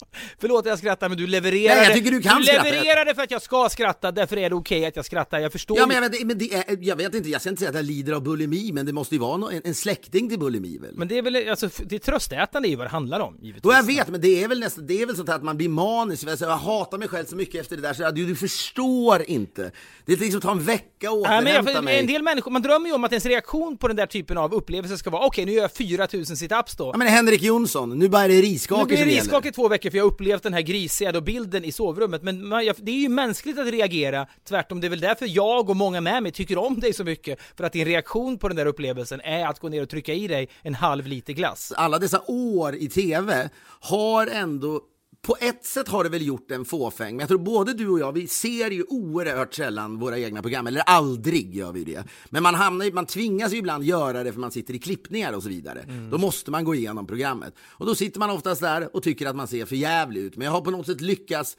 Ja. 0.00 0.18
Förlåt 0.38 0.60
att 0.60 0.66
jag 0.66 0.78
skrattar 0.78 1.08
men 1.08 1.18
du 1.18 1.26
levererade. 1.26 1.80
Nej, 1.80 1.88
jag 1.88 1.96
tycker 1.96 2.10
du 2.10 2.22
kan 2.22 2.42
skratta. 2.42 2.64
levererade 2.64 3.14
för 3.14 3.22
att 3.22 3.30
jag 3.30 3.42
ska 3.42 3.68
skratta, 3.68 4.12
därför 4.12 4.36
är 4.36 4.50
det 4.50 4.56
okej 4.56 4.86
att 4.86 4.96
jag 4.96 5.04
skrattar. 5.04 5.38
Jag 5.38 5.52
förstår. 5.52 5.78
Ja, 5.78 5.86
men 5.86 6.02
jag 6.02 6.10
vet, 6.10 6.26
men 6.26 6.38
det 6.38 6.54
är, 6.54 6.64
jag 6.80 6.96
vet 6.96 7.14
inte, 7.14 7.28
jag 7.28 7.40
ska 7.40 7.50
inte 7.50 7.60
säga 7.60 7.68
att 7.70 7.76
jag 7.76 7.84
lider 7.84 8.12
av 8.12 8.22
bulimi, 8.22 8.72
men 8.72 8.86
det 8.86 8.92
måste 8.92 9.14
ju 9.14 9.18
vara 9.20 9.52
en, 9.52 9.60
en 9.64 9.74
släkting 9.74 10.28
till 10.28 10.38
bulimi 10.38 10.78
väl? 10.78 10.94
Men 10.96 11.08
det 11.08 11.18
är 11.18 11.22
väl, 11.22 11.48
alltså, 11.50 11.68
det 11.84 11.94
är 11.94 11.98
tröstätande 11.98 12.68
är 12.68 12.70
ju 12.70 12.76
vad 12.76 12.86
det 12.86 12.90
handlar 12.90 13.20
om, 13.20 13.38
givetvis. 13.42 13.64
Och 13.64 13.72
jag 13.72 13.82
vet, 13.82 14.08
men 14.08 14.20
det 14.20 14.42
är 14.42 14.48
väl 14.48 14.60
nästan, 14.60 14.86
det 14.86 15.02
är 15.02 15.06
väl 15.06 15.16
sånt 15.16 15.28
här 15.28 15.36
att 15.36 15.42
man 15.42 15.56
blir 15.56 15.68
manisk. 15.68 16.24
Jag, 16.26 16.38
säger, 16.38 16.52
jag 16.52 16.58
hatar 16.58 16.98
mig 16.98 17.08
själv 17.08 17.26
så 17.26 17.36
mycket 17.36 17.60
efter 17.60 17.76
det 17.76 17.82
där, 17.82 17.92
så 17.92 18.02
jag, 18.02 18.14
du, 18.14 18.26
du 18.26 18.36
förstår 18.36 19.22
inte. 19.22 19.70
Det 20.06 20.12
är 20.12 20.16
liksom 20.16 20.38
att 20.38 20.42
ta 20.44 20.52
en 20.52 20.64
vecka 20.64 21.10
och 21.10 21.22
Nej, 21.22 21.42
men 21.42 21.52
jag, 21.52 21.62
återhämta 21.62 21.82
mig. 21.82 22.00
en 22.00 22.06
del 22.06 22.22
människor, 22.22 22.50
man 22.50 22.62
drömmer 22.62 22.88
ju 22.88 22.94
om 22.94 23.04
att 23.04 23.12
ens 23.12 23.26
reaktion 23.26 23.76
på 23.76 23.88
den 23.88 23.96
där 23.96 24.06
typen 24.06 24.38
av 24.38 24.54
upplevelse 24.54 24.98
ska 24.98 25.10
vara 25.10 25.26
okej, 25.26 25.44
nu 25.44 25.52
gör 25.52 25.62
jag 25.62 25.72
4000 25.72 26.36
situps 26.36 26.76
då. 26.76 26.90
Ja 26.92 26.98
men 26.98 27.08
Henrik 27.08 27.42
Jonsson, 27.42 27.98
nu 27.98 28.08
bara 28.08 28.24
är 28.24 28.28
det 28.28 28.34
Nu 28.34 28.40
riskakor 28.40 28.86
blir 28.86 28.96
det 28.96 29.02
som 29.02 29.10
riskak 29.10 29.32
gäller. 29.44 29.48
i 29.48 29.52
två 29.52 29.68
veckor 29.68 29.89
för 29.90 29.98
jag 29.98 30.04
har 30.04 30.10
upplevt 30.10 30.42
den 30.42 30.54
här 30.54 30.60
grisiga 30.60 31.12
då 31.12 31.20
bilden 31.20 31.64
i 31.64 31.72
sovrummet, 31.72 32.22
men 32.22 32.48
man, 32.48 32.66
jag, 32.66 32.76
det 32.78 32.90
är 32.90 33.00
ju 33.00 33.08
mänskligt 33.08 33.58
att 33.58 33.66
reagera, 33.66 34.26
tvärtom, 34.44 34.80
det 34.80 34.86
är 34.86 34.88
väl 34.88 35.00
därför 35.00 35.26
jag 35.26 35.70
och 35.70 35.76
många 35.76 36.00
med 36.00 36.22
mig 36.22 36.32
tycker 36.32 36.58
om 36.58 36.80
dig 36.80 36.92
så 36.92 37.04
mycket, 37.04 37.38
för 37.56 37.64
att 37.64 37.72
din 37.72 37.84
reaktion 37.84 38.38
på 38.38 38.48
den 38.48 38.56
där 38.56 38.66
upplevelsen 38.66 39.20
är 39.20 39.46
att 39.46 39.58
gå 39.58 39.68
ner 39.68 39.82
och 39.82 39.88
trycka 39.88 40.14
i 40.14 40.28
dig 40.28 40.48
en 40.62 40.74
halv 40.74 41.06
liter 41.06 41.32
glass. 41.32 41.72
Alla 41.76 41.98
dessa 41.98 42.22
år 42.26 42.74
i 42.74 42.88
TV 42.88 43.48
har 43.80 44.26
ändå 44.26 44.80
på 45.22 45.36
ett 45.40 45.64
sätt 45.64 45.88
har 45.88 46.04
det 46.04 46.10
väl 46.10 46.26
gjort 46.26 46.50
en 46.50 46.64
fåfäng, 46.64 47.16
men 47.16 47.20
jag 47.20 47.28
tror 47.28 47.38
både 47.38 47.72
du 47.74 47.88
och 47.88 48.00
jag, 48.00 48.12
vi 48.12 48.26
ser 48.26 48.70
ju 48.70 48.84
oerhört 48.88 49.54
sällan 49.54 49.98
våra 49.98 50.18
egna 50.18 50.42
program, 50.42 50.66
eller 50.66 50.80
aldrig 50.80 51.54
gör 51.54 51.72
vi 51.72 51.84
det. 51.84 52.04
Men 52.30 52.42
man 52.42 52.54
hamnar 52.54 52.84
ju, 52.84 52.92
man 52.92 53.06
tvingas 53.06 53.52
ju 53.52 53.56
ibland 53.56 53.84
göra 53.84 54.24
det 54.24 54.32
för 54.32 54.40
man 54.40 54.50
sitter 54.50 54.74
i 54.74 54.78
klippningar 54.78 55.32
och 55.32 55.42
så 55.42 55.48
vidare. 55.48 55.84
Då 56.10 56.18
måste 56.18 56.50
man 56.50 56.64
gå 56.64 56.74
igenom 56.74 57.06
programmet. 57.06 57.54
Och 57.60 57.86
då 57.86 57.94
sitter 57.94 58.18
man 58.18 58.30
oftast 58.30 58.60
där 58.60 58.96
och 58.96 59.02
tycker 59.02 59.26
att 59.26 59.36
man 59.36 59.48
ser 59.48 59.66
för 59.66 59.76
jävlig 59.76 60.20
ut. 60.20 60.36
Men 60.36 60.44
jag 60.44 60.52
har 60.52 60.60
på 60.60 60.70
något 60.70 60.86
sätt 60.86 61.00
lyckats 61.00 61.56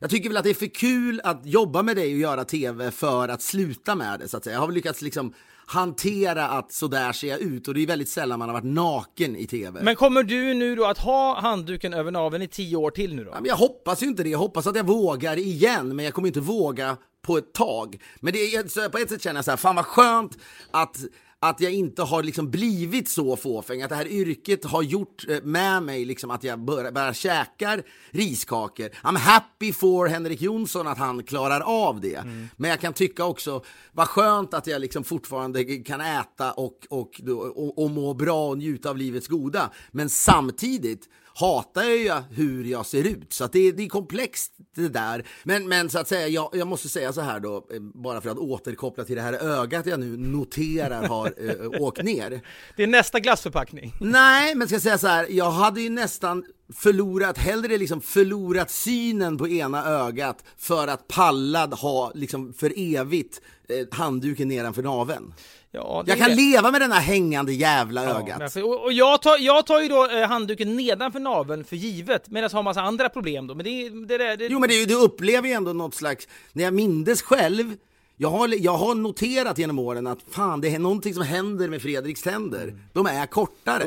jag 0.00 0.10
tycker 0.10 0.28
väl 0.28 0.36
att 0.36 0.44
det 0.44 0.50
är 0.50 0.54
för 0.54 0.74
kul 0.74 1.20
att 1.24 1.46
jobba 1.46 1.82
med 1.82 1.96
dig 1.96 2.12
och 2.12 2.20
göra 2.20 2.44
TV 2.44 2.90
för 2.90 3.28
att 3.28 3.42
sluta 3.42 3.94
med 3.94 4.20
det, 4.20 4.28
så 4.28 4.36
att 4.36 4.44
säga. 4.44 4.54
Jag 4.54 4.60
har 4.60 4.66
väl 4.66 4.74
lyckats 4.74 5.02
liksom 5.02 5.32
hantera 5.68 6.48
att 6.48 6.72
så 6.72 6.86
där 6.88 7.12
ser 7.12 7.28
jag 7.28 7.40
ut 7.40 7.68
och 7.68 7.74
det 7.74 7.82
är 7.82 7.86
väldigt 7.86 8.08
sällan 8.08 8.38
man 8.38 8.48
har 8.48 8.54
varit 8.54 8.74
naken 8.74 9.36
i 9.36 9.46
TV. 9.46 9.80
Men 9.82 9.96
kommer 9.96 10.22
du 10.22 10.54
nu 10.54 10.76
då 10.76 10.84
att 10.84 10.98
ha 10.98 11.40
handduken 11.40 11.94
över 11.94 12.10
naveln 12.10 12.42
i 12.42 12.48
tio 12.48 12.76
år 12.76 12.90
till 12.90 13.14
nu 13.14 13.24
då? 13.24 13.30
Ja, 13.30 13.40
men 13.40 13.48
jag 13.48 13.56
hoppas 13.56 14.02
ju 14.02 14.06
inte 14.06 14.22
det. 14.22 14.28
Jag 14.28 14.38
hoppas 14.38 14.66
att 14.66 14.76
jag 14.76 14.86
vågar 14.86 15.36
igen, 15.36 15.96
men 15.96 16.04
jag 16.04 16.14
kommer 16.14 16.28
inte 16.28 16.40
våga 16.40 16.96
på 17.22 17.38
ett 17.38 17.52
tag. 17.52 18.02
Men 18.20 18.32
det 18.32 18.38
är, 18.38 18.88
på 18.88 18.98
ett 18.98 19.10
sätt 19.10 19.22
känner 19.22 19.38
jag 19.38 19.44
så 19.44 19.50
här, 19.50 19.56
fan 19.56 19.76
vad 19.76 19.86
skönt 19.86 20.38
att 20.70 20.96
att 21.40 21.60
jag 21.60 21.72
inte 21.72 22.02
har 22.02 22.22
liksom 22.22 22.50
blivit 22.50 23.08
så 23.08 23.36
fåfäng, 23.36 23.82
att 23.82 23.88
det 23.88 23.96
här 23.96 24.08
yrket 24.08 24.64
har 24.64 24.82
gjort 24.82 25.28
eh, 25.28 25.42
med 25.42 25.82
mig 25.82 26.04
liksom 26.04 26.30
att 26.30 26.44
jag 26.44 26.58
börjar, 26.64 26.92
börjar 26.92 27.12
käkar 27.12 27.82
riskakor. 28.10 28.88
I'm 29.02 29.16
happy 29.16 29.72
for 29.72 30.06
Henrik 30.06 30.42
Jonsson 30.42 30.86
att 30.86 30.98
han 30.98 31.22
klarar 31.22 31.60
av 31.60 32.00
det. 32.00 32.22
Men 32.56 32.70
jag 32.70 32.80
kan 32.80 32.92
tycka 32.92 33.24
också, 33.24 33.64
vad 33.92 34.08
skönt 34.08 34.54
att 34.54 34.66
jag 34.66 34.80
liksom 34.80 35.04
fortfarande 35.04 35.64
kan 35.64 36.00
äta 36.00 36.52
och, 36.52 36.86
och, 36.90 37.20
och, 37.54 37.82
och 37.82 37.90
må 37.90 38.14
bra 38.14 38.48
och 38.48 38.58
njuta 38.58 38.90
av 38.90 38.96
livets 38.96 39.28
goda. 39.28 39.70
Men 39.90 40.08
samtidigt 40.08 41.08
hatar 41.40 41.82
jag 41.82 41.98
ju 41.98 42.12
hur 42.30 42.64
jag 42.64 42.86
ser 42.86 43.04
ut. 43.04 43.32
Så 43.32 43.46
det, 43.46 43.72
det 43.72 43.82
är 43.82 43.88
komplext 43.88 44.52
det 44.74 44.88
där. 44.88 45.26
Men, 45.42 45.68
men 45.68 45.90
så 45.90 45.98
att 45.98 46.08
säga, 46.08 46.28
jag, 46.28 46.50
jag 46.52 46.68
måste 46.68 46.88
säga 46.88 47.12
så 47.12 47.20
här 47.20 47.40
då, 47.40 47.56
eh, 47.56 47.80
bara 47.80 48.20
för 48.20 48.30
att 48.30 48.38
återkoppla 48.38 49.04
till 49.04 49.16
det 49.16 49.22
här 49.22 49.32
ögat 49.32 49.86
jag 49.86 50.00
nu 50.00 50.16
noterar 50.16 51.08
har 51.08 51.26
eh, 51.26 51.80
åkt 51.80 52.02
ner. 52.02 52.40
Det 52.76 52.82
är 52.82 52.86
nästa 52.86 53.20
glassförpackning. 53.20 53.94
Nej, 54.00 54.54
men 54.54 54.68
ska 54.68 54.74
jag 54.74 54.82
säga 54.82 54.98
så 54.98 55.06
här, 55.06 55.26
jag 55.30 55.50
hade 55.50 55.80
ju 55.80 55.90
nästan 55.90 56.44
förlorat, 56.74 57.38
hellre 57.38 57.78
liksom 57.78 58.00
förlorat 58.00 58.70
synen 58.70 59.38
på 59.38 59.48
ena 59.48 59.86
ögat 59.86 60.44
för 60.56 60.88
att 60.88 61.08
pallad 61.08 61.74
ha 61.74 62.12
liksom 62.14 62.52
för 62.52 62.72
evigt 62.76 63.40
eh, 63.68 63.98
handduken 63.98 64.48
nedanför 64.48 64.82
naveln. 64.82 65.34
Ja, 65.72 66.04
Jag 66.06 66.18
kan 66.18 66.28
det. 66.30 66.36
leva 66.36 66.70
med 66.70 66.80
den 66.80 66.92
här 66.92 67.00
hängande 67.00 67.52
jävla 67.52 68.04
Ja, 68.04 68.10
ögat. 68.20 68.52
för- 68.52 68.62
och, 68.64 68.84
och 68.84 68.92
jag, 68.92 69.22
tar, 69.22 69.38
jag 69.38 69.66
tar 69.66 69.80
ju 69.80 69.88
då 69.88 70.08
eh, 70.10 70.28
handduken 70.28 70.76
nedanför 70.76 71.20
naveln 71.20 71.64
för 71.64 71.76
givet, 71.76 72.28
medan 72.30 72.48
jag 72.52 72.58
har 72.58 72.62
massa 72.62 72.82
andra 72.82 73.08
problem 73.08 73.46
då. 73.46 73.54
Men 73.54 73.64
det, 73.64 73.88
det, 73.88 74.18
det, 74.18 74.36
det 74.36 74.46
Jo 74.50 74.58
men 74.58 74.68
det, 74.68 74.84
du 74.84 74.94
upplever 74.94 75.48
ju 75.48 75.54
ändå 75.54 75.72
något 75.72 75.94
slags, 75.94 76.28
när 76.52 76.64
jag 76.64 76.74
mindes 76.74 77.22
själv, 77.22 77.76
jag 78.16 78.30
har, 78.30 78.54
jag 78.62 78.76
har 78.76 78.94
noterat 78.94 79.58
genom 79.58 79.78
åren 79.78 80.06
att 80.06 80.18
fan 80.30 80.60
det 80.60 80.74
är 80.74 80.78
någonting 80.78 81.14
som 81.14 81.22
händer 81.22 81.68
med 81.68 81.82
Fredriks 81.82 82.22
tänder. 82.22 82.74
De 82.92 83.06
är 83.06 83.26
kortare. 83.26 83.84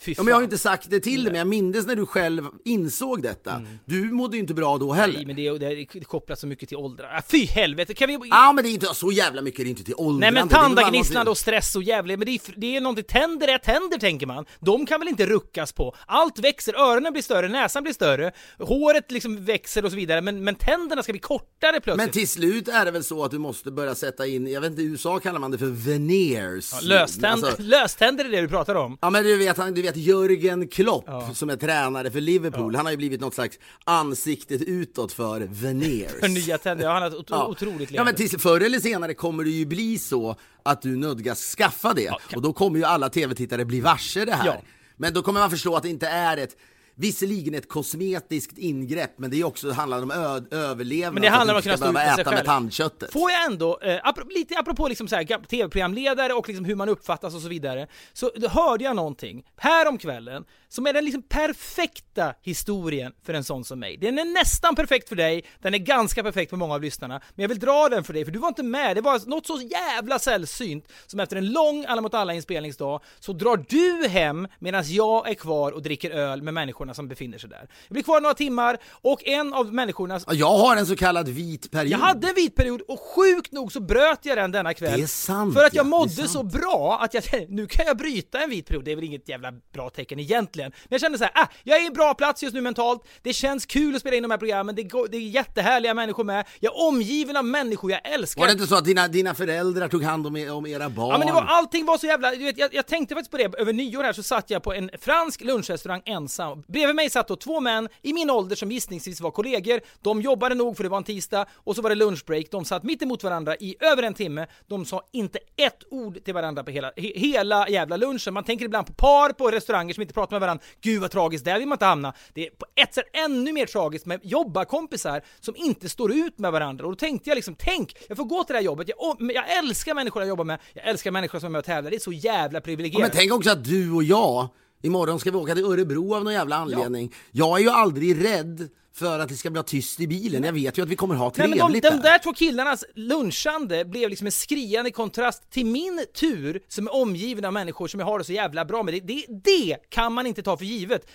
Fy 0.00 0.14
Ja, 0.16 0.22
men 0.22 0.28
jag 0.28 0.36
har 0.36 0.40
ju 0.40 0.44
inte 0.44 0.58
sagt 0.58 0.90
det 0.90 1.00
till 1.00 1.24
dig, 1.24 1.32
men 1.32 1.38
jag 1.38 1.46
mindes 1.48 1.86
när 1.86 1.96
du 1.96 2.06
själv 2.06 2.44
insåg 2.64 3.22
detta. 3.22 3.62
Du 3.84 4.00
mådde 4.10 4.36
ju 4.36 4.40
inte 4.40 4.54
bra 4.54 4.78
då 4.78 4.92
heller. 4.92 5.14
Nej, 5.14 5.26
men 5.26 5.36
det, 5.36 5.58
det 5.58 5.66
är 5.66 6.04
kopplat 6.04 6.38
så 6.38 6.46
mycket 6.46 6.68
till 6.68 6.78
åldrar. 6.78 7.14
Ah, 7.18 7.22
fy 7.28 7.46
helvete, 7.46 7.94
kan 7.94 8.08
vi... 8.08 8.18
Ja 8.30 8.52
men 8.52 8.64
det 8.64 8.70
är 8.70 8.72
inte 8.72 8.94
så 8.94 9.12
jävla 9.12 9.42
mycket, 9.42 9.58
det 9.64 9.68
är 9.68 9.70
inte 9.70 9.84
till 9.84 9.94
åldrande. 9.96 10.20
Nej 10.20 10.32
men 10.32 10.48
Det 10.48 10.54
tandagnisslan 10.54 11.28
och 11.28 11.38
stress 11.38 11.76
och 11.76 11.82
jävla, 11.82 12.16
men 12.16 12.26
det 12.26 12.32
är, 12.32 12.40
det 12.56 12.76
är 12.76 12.80
någonting, 12.80 13.04
tänder 13.04 13.48
är 13.48 13.58
tänder 13.58 13.98
tänker 13.98 14.26
man. 14.26 14.44
De 14.60 14.86
kan 14.86 15.00
väl 15.00 15.08
inte 15.08 15.26
ruckas 15.26 15.72
på? 15.72 15.96
Allt 16.06 16.38
växer, 16.38 16.74
öronen 16.74 17.12
blir 17.12 17.22
större, 17.22 17.48
näsan 17.48 17.82
blir 17.82 17.92
större, 17.92 18.32
håret 18.58 19.10
liksom 19.10 19.44
växer 19.44 19.84
och 19.84 19.90
så 19.90 19.96
vidare, 19.96 20.20
men, 20.20 20.44
men 20.44 20.54
tänderna 20.54 21.02
ska 21.02 21.12
bli 21.12 21.20
kortare 21.20 21.80
plötsligt. 21.80 21.96
Men 21.96 22.08
till 22.10 22.28
slut 22.28 22.68
är 22.68 22.84
det 22.84 22.90
väl 22.90 23.04
så 23.04 23.24
att 23.24 23.30
du 23.30 23.38
måste 23.38 23.70
börja 23.70 23.94
sätta 23.94 24.26
in, 24.26 24.46
jag 24.46 24.60
vet 24.60 24.70
inte, 24.70 24.82
i 24.82 24.86
USA 24.86 25.18
kallar 25.18 25.38
man 25.40 25.50
det 25.50 25.58
för 25.58 25.66
veneers. 25.66 26.82
Löständ, 26.82 27.44
Alltså, 27.44 27.62
löständer 27.62 28.24
är 28.24 28.28
det 28.28 28.40
du 28.40 28.48
pratar 28.48 28.74
om. 28.74 28.98
Ja 29.00 29.10
men 29.10 29.24
du 29.24 29.36
vet, 29.36 29.56
du 29.74 29.82
vet 29.82 29.89
Jörgen 29.96 30.68
Klopp 30.68 31.04
som 31.34 31.50
är 31.50 31.56
tränare 31.56 32.10
för 32.10 32.20
Liverpool, 32.20 32.74
han 32.76 32.84
har 32.86 32.90
ju 32.90 32.96
blivit 32.96 33.20
något 33.20 33.34
slags 33.34 33.58
ansiktet 33.84 34.62
utåt 34.62 35.12
för 35.12 35.40
veneers. 35.40 36.12
För 36.20 36.28
nya 36.28 36.58
tänder, 36.58 36.84
ja, 36.84 36.92
han 36.92 37.02
har 37.02 37.08
ett 37.20 37.26
Ja. 37.28 37.46
otroligt 37.46 37.90
Ja 37.90 38.04
men 38.04 38.14
leende. 38.14 38.28
till, 38.28 38.40
förr 38.40 38.60
eller 38.60 38.80
senare 38.80 39.14
kommer 39.14 39.44
det 39.44 39.50
ju 39.50 39.66
bli 39.66 39.98
så 39.98 40.36
att 40.62 40.82
du 40.82 40.96
nödgas 40.96 41.54
skaffa 41.56 41.94
det. 41.94 42.10
Och 42.36 42.42
då 42.42 42.52
kommer 42.52 42.78
ju 42.78 42.84
alla 42.84 43.08
tv-tittare 43.08 43.64
bli 43.64 43.80
varse 43.80 44.24
det 44.24 44.32
här. 44.34 44.46
Ja. 44.46 44.56
Men 44.96 45.12
då 45.14 45.22
kommer 45.22 45.40
man 45.40 45.50
förstå 45.50 45.76
att 45.76 45.82
det 45.82 45.88
inte 45.88 46.06
är 46.08 46.36
ett 46.36 46.56
Visserligen 47.00 47.54
ett 47.54 47.68
kosmetiskt 47.68 48.58
ingrepp, 48.58 49.18
men 49.18 49.30
det 49.30 49.40
är 49.40 49.44
också, 49.44 49.66
det 49.66 49.74
handlar 49.74 50.02
om 50.02 50.10
överlevnad. 50.50 51.12
Men 51.14 51.22
det 51.22 51.28
handlar 51.28 51.54
om 51.54 51.58
att 51.58 51.64
kunna 51.64 51.76
stå 51.76 51.86
ut 51.86 51.92
med 51.92 52.14
sig 52.14 52.24
själv. 52.24 52.44
tandköttet. 52.44 53.12
Får 53.12 53.30
jag 53.30 53.44
ändå, 53.46 53.78
eh, 53.82 53.88
apro- 53.88 54.28
lite 54.30 54.58
apropå 54.58 54.88
liksom 54.88 55.08
så 55.08 55.16
här, 55.16 55.46
tv-programledare 55.46 56.32
och 56.32 56.48
liksom 56.48 56.64
hur 56.64 56.74
man 56.74 56.88
uppfattas 56.88 57.34
och 57.34 57.40
så 57.40 57.48
vidare, 57.48 57.86
så 58.12 58.30
hörde 58.50 58.84
jag 58.84 58.96
någonting 58.96 59.42
här 59.56 59.88
om 59.88 59.98
kvällen 59.98 60.44
som 60.68 60.86
är 60.86 60.92
den 60.92 61.04
liksom 61.04 61.22
perfekta 61.22 62.34
historien 62.42 63.12
för 63.22 63.34
en 63.34 63.44
sån 63.44 63.64
som 63.64 63.80
mig. 63.80 63.96
Den 63.96 64.18
är 64.18 64.24
nästan 64.24 64.74
perfekt 64.74 65.08
för 65.08 65.16
dig, 65.16 65.44
den 65.62 65.74
är 65.74 65.78
ganska 65.78 66.22
perfekt 66.22 66.50
för 66.50 66.56
många 66.56 66.74
av 66.74 66.82
lyssnarna, 66.82 67.20
men 67.34 67.42
jag 67.42 67.48
vill 67.48 67.58
dra 67.58 67.88
den 67.88 68.04
för 68.04 68.12
dig, 68.12 68.24
för 68.24 68.32
du 68.32 68.38
var 68.38 68.48
inte 68.48 68.62
med. 68.62 68.96
Det 68.96 69.00
var 69.00 69.28
något 69.28 69.46
så 69.46 69.60
jävla 69.60 70.18
sällsynt 70.18 70.84
som 71.06 71.20
efter 71.20 71.36
en 71.36 71.52
lång 71.52 71.84
Alla 71.88 72.00
mot 72.00 72.14
alla 72.14 72.34
inspelningsdag 72.34 73.00
så 73.20 73.32
drar 73.32 73.64
du 73.68 74.08
hem 74.08 74.48
medan 74.58 74.84
jag 74.86 75.28
är 75.30 75.34
kvar 75.34 75.72
och 75.72 75.82
dricker 75.82 76.10
öl 76.10 76.42
med 76.42 76.54
människorna 76.54 76.89
som 76.94 77.08
befinner 77.08 77.38
sig 77.38 77.50
där. 77.50 77.58
Jag 77.88 77.94
blir 77.94 78.02
kvar 78.02 78.20
några 78.20 78.34
timmar 78.34 78.78
och 79.02 79.26
en 79.28 79.54
av 79.54 79.74
människorna 79.74 80.20
Ja, 80.26 80.34
Jag 80.34 80.58
har 80.58 80.76
en 80.76 80.86
så 80.86 80.96
kallad 80.96 81.28
vit 81.28 81.70
period. 81.70 81.92
jag 81.92 81.98
hade 81.98 82.28
en 82.28 82.34
vit 82.34 82.54
period 82.54 82.80
och 82.80 83.00
sjukt 83.00 83.52
nog 83.52 83.72
så 83.72 83.80
bröt 83.80 84.18
jag 84.22 84.38
den 84.38 84.52
denna 84.52 84.74
kväll. 84.74 84.96
Det 84.98 85.02
är 85.02 85.06
sant, 85.06 85.54
För 85.54 85.64
att 85.64 85.74
jag 85.74 85.84
ja, 85.86 85.88
mådde 85.88 86.28
så 86.28 86.42
bra 86.42 86.98
att 87.02 87.14
jag 87.14 87.24
nu 87.48 87.66
kan 87.66 87.86
jag 87.86 87.96
bryta 87.96 88.40
en 88.42 88.50
vit 88.50 88.66
period. 88.66 88.84
Det 88.84 88.92
är 88.92 88.96
väl 88.96 89.04
inget 89.04 89.28
jävla 89.28 89.52
bra 89.72 89.90
tecken 89.90 90.18
egentligen. 90.18 90.70
Men 90.70 90.88
jag 90.94 91.00
kände 91.00 91.18
så 91.18 91.24
här, 91.24 91.32
ah, 91.34 91.46
jag 91.62 91.78
är 91.78 91.82
i 91.82 91.86
en 91.86 91.92
bra 91.92 92.14
plats 92.14 92.42
just 92.42 92.54
nu 92.54 92.60
mentalt. 92.60 93.02
Det 93.22 93.32
känns 93.32 93.66
kul 93.66 93.94
att 93.94 94.00
spela 94.00 94.16
in 94.16 94.22
de 94.22 94.30
här 94.30 94.38
programmen. 94.38 94.74
Det, 94.74 94.82
går, 94.82 95.08
det 95.10 95.16
är 95.16 95.20
jättehärliga 95.20 95.94
människor 95.94 96.24
med. 96.24 96.46
Jag 96.60 96.74
är 96.74 96.86
omgiven 96.88 97.36
av 97.36 97.44
människor 97.44 97.90
jag 97.90 98.00
älskar. 98.12 98.40
Var 98.40 98.46
det 98.46 98.52
inte 98.52 98.66
så 98.66 98.74
att 98.74 98.84
dina, 98.84 99.08
dina 99.08 99.34
föräldrar 99.34 99.88
tog 99.88 100.02
hand 100.02 100.26
om, 100.26 100.48
om 100.50 100.66
era 100.66 100.88
barn? 100.90 101.10
Ja 101.10 101.18
men 101.18 101.26
det 101.26 101.32
var, 101.32 101.42
allting 101.44 101.86
var 101.86 101.98
så 101.98 102.06
jävla, 102.06 102.30
du 102.30 102.44
vet, 102.44 102.58
jag, 102.58 102.74
jag 102.74 102.86
tänkte 102.86 103.14
faktiskt 103.14 103.30
på 103.30 103.36
det, 103.36 103.58
över 103.58 103.72
nyår 103.72 104.02
här 104.02 104.12
så 104.12 104.22
satt 104.22 104.50
jag 104.50 104.62
på 104.62 104.72
en 104.72 104.90
fransk 105.00 105.40
lunchrestaurang 105.40 106.02
ensam. 106.04 106.62
Bredvid 106.72 106.96
mig 106.96 107.10
satt 107.10 107.28
då 107.28 107.36
två 107.36 107.60
män 107.60 107.88
i 108.02 108.12
min 108.12 108.30
ålder 108.30 108.56
som 108.56 108.70
gissningsvis 108.72 109.20
var 109.20 109.30
kollegor. 109.30 109.80
De 110.02 110.20
jobbade 110.22 110.54
nog 110.54 110.76
för 110.76 110.82
det 110.82 110.88
var 110.88 110.96
en 110.98 111.04
tisdag 111.04 111.46
och 111.54 111.76
så 111.76 111.82
var 111.82 111.90
det 111.90 111.96
lunchbreak. 111.96 112.46
De 112.50 112.64
satt 112.64 112.82
mitt 112.82 113.02
emot 113.02 113.24
varandra 113.24 113.56
i 113.56 113.76
över 113.80 114.02
en 114.02 114.14
timme. 114.14 114.46
De 114.66 114.84
sa 114.84 115.02
inte 115.12 115.38
ett 115.56 115.82
ord 115.90 116.24
till 116.24 116.34
varandra 116.34 116.64
på 116.64 116.70
hela, 116.70 116.92
he, 116.96 117.12
hela 117.14 117.68
jävla 117.68 117.96
lunchen. 117.96 118.34
Man 118.34 118.44
tänker 118.44 118.64
ibland 118.64 118.86
på 118.86 118.92
par 118.92 119.32
på 119.32 119.50
restauranger 119.50 119.94
som 119.94 120.00
inte 120.02 120.14
pratar 120.14 120.34
med 120.34 120.40
varandra. 120.40 120.64
Gud 120.80 121.00
vad 121.00 121.10
tragiskt, 121.10 121.44
där 121.44 121.58
vill 121.58 121.68
man 121.68 121.76
inte 121.76 121.84
hamna. 121.84 122.14
Det 122.34 122.46
är 122.46 122.50
på 122.50 122.66
ett 122.76 122.94
sätt 122.94 123.06
ännu 123.12 123.52
mer 123.52 123.66
tragiskt 123.66 124.06
med 124.06 124.20
jobbarkompisar 124.24 125.22
som 125.40 125.56
inte 125.56 125.88
står 125.88 126.12
ut 126.12 126.38
med 126.38 126.52
varandra. 126.52 126.84
Och 126.86 126.92
då 126.92 126.96
tänkte 126.96 127.30
jag 127.30 127.36
liksom, 127.36 127.54
tänk, 127.58 127.96
jag 128.08 128.16
får 128.16 128.24
gå 128.24 128.44
till 128.44 128.52
det 128.52 128.58
här 128.58 128.64
jobbet. 128.64 128.88
Jag, 128.88 129.16
jag 129.34 129.58
älskar 129.58 129.94
människor 129.94 130.22
jag 130.22 130.28
jobbar 130.28 130.44
med. 130.44 130.58
Jag 130.74 130.88
älskar 130.88 131.10
människor 131.10 131.38
som 131.38 131.46
är 131.46 131.50
med 131.50 131.58
och 131.58 131.64
tävlar. 131.64 131.90
Det 131.90 131.96
är 131.96 131.98
så 131.98 132.12
jävla 132.12 132.56
Ja, 132.56 132.60
privilegierat. 132.60 133.00
men 133.00 133.10
tänk 133.18 133.32
också 133.32 133.50
att 133.50 133.64
du 133.64 133.92
och 133.92 134.04
jag, 134.04 134.48
Imorgon 134.82 135.20
ska 135.20 135.30
vi 135.30 135.36
åka 135.36 135.54
till 135.54 135.64
Örebro 135.64 136.14
av 136.14 136.24
någon 136.24 136.32
jävla 136.32 136.56
anledning. 136.56 137.14
Jag 137.30 137.58
är 137.58 137.62
ju 137.62 137.70
aldrig 137.70 138.24
rädd 138.24 138.68
för 138.94 139.18
att 139.18 139.28
det 139.28 139.36
ska 139.36 139.50
bli 139.50 139.62
tyst 139.62 140.00
i 140.00 140.06
bilen. 140.06 140.44
Jag 140.44 140.52
vet 140.52 140.78
ju 140.78 140.82
att 140.82 140.88
vi 140.88 140.96
kommer 140.96 141.14
ha 141.14 141.24
Nej, 141.24 141.32
trevligt 141.34 141.62
men 141.62 141.72
de, 141.72 141.80
de 141.80 141.90
där. 141.90 142.02
där 142.02 142.18
två 142.18 142.32
killarnas 142.32 142.84
lunchande 142.94 143.84
blev 143.84 144.10
liksom 144.10 144.26
en 144.26 144.32
skriande 144.32 144.90
kontrast 144.90 145.50
till 145.50 145.66
min 145.66 146.04
tur 146.20 146.60
som 146.68 146.86
är 146.86 146.94
omgiven 146.94 147.44
av 147.44 147.52
människor 147.52 147.88
som 147.88 148.00
jag 148.00 148.06
har 148.06 148.18
det 148.18 148.24
så 148.24 148.32
jävla 148.32 148.64
bra 148.64 148.82
med. 148.82 148.94
Det, 148.94 149.00
det, 149.00 149.24
det 149.28 149.76
kan 149.88 150.12
man 150.12 150.26
inte 150.26 150.42
ta 150.42 150.56
för 150.56 150.64
givet. 150.64 151.10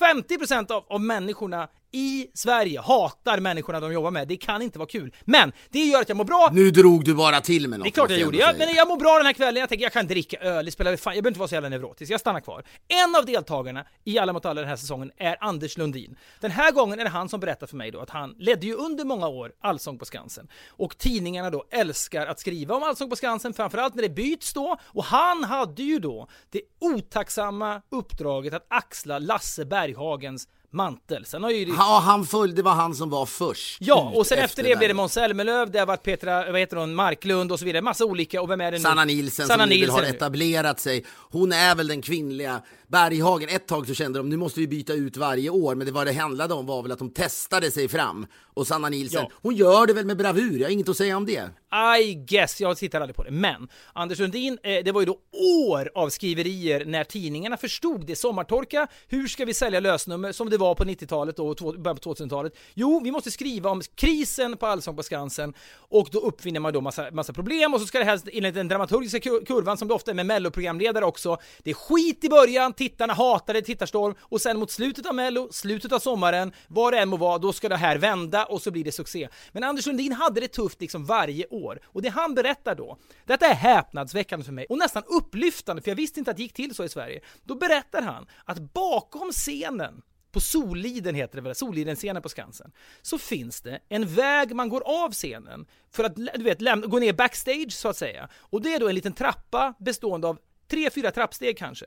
50% 0.00 0.72
av, 0.72 0.84
av 0.88 1.00
människorna 1.00 1.68
i 1.92 2.26
Sverige 2.34 2.80
hatar 2.80 3.40
människorna 3.40 3.80
de 3.80 3.92
jobbar 3.92 4.10
med. 4.10 4.28
Det 4.28 4.36
kan 4.36 4.62
inte 4.62 4.78
vara 4.78 4.88
kul. 4.88 5.14
Men 5.24 5.52
det 5.70 5.78
gör 5.78 6.00
att 6.00 6.08
jag 6.08 6.16
mår 6.16 6.24
bra. 6.24 6.50
Nu 6.52 6.70
drog 6.70 7.04
du 7.04 7.14
bara 7.14 7.40
till 7.40 7.68
med 7.68 7.78
något. 7.78 7.84
Det 7.84 7.88
är 7.88 7.92
klart 7.92 8.10
jag 8.10 8.20
gjorde. 8.20 8.38
Jag, 8.38 8.58
men 8.58 8.74
jag 8.74 8.88
mår 8.88 8.96
bra 8.96 9.16
den 9.16 9.26
här 9.26 9.32
kvällen. 9.32 9.60
Jag 9.60 9.68
tänker 9.68 9.84
jag 9.84 9.92
kan 9.92 10.06
dricka 10.06 10.36
öl, 10.36 10.64
det 10.64 10.70
spelar 10.70 10.96
fan, 10.96 11.14
jag 11.14 11.22
behöver 11.24 11.30
inte 11.30 11.38
vara 11.38 11.48
så 11.48 11.54
jävla 11.54 11.68
neurotisk. 11.68 12.12
Jag 12.12 12.20
stannar 12.20 12.40
kvar. 12.40 12.64
En 12.88 13.14
av 13.14 13.26
deltagarna 13.26 13.86
i 14.04 14.18
Alla 14.18 14.32
mot 14.32 14.46
alla 14.46 14.60
den 14.60 14.70
här 14.70 14.76
säsongen 14.76 15.10
är 15.16 15.36
Anders 15.40 15.78
Lundin. 15.78 16.16
Den 16.40 16.50
här 16.50 16.72
gången 16.72 17.00
är 17.00 17.04
det 17.04 17.10
han 17.10 17.28
som 17.28 17.40
berättar 17.40 17.66
för 17.66 17.76
mig 17.76 17.90
då 17.90 18.00
att 18.00 18.10
han 18.10 18.34
ledde 18.38 18.66
ju 18.66 18.74
under 18.74 19.04
många 19.04 19.28
år 19.28 19.52
Allsång 19.60 19.98
på 19.98 20.04
Skansen. 20.04 20.48
Och 20.68 20.98
tidningarna 20.98 21.50
då 21.50 21.64
älskar 21.70 22.26
att 22.26 22.40
skriva 22.40 22.74
om 22.74 22.82
Allsång 22.82 23.10
på 23.10 23.16
Skansen, 23.16 23.54
framförallt 23.54 23.94
när 23.94 24.02
det 24.02 24.08
byts 24.08 24.52
då. 24.52 24.76
Och 24.84 25.04
han 25.04 25.44
hade 25.44 25.82
ju 25.82 25.98
då 25.98 26.28
det 26.50 26.60
otacksamma 26.80 27.82
uppdraget 27.90 28.54
att 28.54 28.66
axla 28.68 29.18
Lasse 29.18 29.64
Berghagens 29.64 30.48
mantel. 30.70 31.24
Sen 31.24 31.42
har 31.42 31.50
ju 31.50 31.68
Ja, 31.78 32.02
han 32.04 32.24
följde, 32.24 32.56
det 32.56 32.62
var 32.62 32.72
han 32.74 32.94
som 32.94 33.10
var 33.10 33.26
först. 33.26 33.76
Ja, 33.80 34.12
och 34.14 34.26
sen 34.26 34.38
efter 34.38 34.62
det 34.62 34.68
den. 34.68 34.78
blev 34.78 34.88
det 34.88 34.94
Måns 34.94 35.12
Zelmerlöw, 35.12 35.70
det 35.72 35.78
har 35.78 35.86
varit 35.86 36.02
Petra, 36.02 36.52
vad 36.52 36.60
heter 36.60 36.76
hon, 36.76 36.94
Marklund 36.94 37.52
och 37.52 37.58
så 37.58 37.64
vidare. 37.64 37.82
Massa 37.82 38.04
olika, 38.04 38.42
och 38.42 38.50
vem 38.50 38.60
är 38.60 38.70
det 38.72 38.78
nu? 38.78 38.82
Sanna 38.82 39.04
Nilsen 39.04 39.46
Sanna 39.46 39.62
som 39.62 39.68
Nilsen. 39.68 40.04
etablerat 40.04 40.80
sig. 40.80 41.04
Hon 41.30 41.52
är 41.52 41.74
väl 41.74 41.86
den 41.88 42.02
kvinnliga 42.02 42.60
Berghagen. 42.88 43.48
Ett 43.48 43.66
tag 43.66 43.86
så 43.86 43.94
kände 43.94 44.18
de 44.18 44.28
nu 44.28 44.36
måste 44.36 44.60
vi 44.60 44.68
byta 44.68 44.92
ut 44.92 45.16
varje 45.16 45.50
år, 45.50 45.74
men 45.74 45.86
det 45.86 45.92
vad 45.92 46.06
det 46.06 46.12
handlade 46.12 46.54
om 46.54 46.66
var 46.66 46.82
väl 46.82 46.92
att 46.92 46.98
de 46.98 47.10
testade 47.10 47.70
sig 47.70 47.88
fram. 47.88 48.26
Och 48.54 48.66
Sanna 48.66 48.88
Nilsen, 48.88 49.20
Ja. 49.22 49.30
hon 49.42 49.54
gör 49.56 49.86
det 49.86 49.92
väl 49.92 50.06
med 50.06 50.16
bravur, 50.16 50.58
jag 50.58 50.66
har 50.66 50.72
inget 50.72 50.88
att 50.88 50.96
säga 50.96 51.16
om 51.16 51.26
det. 51.26 51.50
I 51.98 52.14
guess, 52.14 52.60
jag 52.60 52.76
tittar 52.76 53.00
aldrig 53.00 53.16
på 53.16 53.22
det. 53.22 53.30
Men 53.30 53.68
Anders 53.92 54.18
Lundin, 54.18 54.58
eh, 54.62 54.84
det 54.84 54.92
var 54.92 55.00
ju 55.00 55.06
då 55.06 55.18
år 55.66 55.90
av 55.94 56.08
skriverier 56.08 56.84
när 56.84 57.04
tidningarna 57.04 57.56
förstod 57.56 58.06
det. 58.06 58.16
Sommartorka, 58.16 58.88
hur 59.08 59.28
ska 59.28 59.44
vi 59.44 59.54
sälja 59.54 59.80
lösnummer 59.80 60.32
som 60.32 60.50
det 60.50 60.56
var 60.56 60.74
på 60.74 60.84
90-talet 60.84 61.38
och 61.38 61.56
början 61.56 61.96
på 61.96 62.14
2000-talet? 62.14 62.56
Jo, 62.74 63.00
vi 63.04 63.10
måste 63.10 63.30
skriva 63.30 63.70
om 63.70 63.82
krisen 63.94 64.56
på 64.56 64.66
Allsång 64.66 64.96
på 64.96 65.02
Skansen 65.02 65.54
och 65.74 66.08
då 66.12 66.18
uppfinner 66.18 66.60
man 66.60 66.72
då 66.72 66.80
massa, 66.80 67.10
massa 67.10 67.32
problem 67.32 67.74
och 67.74 67.80
så 67.80 67.86
ska 67.86 67.98
det 67.98 68.04
helst 68.04 68.28
enligt 68.32 68.54
den 68.54 68.68
dramaturgiska 68.68 69.20
kurvan 69.20 69.76
som 69.76 69.88
det 69.88 69.94
ofta 69.94 70.10
är 70.10 70.14
med 70.14 70.26
melloprogramledare 70.26 71.04
också. 71.04 71.36
Det 71.62 71.70
är 71.70 71.74
skit 71.74 72.24
i 72.24 72.28
början, 72.28 72.72
tittarna 72.72 73.14
hatar 73.14 73.54
det, 73.54 73.62
tittarstorm 73.62 74.14
och 74.20 74.40
sen 74.40 74.58
mot 74.58 74.70
slutet 74.70 75.06
av 75.06 75.14
mello, 75.14 75.48
slutet 75.50 75.92
av 75.92 75.98
sommaren, 75.98 76.52
vad 76.68 76.92
det 76.92 76.98
än 76.98 77.08
må 77.08 77.16
vara, 77.16 77.38
då 77.38 77.52
ska 77.52 77.68
det 77.68 77.76
här 77.76 77.96
vända 77.98 78.44
och 78.44 78.62
så 78.62 78.70
blir 78.70 78.84
det 78.84 78.92
succé. 78.92 79.28
Men 79.52 79.64
Anders 79.64 79.86
Lundin 79.86 80.12
hade 80.12 80.40
det 80.40 80.48
tufft 80.48 80.80
liksom 80.80 81.04
varje 81.04 81.46
år 81.46 81.57
och 81.84 82.02
det 82.02 82.08
han 82.08 82.34
berättar 82.34 82.74
då, 82.74 82.98
detta 83.24 83.46
är 83.46 83.54
häpnadsväckande 83.54 84.44
för 84.44 84.52
mig 84.52 84.66
och 84.68 84.78
nästan 84.78 85.02
upplyftande 85.06 85.82
för 85.82 85.90
jag 85.90 85.96
visste 85.96 86.20
inte 86.20 86.30
att 86.30 86.36
det 86.36 86.42
gick 86.42 86.52
till 86.52 86.74
så 86.74 86.84
i 86.84 86.88
Sverige. 86.88 87.20
Då 87.42 87.54
berättar 87.54 88.02
han 88.02 88.26
att 88.44 88.58
bakom 88.58 89.32
scenen 89.32 90.02
på 90.32 90.40
Soliden 90.40 91.14
heter 91.14 91.36
det 91.36 91.42
väl, 91.42 91.54
Soliden-scenen 91.54 92.22
på 92.22 92.28
Skansen, 92.28 92.72
så 93.02 93.18
finns 93.18 93.60
det 93.60 93.80
en 93.88 94.06
väg 94.06 94.54
man 94.54 94.68
går 94.68 94.82
av 95.04 95.12
scenen 95.12 95.66
för 95.90 96.04
att 96.04 96.16
du 96.16 96.42
vet, 96.42 96.60
lämna, 96.60 96.86
gå 96.86 96.98
ner 96.98 97.12
backstage 97.12 97.72
så 97.72 97.88
att 97.88 97.96
säga. 97.96 98.28
Och 98.34 98.62
det 98.62 98.74
är 98.74 98.80
då 98.80 98.88
en 98.88 98.94
liten 98.94 99.12
trappa 99.12 99.74
bestående 99.78 100.28
av 100.28 100.38
tre, 100.70 100.90
fyra 100.90 101.10
trappsteg 101.10 101.58
kanske. 101.58 101.86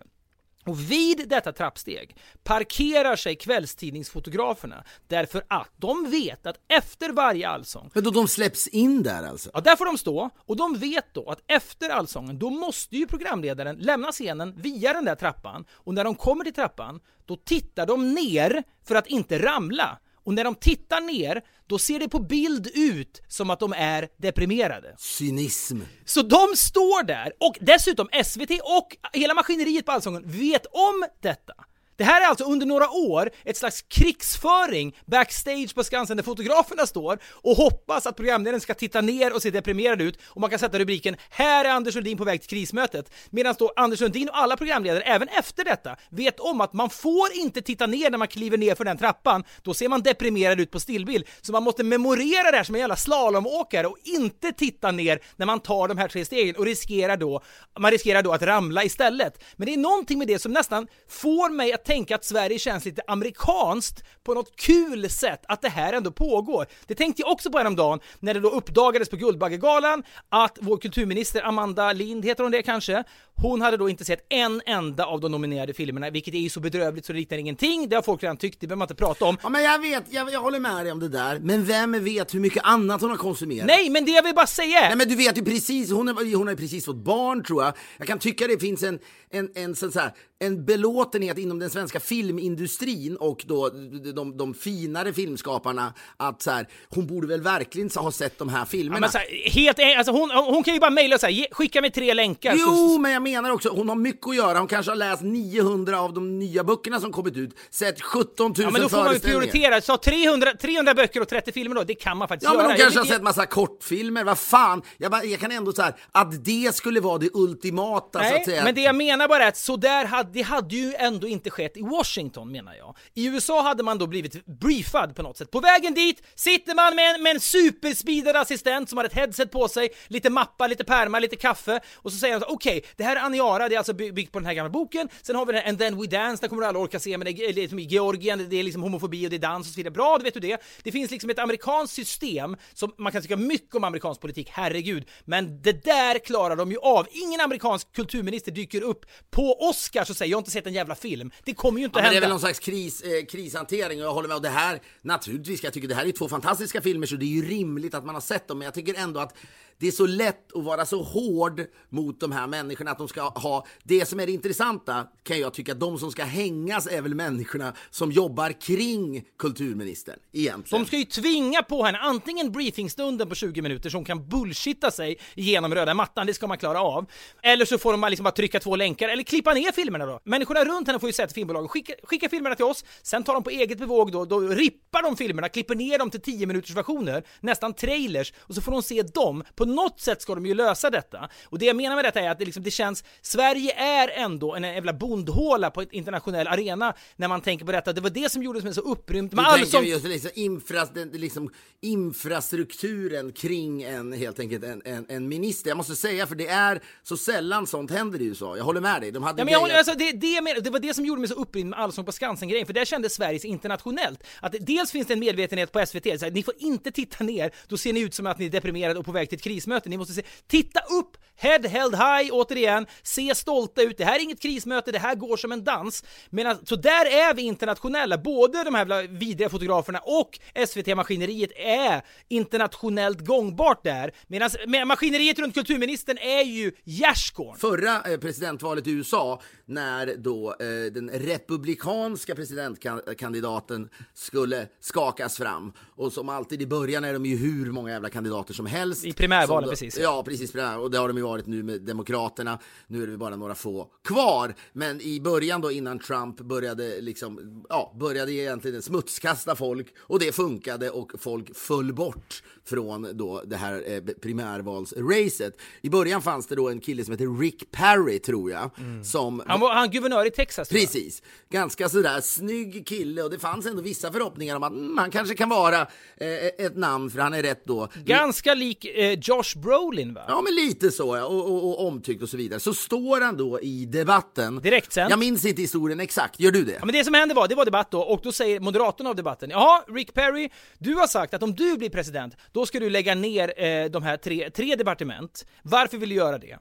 Och 0.66 0.92
vid 0.92 1.30
detta 1.30 1.52
trappsteg 1.52 2.16
parkerar 2.44 3.16
sig 3.16 3.36
kvällstidningsfotograferna 3.36 4.84
därför 5.08 5.44
att 5.48 5.72
de 5.78 6.12
vet 6.12 6.46
att 6.46 6.58
efter 6.68 7.10
varje 7.10 7.50
allsång 7.50 7.92
Men 7.94 8.04
då 8.04 8.12
de 8.12 8.28
släpps 8.28 8.68
in 8.68 9.04
där 9.04 9.24
alltså? 9.24 9.50
Ja, 9.54 9.62
där 9.62 9.76
får 9.76 9.86
de 9.86 9.98
stå 9.98 10.30
och 10.38 10.56
de 10.56 10.78
vet 10.78 11.14
då 11.14 11.30
att 11.30 11.42
efter 11.48 11.90
allsången, 11.90 12.40
då 12.40 12.50
måste 12.50 12.98
ju 12.98 13.08
programledaren 13.08 13.76
lämna 13.76 14.12
scenen 14.12 14.54
via 14.58 14.94
den 14.94 15.06
där 15.06 15.16
trappan 15.16 15.66
och 15.72 15.94
när 15.94 16.04
de 16.04 16.16
kommer 16.16 16.44
till 16.44 16.54
trappan, 16.54 17.00
då 17.26 17.36
tittar 17.36 17.86
de 17.86 18.14
ner 18.14 18.64
för 18.84 18.96
att 18.96 19.08
inte 19.08 19.40
ramla. 19.40 20.00
Och 20.24 20.34
när 20.34 20.44
de 20.44 20.56
tittar 20.56 21.02
ner, 21.02 21.42
då 21.68 21.80
ser 21.80 22.00
det 22.00 22.10
på 22.10 22.20
bild 22.20 22.68
ut 22.74 23.22
som 23.28 23.50
att 23.50 23.60
de 23.60 23.74
är 23.74 24.08
deprimerade. 24.18 24.96
Cynism. 24.98 25.80
Så 26.06 26.22
de 26.22 26.48
står 26.56 27.04
där 27.04 27.34
och 27.40 27.58
dessutom 27.62 28.10
SVT 28.26 28.52
och 28.52 28.98
hela 29.14 29.34
maskineriet 29.34 29.86
på 29.86 29.92
Allsången 29.92 30.24
vet 30.26 30.66
om 30.66 31.06
detta. 31.22 31.54
Det 31.98 32.04
här 32.04 32.22
är 32.22 32.26
alltså 32.26 32.44
under 32.44 32.66
några 32.66 32.90
år 32.90 33.30
ett 33.46 33.58
slags 33.58 33.82
krigsföring 33.82 34.98
backstage 35.06 35.76
på 35.76 35.84
Skansen 35.84 36.18
där 36.18 36.24
fotograferna 36.24 36.88
står 36.88 37.20
och 37.32 37.56
hoppas 37.56 38.06
att 38.06 38.16
programledaren 38.16 38.62
ska 38.62 38.74
titta 38.74 39.02
ner 39.02 39.34
och 39.34 39.42
se 39.42 39.50
deprimerad 39.50 40.02
ut 40.02 40.20
och 40.28 40.42
man 40.42 40.50
kan 40.50 40.60
sätta 40.60 40.80
rubriken 40.80 41.16
“Här 41.30 41.66
är 41.66 41.70
Anders 41.70 41.96
Lundin 41.96 42.18
på 42.18 42.24
väg 42.24 42.42
till 42.42 42.50
krismötet” 42.50 43.12
medan 43.30 43.56
då 43.60 43.74
Anders 43.76 44.00
Lundin 44.00 44.30
och 44.30 44.38
alla 44.38 44.58
programledare 44.58 45.02
även 45.02 45.28
efter 45.28 45.64
detta 45.64 45.96
vet 46.10 46.40
om 46.40 46.62
att 46.62 46.74
man 46.74 46.90
får 46.90 47.34
inte 47.34 47.62
titta 47.62 47.88
ner 47.88 48.10
när 48.10 48.18
man 48.18 48.28
kliver 48.28 48.58
ner 48.58 48.76
för 48.76 48.86
den 48.86 48.98
trappan, 48.98 49.44
då 49.62 49.74
ser 49.74 49.90
man 49.90 50.02
deprimerad 50.02 50.60
ut 50.60 50.72
på 50.72 50.80
stillbild. 50.80 51.26
Så 51.42 51.52
man 51.52 51.64
måste 51.64 51.84
memorera 51.84 52.52
det 52.52 52.58
här 52.58 52.64
som 52.64 52.76
en 52.76 52.82
jävla 52.82 52.96
slalomåkare 52.96 53.88
och 53.88 53.98
inte 54.04 54.52
titta 54.52 54.92
ner 54.92 55.20
när 55.36 55.46
man 55.46 55.60
tar 55.60 55.88
de 55.88 55.98
här 55.98 56.08
tre 56.08 56.26
stegen 56.26 56.56
och 56.56 56.66
riskerar 56.66 57.18
då, 57.18 57.42
man 57.80 57.92
riskerar 57.92 58.22
då 58.22 58.34
att 58.34 58.42
ramla 58.42 58.84
istället. 58.84 59.44
Men 59.56 59.66
det 59.66 59.74
är 59.74 59.78
någonting 59.78 60.20
med 60.20 60.28
det 60.28 60.40
som 60.40 60.52
nästan 60.52 60.88
får 61.10 61.50
mig 61.50 61.74
att 61.74 61.81
tänka 61.86 62.16
att 62.16 62.26
Sverige 62.26 62.60
känns 62.60 62.86
lite 62.86 63.02
amerikanskt 63.08 64.04
på 64.24 64.34
något 64.34 64.56
kul 64.56 65.10
sätt, 65.10 65.42
att 65.48 65.62
det 65.62 65.70
här 65.70 65.94
ändå 65.94 66.12
pågår. 66.12 66.66
Det 66.88 66.96
tänkte 66.96 67.22
jag 67.22 67.32
också 67.32 67.52
på 67.52 67.58
häromdagen 67.58 68.00
när 68.20 68.34
det 68.34 68.40
då 68.40 68.50
uppdagades 68.50 69.10
på 69.10 69.16
Guldbaggegalan 69.16 70.04
att 70.30 70.58
vår 70.62 70.78
kulturminister 70.78 71.48
Amanda 71.48 71.94
Lind, 71.94 72.26
heter 72.26 72.44
hon 72.44 72.52
det 72.52 72.64
kanske? 72.64 73.04
Hon 73.42 73.62
hade 73.62 73.78
då 73.78 73.90
inte 73.90 74.06
sett 74.06 74.26
en 74.30 74.62
enda 74.66 75.06
av 75.06 75.20
de 75.22 75.32
nominerade 75.32 75.74
filmerna, 75.74 76.10
vilket 76.10 76.34
är 76.34 76.38
ju 76.38 76.50
så 76.50 76.60
bedrövligt 76.60 77.06
så 77.06 77.14
det 77.14 77.20
liknar 77.20 77.38
ingenting. 77.38 77.90
Det 77.90 77.96
har 77.96 78.04
folk 78.04 78.24
redan 78.24 78.38
tyckt, 78.38 78.60
det 78.60 78.68
behöver 78.68 78.78
man 78.80 78.86
inte 78.86 78.96
prata 78.96 79.26
om. 79.26 79.38
Ja 79.44 79.50
men 79.50 79.64
jag 79.64 79.80
vet, 79.80 80.04
jag, 80.10 80.32
jag 80.34 80.40
håller 80.42 80.60
med 80.60 80.86
dig 80.86 80.92
om 80.92 81.00
det 81.00 81.08
där. 81.10 81.40
Men 81.40 81.66
vem 81.66 82.04
vet 82.04 82.34
hur 82.34 82.40
mycket 82.40 82.64
annat 82.64 83.02
hon 83.02 83.10
har 83.10 83.18
konsumerat? 83.18 83.66
Nej, 83.68 83.90
men 83.90 84.06
det 84.06 84.12
jag 84.12 84.24
vill 84.24 84.36
bara 84.36 84.48
säga. 84.48 84.80
Nej 84.82 84.96
men 84.96 85.08
du 85.08 85.16
vet 85.16 85.38
ju 85.38 85.44
precis, 85.44 85.92
hon, 85.92 86.08
är, 86.08 86.36
hon 86.38 86.48
har 86.48 86.54
ju 86.54 86.58
precis 86.58 86.86
fått 86.86 86.96
barn 87.04 87.44
tror 87.44 87.64
jag. 87.64 87.74
Jag 87.98 88.08
kan 88.08 88.20
tycka 88.20 88.48
det 88.48 88.60
finns 88.60 88.84
en, 88.84 89.00
en, 89.32 89.50
en, 89.56 89.76
så 89.76 89.92
här, 90.00 90.12
en 90.40 90.66
belåtenhet 90.66 91.38
inom 91.38 91.60
den 91.60 91.70
svenska 91.70 92.00
filmindustrin 92.00 93.16
och 93.16 93.44
då 93.48 93.70
de, 93.70 94.12
de, 94.16 94.38
de 94.38 94.54
finare 94.54 95.14
filmskaparna 95.14 95.94
att 96.18 96.42
så 96.42 96.52
här, 96.52 96.68
hon 96.90 97.08
borde 97.08 97.28
väl 97.28 97.42
verkligen 97.42 97.90
ha 97.96 98.12
sett 98.12 98.40
de 98.40 98.50
här 98.50 98.60
Ja, 98.60 98.66
filmerna. 98.66 99.00
men 99.00 99.12
så 99.12 99.18
här, 99.18 99.50
helt, 99.52 99.80
alltså 99.98 100.12
hon, 100.12 100.30
hon 100.30 100.64
kan 100.64 100.74
ju 100.74 100.80
bara 100.80 100.92
mejla 100.92 101.16
och 101.16 101.22
säga 101.22 101.46
skicka 101.52 101.82
mig 101.82 101.92
tre 101.92 102.14
länkar. 102.14 102.56
Jo, 102.58 102.66
Så, 102.68 102.98
men 103.00 103.12
jag 103.12 103.22
menar 103.22 103.31
också, 103.38 103.70
hon 103.70 103.90
har 103.90 103.96
mycket 103.96 104.28
att 104.28 104.36
göra. 104.36 104.58
Hon 104.60 104.68
kanske 104.68 104.92
har 104.92 104.96
läst 104.96 105.22
900 105.22 106.00
av 106.00 106.14
de 106.14 106.40
nya 106.40 106.64
böckerna 106.64 107.00
som 107.00 107.12
kommit 107.12 107.38
ut, 107.38 107.56
sett 107.70 108.02
17 108.02 108.46
000 108.48 108.54
ja, 108.58 108.70
men 108.70 108.82
då 108.82 108.90
får 108.90 108.98
man 108.98 109.06
ju 109.06 109.10
föreställningar. 109.20 109.42
prioritera. 109.52 109.82
Så 109.82 109.98
300, 109.98 110.52
300 110.62 110.94
böcker 110.94 111.22
och 111.22 111.28
30 111.28 111.52
filmer 111.52 111.76
då, 111.76 111.84
det 111.84 111.94
kan 111.96 112.18
man 112.18 112.28
faktiskt 112.28 112.52
Ja, 112.52 112.58
men 112.58 112.66
göra. 112.66 112.74
de 112.78 112.82
kanske 112.82 113.00
Jag- 113.00 113.06
har 113.06 113.12
sett 113.14 113.24
massa 113.24 113.46
kortfilmer, 113.46 114.24
vad 114.24 114.38
fan. 114.40 114.82
Jag, 114.98 115.12
bara, 115.12 115.24
jag 115.24 115.40
kan 115.40 115.52
ändå 115.52 115.74
så 115.74 115.82
här, 115.82 115.96
att 116.12 116.46
det 116.46 116.76
skulle 116.76 117.00
vara 117.00 117.18
det 117.18 117.30
ultimata 117.34 118.20
så 118.20 118.26
att 118.26 118.32
Nej, 118.32 118.46
säga. 118.46 118.64
men 118.64 118.76
det 118.76 118.82
jag 118.82 118.96
menar 118.96 119.28
bara 119.28 119.44
är 119.44 119.48
att 119.48 119.58
så 119.58 119.76
där 119.78 120.06
hade, 120.06 120.30
det 120.34 120.42
hade 120.42 120.76
ju 120.76 120.94
ändå 120.96 121.28
inte 121.28 121.50
skett 121.50 121.78
i 121.78 121.82
Washington 121.82 122.52
menar 122.52 122.74
jag. 122.76 122.96
I 123.14 123.26
USA 123.28 123.62
hade 123.62 123.84
man 123.84 123.98
då 123.98 124.08
blivit 124.08 124.46
briefad 124.46 125.16
på 125.16 125.24
något 125.24 125.38
sätt. 125.38 125.52
På 125.52 125.60
vägen 125.60 125.94
dit 125.94 126.24
sitter 126.36 126.76
man 126.76 126.96
med 126.96 127.16
en, 127.16 127.24
med 127.24 127.32
en 127.36 127.40
superspeedad 127.40 128.36
assistent 128.36 128.90
som 128.90 128.98
har 128.98 129.06
ett 129.06 129.14
headset 129.14 129.52
på 129.52 129.68
sig, 129.68 129.90
lite 130.08 130.30
mappar, 130.30 130.68
lite 130.68 130.84
pärmar, 130.84 131.20
lite 131.20 131.36
kaffe 131.36 131.80
och 131.96 132.12
så 132.12 132.18
säger 132.18 132.34
han 132.34 132.44
okej, 132.48 132.86
det 132.98 133.04
här 133.04 133.11
är 133.16 133.26
Aniara, 133.26 133.70
det 133.70 133.76
är 133.76 133.78
alltså 133.78 133.94
by- 133.94 134.12
byggt 134.12 134.32
på 134.32 134.40
den 134.40 134.46
här 134.46 134.54
gamla 134.54 134.70
boken. 134.70 135.10
Sen 135.22 135.36
har 135.36 135.46
vi 135.46 135.54
den 135.54 135.62
här 135.62 135.70
And 135.70 135.80
then 135.80 136.02
we 136.02 136.08
dance, 136.08 136.42
den 136.42 136.50
kommer 136.50 136.62
du 136.62 136.68
alla 136.68 136.80
orka 136.80 137.00
se, 137.00 137.18
men 137.18 137.26
det 137.26 137.32
är 137.46 137.54
liksom 137.54 137.80
i 137.80 137.84
Georgien, 137.84 138.48
det 138.50 138.56
är 138.60 138.64
liksom 138.64 138.82
homofobi 138.84 139.26
och 139.26 139.30
det 139.30 139.36
är 139.36 139.40
dans 139.40 139.68
och 139.68 139.74
så 139.74 139.78
vidare. 139.78 139.92
Bra, 139.92 140.18
då 140.18 140.24
vet 140.24 140.34
du 140.34 140.40
det. 140.40 140.62
Det 140.84 140.92
finns 140.92 141.12
liksom 141.12 141.30
ett 141.30 141.40
amerikanskt 141.40 141.96
system 141.96 142.56
som 142.74 142.92
man 142.98 143.12
kan 143.12 143.22
tycka 143.22 143.38
mycket 143.38 143.76
om 143.76 143.84
amerikansk 143.84 144.22
politik, 144.22 144.50
herregud, 144.52 145.06
men 145.26 145.62
det 145.62 145.84
där 145.84 146.20
klarar 146.20 146.56
de 146.56 146.72
ju 146.72 146.78
av. 146.78 147.08
Ingen 147.12 147.42
amerikansk 147.42 147.92
kulturminister 147.94 148.52
dyker 148.52 148.82
upp 148.82 149.06
på 149.32 149.70
Oscars 149.70 150.10
och 150.10 150.16
säger 150.18 150.32
jag 150.32 150.38
har 150.38 150.42
inte 150.42 150.52
sett 150.52 150.68
en 150.68 150.74
jävla 150.74 150.96
film. 150.96 151.32
Det 151.44 151.54
kommer 151.54 151.80
ju 151.80 151.86
inte 151.86 152.00
Ja, 152.00 152.04
men 152.04 152.12
det 152.12 152.18
är 152.18 152.22
hända. 152.22 152.28
väl 152.28 152.30
någon 152.30 152.40
slags 152.40 152.60
kris, 152.60 153.02
eh, 153.02 153.26
krishantering 153.26 154.00
och 154.00 154.06
jag 154.06 154.14
håller 154.14 154.28
med. 154.28 154.36
Och 154.38 154.44
det 154.44 154.50
här, 154.50 154.80
naturligtvis, 155.02 155.64
jag 155.64 155.74
tycker 155.74 155.88
det 155.88 155.96
här 155.96 156.06
är 156.06 156.12
två 156.12 156.30
fantastiska 156.30 156.82
filmer 156.82 157.08
så 157.08 157.16
det 157.16 157.26
är 157.26 157.28
ju 157.28 157.46
rimligt 157.50 157.94
att 157.94 158.06
man 158.06 158.16
har 158.16 158.22
sett 158.22 158.48
dem. 158.48 158.58
Men 158.58 158.66
jag 158.66 158.74
tycker 158.74 158.94
ändå 159.00 159.20
att 159.20 159.36
det 159.82 159.88
är 159.88 159.92
så 159.92 160.06
lätt 160.06 160.56
att 160.56 160.64
vara 160.64 160.86
så 160.86 161.04
hård 161.04 161.62
mot 161.90 162.20
de 162.20 162.32
här 162.32 162.48
människorna 162.48 162.92
att 162.92 162.98
de 162.98 163.08
ska 163.08 163.22
ha 163.22 163.66
det 163.84 164.06
som 164.06 164.20
är 164.20 164.26
det 164.26 164.32
intressanta 164.32 165.08
kan 165.24 165.40
jag 165.40 165.54
tycka, 165.54 165.74
de 165.74 166.00
som 166.00 166.12
ska 166.12 166.24
hängas 166.24 166.88
är 166.88 167.02
väl 167.02 167.16
människorna 167.16 167.74
som 167.90 168.12
jobbar 168.12 168.62
kring 168.62 169.24
kulturministern 169.38 170.20
egentligen. 170.32 170.84
De 170.84 170.88
ska 170.88 170.98
ju 170.98 171.06
tvinga 171.06 171.64
på 171.64 171.84
henne 171.84 171.98
antingen 171.98 172.52
briefingstunden 172.52 173.30
på 173.30 173.36
20 173.36 173.62
minuter 173.62 173.90
som 173.90 174.06
kan 174.06 174.30
bullshitta 174.30 174.92
sig 174.92 175.20
igenom 175.36 175.76
röda 175.76 175.94
mattan, 175.94 176.28
det 176.28 176.34
ska 176.34 176.48
man 176.48 176.58
klara 176.58 176.82
av. 176.82 177.06
Eller 177.44 177.66
så 177.66 177.78
får 177.78 177.92
de 177.92 178.10
liksom 178.10 178.24
bara 178.24 178.32
trycka 178.32 178.60
två 178.60 178.76
länkar 178.76 179.10
eller 179.10 179.24
klippa 179.24 179.54
ner 179.54 179.72
filmerna 179.72 180.06
då. 180.06 180.20
Människorna 180.24 180.66
runt 180.66 180.88
henne 180.88 181.00
får 181.00 181.10
ju 181.10 181.14
säga 181.14 181.28
till 181.28 181.36
filmbolagen, 181.36 181.68
skicka, 181.70 181.94
skicka 182.04 182.30
filmerna 182.30 182.56
till 182.56 182.66
oss, 182.66 182.86
sen 183.02 183.24
tar 183.24 183.34
de 183.34 183.44
på 183.44 183.50
eget 183.50 183.78
bevåg 183.78 184.12
då, 184.12 184.26
då 184.26 184.40
rippar 184.40 185.04
de 185.04 185.18
filmerna, 185.18 185.50
klipper 185.50 185.76
ner 185.76 185.98
dem 185.98 186.10
till 186.10 186.22
10 186.22 186.48
minuters 186.48 186.76
versioner, 186.76 187.24
nästan 187.40 187.74
trailers, 187.74 188.34
och 188.40 188.56
så 188.56 188.62
får 188.62 188.72
de 188.72 188.84
se 188.84 189.02
dem. 189.02 189.44
På 189.56 189.66
något 189.76 190.00
sätt 190.00 190.22
ska 190.22 190.36
de 190.36 190.46
ju 190.46 190.54
lösa 190.54 190.90
detta. 190.90 191.30
Och 191.46 191.60
det 191.60 191.66
jag 191.66 191.76
menar 191.76 191.96
med 191.96 192.06
detta 192.06 192.20
är 192.20 192.30
att 192.30 192.40
det, 192.40 192.46
liksom, 192.46 192.64
det 192.64 192.72
känns, 192.72 193.04
Sverige 193.22 193.74
är 193.74 194.08
ändå 194.08 194.56
en 194.56 194.64
jävla 194.64 194.94
bondhåla 194.94 195.72
på 195.72 195.82
ett 195.82 195.94
internationell 195.94 196.48
arena 196.48 196.94
när 197.16 197.28
man 197.28 197.42
tänker 197.42 197.66
på 197.66 197.72
detta. 197.72 197.94
Det 197.94 198.02
var 198.02 198.10
det 198.10 198.32
som 198.32 198.44
gjorde 198.44 198.62
mig 198.62 198.74
så 198.74 198.82
upprymd. 198.82 199.34
Men 199.34 199.46
alltså... 199.46 199.82
just 199.82 200.06
liksom, 200.06 200.32
infra, 200.36 200.88
liksom, 201.14 201.50
infrastrukturen 201.82 203.32
kring 203.32 203.84
en, 203.84 204.14
helt 204.14 204.40
enkelt, 204.40 204.64
en, 204.64 204.82
en, 204.86 205.06
en, 205.10 205.28
minister. 205.28 205.70
Jag 205.70 205.78
måste 205.78 205.96
säga, 205.96 206.28
för 206.28 206.36
det 206.36 206.48
är 206.48 206.82
så 207.04 207.18
sällan 207.18 207.68
sånt 207.68 207.92
händer 207.92 208.22
i 208.22 208.26
USA. 208.26 208.58
Jag 208.58 208.64
håller 208.64 208.82
med 208.82 209.02
dig. 209.02 209.12
De 209.12 209.24
hade 209.24 209.42
ja, 209.42 209.46
men 209.46 209.54
jag, 209.54 209.72
alltså, 209.72 209.94
det, 209.94 210.12
det, 210.12 210.62
det 210.62 210.70
var 210.70 210.80
det 210.80 210.94
som 210.94 211.06
gjorde 211.06 211.22
mig 211.22 211.30
så 211.30 211.36
upprymd 211.36 211.70
med 211.70 211.80
Allsång 211.80 212.06
på 212.06 212.12
Skansen-grejen, 212.12 212.66
för 212.66 212.74
där 212.74 212.86
kände 212.86 213.10
Sverige 213.10 213.40
internationellt. 213.44 214.24
Att 214.40 214.56
dels 214.60 214.92
finns 214.92 215.08
det 215.08 215.14
en 215.14 215.20
medvetenhet 215.20 215.72
på 215.72 215.86
SVT, 215.86 216.20
så 216.20 216.26
här, 216.26 216.32
ni 216.32 216.44
får 216.44 216.54
inte 216.58 216.92
titta 216.92 217.24
ner, 217.24 217.52
då 217.68 217.78
ser 217.78 217.94
ni 217.94 218.00
ut 218.00 218.14
som 218.14 218.28
att 218.28 218.40
ni 218.40 218.46
är 218.46 218.50
deprimerade 218.50 219.00
och 219.00 219.06
på 219.06 219.12
väg 219.12 219.30
till 219.30 219.36
ett 219.36 219.44
krismöte. 219.52 219.90
Ni 219.90 219.98
måste 219.98 220.14
se, 220.14 220.22
titta 220.48 220.80
upp, 220.80 221.18
head 221.36 221.68
held 221.68 221.96
high, 221.96 222.32
återigen, 222.32 222.86
se 223.04 223.36
stolta 223.36 223.82
ut. 223.82 223.98
Det 223.98 224.06
här 224.06 224.16
är 224.16 224.24
inget 224.24 224.42
krismöte, 224.42 224.92
det 224.92 225.00
här 225.00 225.16
går 225.16 225.38
som 225.38 225.52
en 225.52 225.64
dans. 225.64 226.04
Men, 226.30 226.66
så 226.66 226.76
där 226.76 227.06
är 227.06 227.34
vi 227.34 227.42
internationella, 227.42 228.18
både 228.18 228.64
de 228.64 228.76
här 228.76 229.08
vidriga 229.08 229.50
fotograferna 229.50 230.00
och 230.00 230.40
SVT-maskineriet 230.68 231.52
är 231.56 232.02
internationellt 232.28 233.26
gångbart 233.26 233.84
där. 233.84 234.12
Medan 234.28 234.50
maskineriet 234.88 235.40
runt 235.40 235.54
kulturministern 235.54 236.18
är 236.18 236.44
ju 236.44 236.72
gärdsgården. 236.84 237.60
Förra 237.60 238.02
eh, 238.02 238.18
presidentvalet 238.18 238.88
i 238.88 238.92
USA, 238.92 239.42
när 239.66 240.16
då 240.18 240.56
eh, 240.60 240.94
den 240.94 241.10
republikanska 241.10 242.36
presidentkandidaten 242.36 243.90
skulle 244.14 244.68
skakas 244.80 245.38
fram, 245.38 245.74
och 245.96 246.14
som 246.14 246.30
alltid 246.30 246.62
i 246.62 246.68
början 246.68 247.04
är 247.04 247.14
de 247.14 247.26
ju 247.26 247.38
hur 247.38 247.72
många 247.72 247.92
jävla 247.92 248.10
kandidater 248.10 248.54
som 248.54 248.66
helst. 248.66 249.06
I 249.06 249.14
primärvalen 249.48 249.70
precis. 249.70 249.98
Ja, 249.98 250.24
precis. 250.24 250.56
Och 250.80 250.92
det 250.92 250.98
har 250.98 251.08
de 251.08 251.18
ju 251.18 251.24
varit 251.24 251.48
nu 251.48 251.64
med 251.64 251.82
Demokraterna. 251.82 252.60
Nu 252.88 253.04
är 253.04 253.08
det 253.08 253.18
bara 253.18 253.36
några 253.36 253.56
få 253.56 253.88
kvar. 254.04 254.56
Men 254.74 255.02
i 255.02 255.22
början 255.22 255.62
då 255.62 255.72
innan 255.72 256.00
Trump 256.00 256.42
började 256.42 257.02
liksom, 257.02 257.64
ja, 257.70 257.96
började 258.00 258.34
egentligen 258.34 258.82
smutskasta 258.82 259.56
folk 259.56 259.88
och 260.00 260.20
det 260.20 260.36
funkade 260.36 260.90
och 260.90 261.12
folk 261.20 261.56
föll 261.56 261.94
bort 261.94 262.44
från 262.66 263.18
då 263.18 263.42
det 263.46 263.56
här 263.56 263.84
eh, 263.88 264.02
primärvalsracet. 264.22 265.58
I 265.82 265.90
början 265.90 266.22
fanns 266.22 266.48
det 266.48 266.56
då 266.56 266.70
en 266.70 266.80
kille 266.80 267.04
som 267.04 267.12
heter 267.12 267.40
Rick 267.40 267.72
Perry, 267.72 268.20
tror 268.20 268.52
jag. 268.52 268.72
Mm. 268.78 269.04
Som 269.04 269.44
han 269.48 269.60
var 269.60 269.74
han 269.74 269.92
guvernör 269.92 270.26
i 270.26 270.32
Texas. 270.32 270.70
Precis. 270.70 271.24
Ganska 271.50 271.90
sådär 271.90 272.22
snygg 272.22 272.88
kille 272.88 273.24
och 273.24 273.30
det 273.30 273.40
fanns 273.40 273.66
ändå 273.66 273.82
vissa 273.82 274.12
förhoppningar 274.12 274.56
om 274.56 274.64
att 274.64 274.72
mm, 274.72 274.98
han 274.98 275.12
kanske 275.12 275.36
kan 275.36 275.50
vara 275.50 275.82
eh, 276.18 276.66
ett 276.66 276.78
namn, 276.78 277.10
för 277.10 277.20
han 277.20 277.34
är 277.34 277.44
rätt 277.44 277.66
då. 277.66 277.88
Ganska 278.06 278.54
lik 278.54 278.86
eh, 278.86 279.20
Josh 279.32 279.58
Brolin, 279.58 280.14
va? 280.14 280.22
Ja, 280.28 280.42
men 280.42 280.56
lite 280.56 280.92
så, 280.92 281.18
ja. 281.18 281.26
Och, 281.26 281.52
och, 281.52 281.70
och, 281.70 281.88
omtyckt 281.88 282.24
och 282.24 282.30
så 282.30 282.38
vidare. 282.38 282.60
Så 282.60 282.74
står 282.74 283.22
han 283.22 283.38
då 283.38 283.62
i 283.62 283.86
debatten. 283.86 284.60
Direkt 284.62 284.94
sen. 284.94 285.10
Jag 285.10 285.20
minns 285.20 285.46
inte 285.46 285.62
historien 285.62 286.00
exakt. 286.00 286.40
Gör 286.40 286.52
du 286.52 286.64
det? 286.64 286.72
Ja, 286.72 286.86
men 286.86 286.94
det 286.94 287.04
som 287.04 287.14
hände 287.14 287.34
var, 287.34 287.48
det 287.48 287.56
var 287.56 287.66
debatt 287.66 287.92
då, 287.92 288.02
och 288.02 288.20
då 288.24 288.32
säger 288.32 288.60
moderatorn 288.60 289.08
av 289.08 289.16
debatten, 289.16 289.50
jaha, 289.50 289.84
Rick 289.88 290.14
Perry, 290.14 290.50
du 290.78 290.96
har 290.96 291.08
sagt 291.08 291.34
att 291.34 291.44
om 291.44 291.56
du 291.56 291.78
blir 291.78 291.90
president, 291.90 292.38
då 292.52 292.66
ska 292.66 292.80
du 292.80 292.90
lägga 292.90 293.16
ner 293.16 293.64
eh, 293.64 293.86
de 293.86 294.04
här 294.04 294.18
tre, 294.18 294.50
tre 294.50 294.76
departement. 294.76 295.46
Varför 295.64 295.98
vill 295.98 296.10
du 296.10 296.16
göra 296.16 296.38
det? 296.38 296.58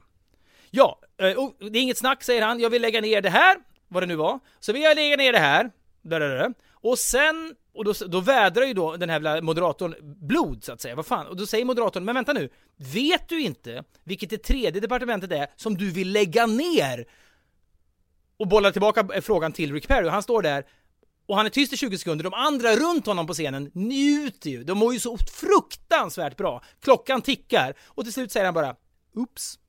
Ja, 0.69 0.99
eh, 1.21 1.27
oh, 1.27 1.51
det 1.59 1.79
är 1.79 1.81
inget 1.81 1.97
snack 1.97 2.23
säger 2.23 2.41
han, 2.41 2.59
jag 2.59 2.69
vill 2.69 2.81
lägga 2.81 3.01
ner 3.01 3.21
det 3.21 3.29
här, 3.29 3.57
vad 3.87 4.03
det 4.03 4.07
nu 4.07 4.15
var. 4.15 4.39
Så 4.59 4.73
vill 4.73 4.81
jag 4.81 4.95
lägga 4.95 5.17
ner 5.17 5.33
det 5.33 5.39
här, 5.39 5.71
där, 6.01 6.53
och 6.73 6.99
sen, 6.99 7.55
och 7.73 7.85
då, 7.85 7.93
då 8.07 8.19
vädrar 8.19 8.65
ju 8.65 8.73
då 8.73 8.97
den 8.97 9.09
här 9.09 9.41
moderatorn 9.41 9.95
blod 10.01 10.63
så 10.63 10.71
att 10.71 10.81
säga, 10.81 10.95
vad 10.95 11.05
fan, 11.05 11.27
och 11.27 11.35
då 11.35 11.45
säger 11.45 11.65
moderatorn, 11.65 12.05
men 12.05 12.15
vänta 12.15 12.33
nu, 12.33 12.49
vet 12.77 13.29
du 13.29 13.41
inte 13.41 13.83
vilket 14.03 14.29
det 14.29 14.37
tredje 14.37 14.81
departementet 14.81 15.31
är 15.31 15.47
som 15.55 15.77
du 15.77 15.91
vill 15.91 16.11
lägga 16.11 16.45
ner? 16.45 17.05
Och 18.37 18.47
bollar 18.47 18.71
tillbaka 18.71 19.07
eh, 19.13 19.21
frågan 19.21 19.51
till 19.51 19.73
Rick 19.73 19.87
Perry, 19.87 20.07
och 20.07 20.11
han 20.11 20.23
står 20.23 20.41
där 20.41 20.65
och 21.25 21.37
han 21.37 21.45
är 21.45 21.49
tyst 21.49 21.73
i 21.73 21.77
20 21.77 21.97
sekunder, 21.97 22.23
de 22.23 22.33
andra 22.33 22.75
runt 22.75 23.05
honom 23.05 23.27
på 23.27 23.33
scenen 23.33 23.71
njuter 23.73 24.49
ju, 24.49 24.63
de 24.63 24.77
mår 24.77 24.93
ju 24.93 24.99
så 24.99 25.17
fruktansvärt 25.17 26.37
bra. 26.37 26.63
Klockan 26.81 27.21
tickar, 27.21 27.73
och 27.87 28.03
till 28.03 28.13
slut 28.13 28.31
säger 28.31 28.45
han 28.45 28.53
bara 28.53 28.75
Oops. 29.15 29.59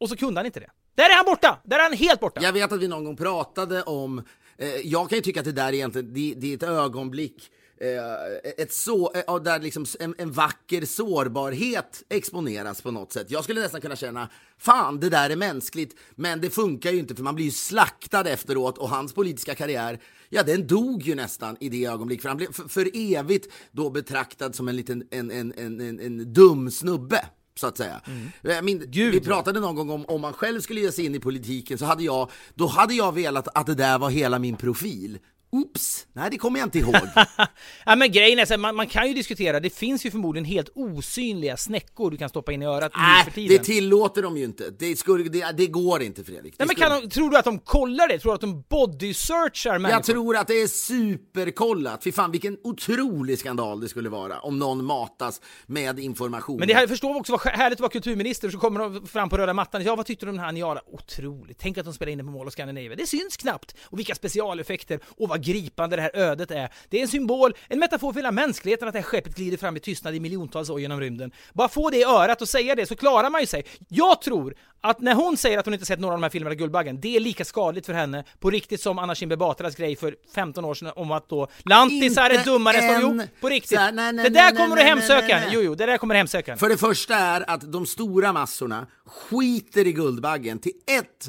Och 0.00 0.08
så 0.08 0.16
kunde 0.16 0.38
han 0.38 0.46
inte 0.46 0.60
det. 0.60 0.70
Där 0.94 1.10
är 1.10 1.16
han 1.16 1.24
borta! 1.24 1.58
Där 1.64 1.78
är 1.78 1.82
han 1.82 1.92
helt 1.92 2.20
borta! 2.20 2.40
Jag 2.42 2.52
vet 2.52 2.72
att 2.72 2.80
vi 2.80 2.88
någon 2.88 3.04
gång 3.04 3.16
pratade 3.16 3.82
om, 3.82 4.24
Eh, 4.58 4.68
jag 4.68 5.08
kan 5.08 5.16
ju 5.16 5.22
tycka 5.22 5.40
att 5.40 5.46
det 5.46 5.52
där 5.52 5.72
egentligen, 5.72 6.12
det, 6.12 6.34
det 6.36 6.52
är 6.52 6.56
ett 6.56 6.62
ögonblick 6.62 7.50
eh, 7.80 8.62
ett 8.62 8.72
så, 8.72 9.12
eh, 9.14 9.36
där 9.36 9.60
liksom 9.60 9.86
en, 10.00 10.14
en, 10.18 10.32
vacker 10.32 10.84
sårbarhet 10.84 12.02
exponeras 12.08 12.82
på 12.82 12.90
något 12.90 13.12
sätt. 13.12 13.30
Jag 13.30 13.44
skulle 13.44 13.60
nästan 13.60 13.80
kunna 13.80 13.96
känna, 13.96 14.28
fan 14.58 15.00
det 15.00 15.10
där 15.10 15.30
är 15.30 15.36
mänskligt, 15.36 15.96
men 16.14 16.40
det 16.40 16.50
funkar 16.50 16.90
ju 16.90 16.98
inte 16.98 17.14
för 17.14 17.22
man 17.22 17.34
blir 17.34 17.44
ju 17.44 17.50
slaktad 17.50 18.28
efteråt 18.28 18.78
och 18.78 18.88
hans 18.88 19.12
politiska 19.12 19.54
karriär, 19.54 20.00
ja 20.28 20.42
den 20.42 20.66
dog 20.66 21.02
ju 21.02 21.14
nästan 21.14 21.56
i 21.60 21.68
det 21.68 21.84
ögonblick, 21.84 22.22
för 22.22 22.28
han 22.28 22.38
blev 22.38 22.52
för, 22.52 22.68
för 22.68 22.90
evigt 22.94 23.52
då 23.72 23.90
betraktad 23.90 24.54
som 24.54 24.68
en 24.68 24.76
liten, 24.76 25.04
en, 25.10 25.30
en, 25.30 25.52
en, 25.56 25.80
en, 25.80 26.00
en 26.00 26.32
dum 26.32 26.70
snubbe 26.70 27.24
så 27.58 27.66
att 27.66 27.76
säga. 27.76 28.00
Mm. 28.42 28.64
Min, 28.64 28.90
vi 28.90 29.20
pratade 29.20 29.60
någon 29.60 29.76
gång 29.76 29.90
om 29.90 30.04
om 30.04 30.20
man 30.20 30.32
själv 30.32 30.60
skulle 30.60 30.80
ge 30.80 30.92
sig 30.92 31.06
in 31.06 31.14
i 31.14 31.20
politiken 31.20 31.78
så 31.78 31.84
hade 31.84 32.04
jag, 32.04 32.30
då 32.54 32.66
hade 32.66 32.94
jag 32.94 33.14
velat 33.14 33.48
att 33.54 33.66
det 33.66 33.74
där 33.74 33.98
var 33.98 34.10
hela 34.10 34.38
min 34.38 34.56
profil. 34.56 35.18
Oops! 35.50 36.06
Nej, 36.12 36.30
det 36.30 36.38
kommer 36.38 36.58
jag 36.58 36.66
inte 36.66 36.78
ihåg. 36.78 36.94
ja, 37.86 37.96
men 37.96 38.12
grejen 38.12 38.38
är 38.38 38.44
så 38.44 38.58
man, 38.58 38.76
man, 38.76 38.86
kan 38.86 39.08
ju 39.08 39.14
diskutera, 39.14 39.60
det 39.60 39.70
finns 39.70 40.06
ju 40.06 40.10
förmodligen 40.10 40.44
helt 40.44 40.68
osynliga 40.74 41.56
snäckor 41.56 42.10
du 42.10 42.16
kan 42.16 42.28
stoppa 42.28 42.52
in 42.52 42.62
i 42.62 42.66
örat 42.66 42.92
Nej, 42.96 43.24
för 43.24 43.30
tiden. 43.30 43.56
det 43.56 43.64
tillåter 43.64 44.22
de 44.22 44.36
ju 44.36 44.44
inte. 44.44 44.70
Det, 44.70 44.96
skulle, 44.96 45.24
det, 45.28 45.52
det 45.56 45.66
går 45.66 46.02
inte 46.02 46.24
Fredrik. 46.24 46.54
Nej, 46.58 46.68
men 46.78 47.00
de, 47.02 47.10
tror 47.10 47.30
du 47.30 47.38
att 47.38 47.44
de 47.44 47.58
kollar 47.58 48.08
det? 48.08 48.18
Tror 48.18 48.32
du 48.32 48.34
att 48.34 48.40
de 48.40 48.64
body-searchar 48.70 49.78
människor? 49.78 49.90
Jag 49.90 50.04
tror 50.04 50.36
att 50.36 50.46
det 50.46 50.62
är 50.62 50.66
superkollat. 50.66 52.04
Fy 52.04 52.12
fan 52.12 52.30
vilken 52.30 52.58
otrolig 52.64 53.38
skandal 53.38 53.80
det 53.80 53.88
skulle 53.88 54.08
vara 54.08 54.40
om 54.40 54.58
någon 54.58 54.84
matas 54.84 55.40
med 55.66 55.98
information. 55.98 56.58
Men 56.58 56.68
det 56.68 56.74
här, 56.74 56.86
förstår 56.86 57.16
också 57.16 57.32
vad 57.32 57.40
härligt 57.40 57.76
att 57.76 57.80
vara 57.80 57.90
kulturminister, 57.90 58.50
så 58.50 58.58
kommer 58.58 58.80
de 58.80 59.06
fram 59.06 59.28
på 59.28 59.38
röda 59.38 59.54
mattan. 59.54 59.82
Ja, 59.82 59.96
vad 59.96 60.06
tyckte 60.06 60.26
du 60.26 60.30
om 60.30 60.36
den 60.36 60.44
här 60.44 60.52
Niala? 60.52 60.80
Otroligt. 60.86 61.58
Tänk 61.58 61.78
att 61.78 61.84
de 61.84 61.94
spelar 61.94 62.12
in 62.12 62.18
den 62.18 62.26
på 62.26 62.32
Mall 62.32 62.46
of 62.46 62.52
Scandinavia. 62.52 62.96
Det 62.96 63.06
syns 63.06 63.36
knappt. 63.36 63.74
Och 63.84 63.98
vilka 63.98 64.14
specialeffekter. 64.14 65.00
Och 65.06 65.28
vad 65.28 65.37
vad 65.38 65.44
gripande 65.44 65.96
det 65.96 66.02
här 66.02 66.10
ödet 66.14 66.50
är. 66.50 66.68
Det 66.88 66.98
är 66.98 67.02
en 67.02 67.08
symbol, 67.08 67.54
en 67.68 67.78
metafor 67.78 68.12
för 68.12 68.20
hela 68.20 68.32
mänskligheten 68.32 68.88
att 68.88 68.94
det 68.94 69.00
här 69.00 69.06
skeppet 69.06 69.36
glider 69.36 69.56
fram 69.56 69.76
i 69.76 69.80
tystnad 69.80 70.14
i 70.14 70.20
miljontals 70.20 70.70
år 70.70 70.80
genom 70.80 71.00
rymden. 71.00 71.30
Bara 71.52 71.68
få 71.68 71.90
det 71.90 71.96
i 71.96 72.04
örat 72.04 72.42
och 72.42 72.48
säga 72.48 72.74
det 72.74 72.86
så 72.86 72.96
klarar 72.96 73.30
man 73.30 73.40
ju 73.40 73.46
sig. 73.46 73.64
Jag 73.88 74.22
tror 74.22 74.54
att 74.80 75.00
när 75.00 75.14
hon 75.14 75.36
säger 75.36 75.58
att 75.58 75.64
hon 75.64 75.74
inte 75.74 75.86
sett 75.86 76.00
några 76.00 76.14
av 76.14 76.20
de 76.20 76.22
här 76.22 76.30
filmerna 76.30 76.54
Guldbaggen, 76.54 77.00
det 77.00 77.16
är 77.16 77.20
lika 77.20 77.44
skadligt 77.44 77.86
för 77.86 77.92
henne 77.92 78.24
på 78.38 78.50
riktigt 78.50 78.80
som 78.80 78.98
Anna 78.98 79.14
Kinberg 79.14 79.36
Batras 79.36 79.76
grej 79.76 79.96
för 79.96 80.16
15 80.34 80.64
år 80.64 80.74
sedan 80.74 80.92
om 80.96 81.10
att 81.10 81.28
då 81.28 81.48
lantisar 81.58 82.30
är 82.30 82.44
dummare 82.44 82.76
än... 82.76 83.00
Jo, 83.02 83.22
på 83.40 83.48
riktigt. 83.48 83.78
Här, 83.78 83.92
nej, 83.92 84.12
nej, 84.12 84.24
det 84.24 84.30
där 84.30 84.52
nej, 84.52 84.56
kommer 84.56 84.76
du 84.76 84.82
hemsöka 84.82 85.42
Jo, 85.50 85.60
jo, 85.60 85.74
det 85.74 85.86
där 85.86 85.98
kommer 85.98 86.14
hemsöka 86.14 86.56
För 86.56 86.68
det 86.68 86.76
första 86.76 87.16
är 87.16 87.50
att 87.50 87.72
de 87.72 87.86
stora 87.86 88.32
massorna 88.32 88.86
skiter 89.06 89.86
i 89.86 89.92
Guldbaggen 89.92 90.58
till 90.58 90.72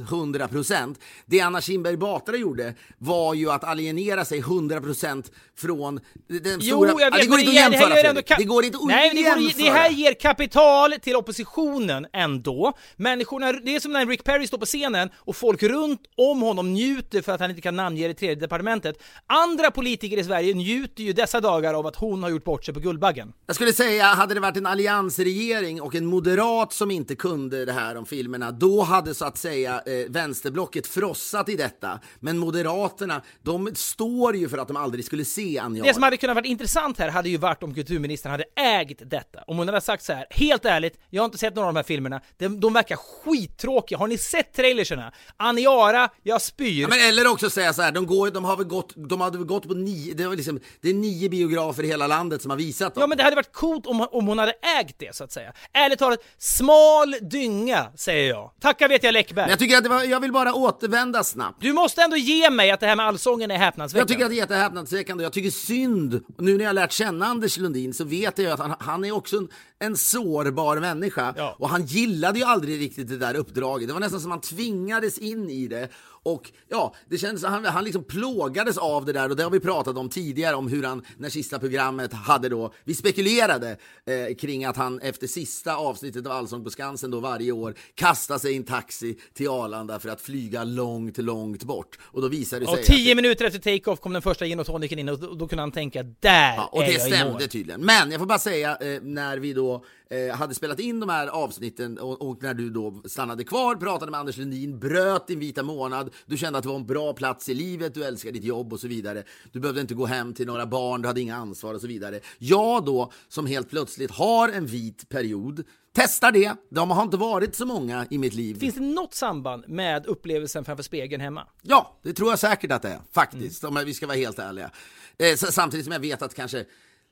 100 0.10 0.48
procent. 0.48 1.00
Det 1.26 1.42
Anna 1.42 1.62
Kinberg 1.62 1.98
Batra 1.98 2.36
gjorde 2.36 2.74
var 2.98 3.34
ju 3.34 3.52
att 3.52 3.64
alienera 3.64 3.99
sig 4.26 4.40
100 4.40 4.82
procent 4.82 5.32
från 5.58 6.00
den 6.28 6.60
jo, 6.62 6.78
stora... 6.78 7.02
Jag 7.02 7.12
vet, 7.12 7.22
det 7.22 7.28
går 7.28 7.40
inte 7.40 7.50
att 7.50 7.56
jämföra, 7.56 7.90
det, 7.90 8.08
ändå 8.08 8.22
det 8.38 8.44
går 8.44 8.66
inte 8.66 8.78
att 8.78 8.88
Nej, 8.88 9.10
det, 9.10 9.22
går, 9.22 9.64
det 9.64 9.70
här 9.70 9.90
ger 9.90 10.14
kapital 10.14 10.94
till 11.02 11.16
oppositionen 11.16 12.08
ändå. 12.14 12.74
Människorna, 12.96 13.52
det 13.52 13.76
är 13.76 13.80
som 13.80 13.92
när 13.92 14.06
Rick 14.06 14.24
Perry 14.24 14.48
står 14.48 14.58
på 14.58 14.66
scenen 14.66 15.10
och 15.18 15.36
folk 15.36 15.64
runt 15.64 16.02
om 16.18 16.42
honom 16.42 16.74
njuter 16.74 17.22
för 17.22 17.32
att 17.32 17.40
han 17.40 17.50
inte 17.50 17.62
kan 17.62 17.76
namnge 17.76 18.08
det 18.08 18.14
tredje 18.14 18.36
departementet. 18.36 19.04
Andra 19.28 19.72
politiker 19.72 20.18
i 20.18 20.24
Sverige 20.24 20.54
njuter 20.54 21.04
ju 21.04 21.14
dessa 21.14 21.42
dagar 21.42 21.74
av 21.74 21.88
att 21.88 21.96
hon 21.96 22.24
har 22.24 22.30
gjort 22.30 22.44
bort 22.44 22.66
sig 22.66 22.74
på 22.74 22.80
Guldbaggen. 22.80 23.34
Jag 23.46 23.56
skulle 23.56 23.74
säga, 23.74 24.06
hade 24.06 24.34
det 24.34 24.40
varit 24.40 24.58
en 24.58 24.66
alliansregering 24.66 25.82
och 25.82 25.96
en 25.96 26.06
moderat 26.06 26.74
som 26.74 26.92
inte 26.92 27.16
kunde 27.16 27.66
det 27.66 27.74
här 27.74 27.98
om 27.98 28.06
filmerna, 28.06 28.52
då 28.52 28.82
hade 28.82 29.16
så 29.16 29.26
att 29.26 29.38
säga 29.38 29.82
eh, 29.86 30.10
vänsterblocket 30.10 30.88
frossat 30.88 31.50
i 31.50 31.56
detta. 31.56 32.00
Men 32.20 32.38
Moderaterna, 32.38 33.22
de 33.42 33.72
står 33.90 34.36
ju 34.36 34.50
för 34.50 34.58
att 34.58 34.68
de 34.68 34.78
aldrig 34.78 35.06
skulle 35.06 35.26
se 35.26 35.60
Anja 35.60 35.84
Det 35.84 35.94
som 35.94 36.04
hade 36.04 36.18
kunnat 36.18 36.36
varit 36.36 36.46
intressant 36.46 37.00
här 37.00 37.10
hade 37.10 37.30
ju 37.30 37.38
varit 37.38 37.64
om 37.64 37.74
kulturministern 37.74 38.32
hade 38.32 38.44
ägt 38.56 39.02
detta. 39.06 39.40
Om 39.48 39.58
hon 39.58 39.68
hade 39.68 39.82
sagt 39.82 40.04
så 40.04 40.14
här, 40.14 40.26
helt 40.30 40.66
ärligt, 40.66 41.00
jag 41.10 41.22
har 41.22 41.26
inte 41.26 41.38
sett 41.38 41.56
några 41.56 41.68
av 41.68 41.74
de 41.74 41.80
här 41.80 41.84
filmerna, 41.84 42.22
de, 42.38 42.60
de 42.60 42.74
verkar 42.74 42.96
skittråkiga. 42.96 43.98
Har 43.98 44.08
ni 44.08 44.18
sett 44.18 44.54
trailerserna? 44.54 45.12
Aniara, 45.38 46.10
jag 46.24 46.42
spyr. 46.42 46.82
Ja, 46.82 46.88
men 46.88 47.00
eller 47.00 47.32
också 47.32 47.50
säga 47.50 47.74
så 47.74 47.82
här, 47.82 47.92
de, 47.92 48.06
går, 48.06 48.32
de 48.32 48.46
har 48.46 48.58
väl 48.58 48.66
gått, 48.66 48.94
de 48.96 49.22
hade 49.22 49.38
väl 49.38 49.48
gått 49.48 49.68
på 49.68 49.74
nio, 49.74 50.14
det, 50.14 50.28
var 50.28 50.36
liksom, 50.36 50.60
det 50.82 50.90
är 50.90 50.94
nio 50.94 51.30
biografer 51.30 51.84
i 51.84 51.88
hela 51.88 52.08
landet 52.08 52.42
som 52.42 52.52
har 52.52 52.58
visat 52.58 52.96
dem. 52.96 53.02
Ja 53.02 53.08
men 53.08 53.18
det 53.18 53.24
hade 53.24 53.36
varit 53.36 53.54
coolt 53.54 53.86
om, 53.88 54.08
om 54.12 54.28
hon 54.28 54.40
hade 54.40 54.54
ägt 54.80 54.96
det 55.00 55.16
så 55.16 55.24
att 55.24 55.32
säga. 55.32 55.54
Ärligt 55.74 56.00
talat, 56.00 56.20
smal 56.38 57.16
dynga 57.22 57.88
säger 57.96 58.30
jag. 58.30 58.52
Tacka 58.62 58.88
vet 58.88 59.04
jag 59.04 59.14
Läckberg. 59.14 59.44
Men 59.44 59.50
jag 59.50 59.60
tycker 59.60 59.78
att 59.78 59.84
det 59.84 59.90
var, 59.90 60.04
jag 60.04 60.20
vill 60.20 60.32
bara 60.32 60.54
återvända 60.54 61.24
snabbt. 61.24 61.62
Du 61.62 61.74
måste 61.74 62.02
ändå 62.02 62.18
ge 62.18 62.50
mig 62.50 62.72
att 62.72 62.80
det 62.80 62.88
här 62.88 62.96
med 62.96 63.06
allsången 63.06 63.52
är 63.52 63.58
häpnadsväckande. 63.58 63.79
Jag 63.80 64.08
tycker 64.08 64.24
att 64.24 64.32
det 64.32 64.36
är 64.36 64.38
jättehäpnadsväckande. 64.38 65.24
Jag 65.24 65.34
tycker 65.34 65.50
synd, 65.50 66.24
nu 66.38 66.58
när 66.58 66.66
jag 66.66 66.76
lärt 66.76 66.92
känna 66.92 67.26
Anders 67.26 67.58
Lundin 67.58 67.94
så 67.94 68.04
vet 68.04 68.38
jag 68.38 68.52
att 68.52 68.60
han, 68.60 68.76
han 68.80 69.06
är 69.06 69.12
också 69.12 69.38
en, 69.38 69.50
en 69.80 69.98
sårbar 69.98 70.80
människa. 70.80 71.34
Ja. 71.38 71.56
Och 71.60 71.70
han 71.70 71.86
gillade 71.86 72.40
ju 72.40 72.46
aldrig 72.46 72.80
riktigt 72.80 73.08
det 73.08 73.18
där 73.18 73.36
uppdraget. 73.36 73.88
Det 73.88 73.94
var 73.94 74.00
nästan 74.00 74.22
som 74.22 74.32
han 74.32 74.42
tvingades 74.42 75.18
in 75.18 75.50
i 75.50 75.68
det. 75.68 75.90
Och 76.24 76.52
ja, 76.68 76.96
det 77.10 77.18
kändes 77.18 77.42
som 77.42 77.52
han, 77.52 77.66
han 77.66 77.84
liksom 77.84 78.04
plågades 78.04 78.78
av 78.78 79.06
det 79.06 79.14
där 79.14 79.30
och 79.30 79.36
det 79.36 79.44
har 79.44 79.52
vi 79.52 79.60
pratat 79.60 79.98
om 79.98 80.10
tidigare 80.10 80.56
om 80.56 80.68
hur 80.68 80.84
han, 80.84 81.06
när 81.18 81.30
sista 81.30 81.60
programmet 81.60 82.14
hade 82.14 82.50
då, 82.50 82.74
vi 82.84 82.96
spekulerade 82.96 83.78
eh, 84.06 84.36
kring 84.36 84.66
att 84.66 84.78
han 84.78 85.00
efter 85.00 85.28
sista 85.28 85.76
avsnittet 85.76 86.26
av 86.26 86.32
Allsång 86.32 86.64
på 86.64 86.70
Skansen 86.70 87.12
då 87.12 87.20
varje 87.20 87.52
år 87.52 87.76
kastar 87.96 88.38
sig 88.38 88.54
i 88.54 88.58
en 88.58 88.64
taxi 88.64 89.18
till 89.34 89.50
Arlanda 89.50 90.00
för 90.00 90.10
att 90.10 90.22
flyga 90.22 90.64
långt, 90.64 91.18
långt 91.18 91.64
bort. 91.64 91.98
Och 92.02 92.22
då 92.22 92.28
visade 92.28 92.66
det 92.66 92.72
sig 92.72 92.80
Och 92.80 92.86
tio 92.86 93.16
minuter 93.16 93.46
efter 93.46 93.60
take-off 93.60 94.00
kom 94.00 94.14
den 94.14 94.22
första 94.22 94.46
gin 94.46 94.60
och 94.60 94.66
tonicen 94.66 95.00
in 95.00 95.10
och 95.10 95.20
då, 95.20 95.34
då 95.34 95.48
kunde 95.48 95.62
han 95.62 95.72
tänka 95.72 96.04
där 96.04 96.56
Ja, 96.56 96.70
och 96.72 96.84
är 96.84 96.88
det 96.88 96.94
jag 96.94 97.02
stämde 97.02 97.48
tydligen. 97.48 97.82
Men 97.82 98.12
jag 98.12 98.20
får 98.20 98.26
bara 98.26 98.40
säga, 98.40 98.78
eh, 98.82 99.02
när 99.02 99.38
vi 99.38 99.54
då 99.54 99.86
eh, 100.10 100.36
hade 100.36 100.56
spelat 100.56 100.80
in 100.80 101.00
de 101.00 101.10
här 101.10 101.28
avsnitten 101.28 101.98
och, 101.98 102.22
och 102.22 102.44
när 102.44 102.54
du 102.54 102.70
då 102.70 103.02
stannade 103.06 103.44
kvar, 103.44 103.76
pratade 103.76 104.12
med 104.12 104.20
Anders 104.20 104.38
Lundin, 104.38 104.80
bröt 104.80 105.28
din 105.28 105.40
vita 105.40 105.64
månad, 105.64 106.14
du 106.26 106.38
kände 106.38 106.60
att 106.60 106.64
det 106.64 106.70
var 106.70 106.76
en 106.76 106.86
bra 106.86 107.14
plats 107.14 107.50
i 107.50 107.54
livet, 107.54 107.94
du 107.94 108.04
älskar 108.04 108.32
ditt 108.32 108.44
jobb 108.44 108.74
och 108.74 108.80
så 108.80 108.88
vidare. 108.88 109.24
Du 109.52 109.60
behövde 109.60 109.82
inte 109.82 109.94
gå 109.94 110.06
hem 110.06 110.34
till 110.34 110.48
några 110.48 110.66
barn, 110.66 111.02
du 111.02 111.08
hade 111.08 111.22
inga 111.22 111.36
ansvar 111.36 111.74
och 111.74 111.82
så 111.82 111.88
vidare. 111.88 112.20
Jag 112.38 112.86
då, 112.86 113.12
som 113.28 113.46
helt 113.46 113.70
plötsligt 113.70 114.12
har 114.12 114.50
en 114.50 114.66
vit 114.66 115.10
period, 115.10 115.64
testar 115.94 116.32
det. 116.32 116.56
De 116.70 116.92
har 116.92 117.04
inte 117.04 117.18
varit 117.18 117.56
så 117.56 117.66
många 117.66 118.06
i 118.10 118.18
mitt 118.18 118.34
liv. 118.34 118.60
Finns 118.60 118.76
det 118.76 118.82
något 118.82 119.14
samband 119.14 119.64
med 119.68 120.06
upplevelsen 120.06 120.66
framför 120.66 120.84
spegeln 120.84 121.22
hemma? 121.22 121.48
Ja, 121.62 122.00
det 122.04 122.14
tror 122.14 122.30
jag 122.30 122.40
säkert 122.40 122.72
att 122.72 122.82
det 122.82 122.90
är, 122.90 123.00
faktiskt, 123.12 123.64
om 123.64 123.84
vi 123.86 123.94
ska 123.94 124.08
vara 124.08 124.18
helt 124.18 124.40
ärliga. 124.40 124.72
Eh, 125.18 125.36
samtidigt 125.36 125.86
som 125.86 125.94
jag 125.94 126.00
vet 126.00 126.22
att 126.22 126.36
kanske 126.36 126.66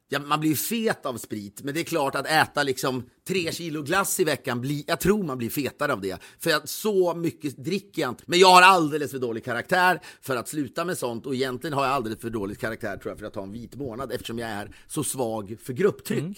Ja, 0.10 0.20
man 0.20 0.40
blir 0.40 0.56
fet 0.56 1.06
av 1.06 1.18
sprit, 1.18 1.62
men 1.64 1.74
det 1.74 1.80
är 1.80 1.84
klart 1.84 2.16
att 2.16 2.28
äta 2.28 2.64
liksom 2.64 3.10
tre 3.28 3.52
kilo 3.52 3.82
glass 3.82 4.20
i 4.20 4.24
veckan, 4.24 4.62
bli, 4.62 4.84
jag 4.88 5.00
tror 5.00 5.24
man 5.24 5.38
blir 5.38 5.50
fetare 5.50 5.94
av 5.94 6.02
det. 6.02 6.22
För 6.40 6.52
att 6.52 6.70
så 6.70 7.14
mycket 7.14 7.58
dricker 7.58 8.02
jag 8.02 8.12
inte. 8.12 8.24
Men 8.28 8.40
jag 8.40 8.48
har 8.48 8.62
alldeles 8.62 9.12
för 9.12 9.20
dålig 9.20 9.46
karaktär 9.46 10.02
för 10.22 10.36
att 10.36 10.48
sluta 10.48 10.86
med 10.86 10.98
sånt 10.98 11.26
och 11.26 11.36
egentligen 11.36 11.74
har 11.74 11.86
jag 11.86 11.94
alldeles 11.94 12.22
för 12.22 12.30
dålig 12.30 12.60
karaktär 12.60 12.98
tror 12.98 13.12
jag 13.12 13.20
för 13.20 13.26
att 13.26 13.34
ta 13.34 13.44
en 13.44 13.52
vit 13.52 13.76
månad 13.76 14.12
eftersom 14.12 14.40
jag 14.40 14.50
är 14.50 14.76
så 14.88 15.04
svag 15.04 15.58
för 15.64 15.74
grupptryck. 15.74 16.20
Mm. 16.20 16.36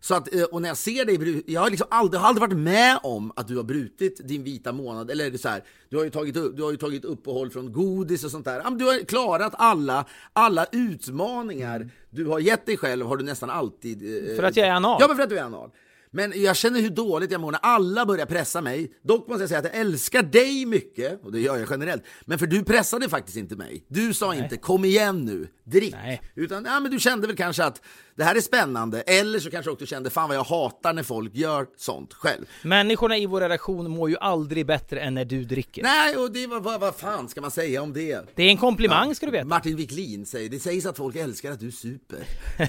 Så 0.00 0.14
att, 0.14 0.34
eh, 0.34 0.42
och 0.42 0.62
när 0.62 0.68
jag 0.68 0.76
ser 0.76 1.04
dig, 1.04 1.42
jag 1.46 1.60
har 1.60 1.70
liksom 1.70 1.86
aldrig, 1.90 2.20
har 2.20 2.28
aldrig 2.28 2.40
varit 2.40 2.58
med 2.58 2.98
om 3.02 3.32
att 3.36 3.48
du 3.48 3.56
har 3.56 3.64
brutit 3.64 4.20
din 4.28 4.44
vita 4.44 4.72
månad. 4.72 5.10
Eller 5.10 5.38
så 5.38 5.48
här, 5.48 5.62
du 5.88 5.96
har 5.96 6.04
ju 6.04 6.10
tagit, 6.10 6.34
du 6.34 6.62
har 6.62 6.70
ju 6.70 6.76
tagit 6.76 7.04
uppehåll 7.04 7.50
från 7.50 7.72
godis 7.72 8.24
och 8.24 8.30
sånt 8.30 8.44
där. 8.44 8.70
Du 8.70 8.84
har 8.84 9.04
klarat 9.04 9.52
alla, 9.56 10.04
alla 10.32 10.66
utmaningar 10.72 11.90
du 12.10 12.26
har 12.26 12.38
gett 12.38 12.66
dig 12.66 12.76
själv 12.76 13.06
har 13.06 13.16
du 13.16 13.24
nästan 13.24 13.50
alltid... 13.50 14.28
eh, 14.30 14.36
För 14.36 14.42
att 14.42 14.56
jag 14.56 14.66
är 14.68 14.72
anal? 14.72 14.96
Ja, 15.00 15.06
men 15.08 15.16
för 15.16 15.22
att 15.22 15.30
du 15.30 15.38
är 15.38 15.42
anal. 15.42 15.70
Men 16.10 16.32
jag 16.42 16.56
känner 16.56 16.80
hur 16.80 16.90
dåligt 16.90 17.30
jag 17.30 17.40
mår 17.40 17.52
när 17.52 17.60
alla 17.62 18.06
börjar 18.06 18.26
pressa 18.26 18.60
mig. 18.60 18.92
Dock 19.02 19.28
måste 19.28 19.42
jag 19.42 19.48
säga 19.48 19.58
att 19.58 19.64
jag 19.64 19.76
älskar 19.76 20.22
dig 20.22 20.66
mycket, 20.66 21.24
och 21.24 21.32
det 21.32 21.40
gör 21.40 21.56
jag 21.56 21.68
generellt. 21.70 22.02
Men 22.24 22.38
för 22.38 22.46
du 22.46 22.64
pressade 22.64 23.08
faktiskt 23.08 23.36
inte 23.36 23.56
mig. 23.56 23.84
Du 23.88 24.14
sa 24.14 24.34
inte 24.34 24.56
kom 24.56 24.84
igen 24.84 25.24
nu, 25.24 25.48
drick. 25.64 25.94
Nej. 25.94 26.22
Utan 26.34 26.64
ja, 26.64 26.80
men 26.80 26.90
du 26.90 26.98
kände 26.98 27.26
väl 27.26 27.36
kanske 27.36 27.64
att 27.64 27.82
det 28.16 28.24
här 28.24 28.34
är 28.34 28.40
spännande. 28.40 29.00
Eller 29.00 29.38
så 29.38 29.50
kanske 29.50 29.70
också 29.70 29.86
kände 29.86 30.10
fan 30.10 30.28
vad 30.28 30.36
jag 30.36 30.44
hatar 30.44 30.92
när 30.92 31.02
folk 31.02 31.34
gör 31.34 31.66
sånt 31.76 32.14
själv. 32.14 32.44
Människorna 32.62 33.18
i 33.18 33.26
vår 33.26 33.40
redaktion 33.40 33.90
mår 33.90 34.10
ju 34.10 34.16
aldrig 34.20 34.66
bättre 34.66 35.00
än 35.00 35.14
när 35.14 35.24
du 35.24 35.44
dricker. 35.44 35.82
Nej, 35.82 36.16
och 36.16 36.32
det 36.32 36.46
var 36.46 36.60
vad, 36.60 36.80
vad 36.80 36.94
fan 36.94 37.28
ska 37.28 37.40
man 37.40 37.50
säga 37.50 37.82
om 37.82 37.92
det? 37.92 38.20
Det 38.34 38.42
är 38.42 38.48
en 38.48 38.56
komplimang 38.56 39.14
ska 39.14 39.26
du 39.26 39.32
veta. 39.32 39.46
Martin 39.46 39.76
Wiklin 39.76 40.26
säger, 40.26 40.50
det 40.50 40.58
sägs 40.58 40.86
att 40.86 40.96
folk 40.96 41.16
älskar 41.16 41.50
att 41.52 41.60
du 41.60 41.70
super. 41.70 42.18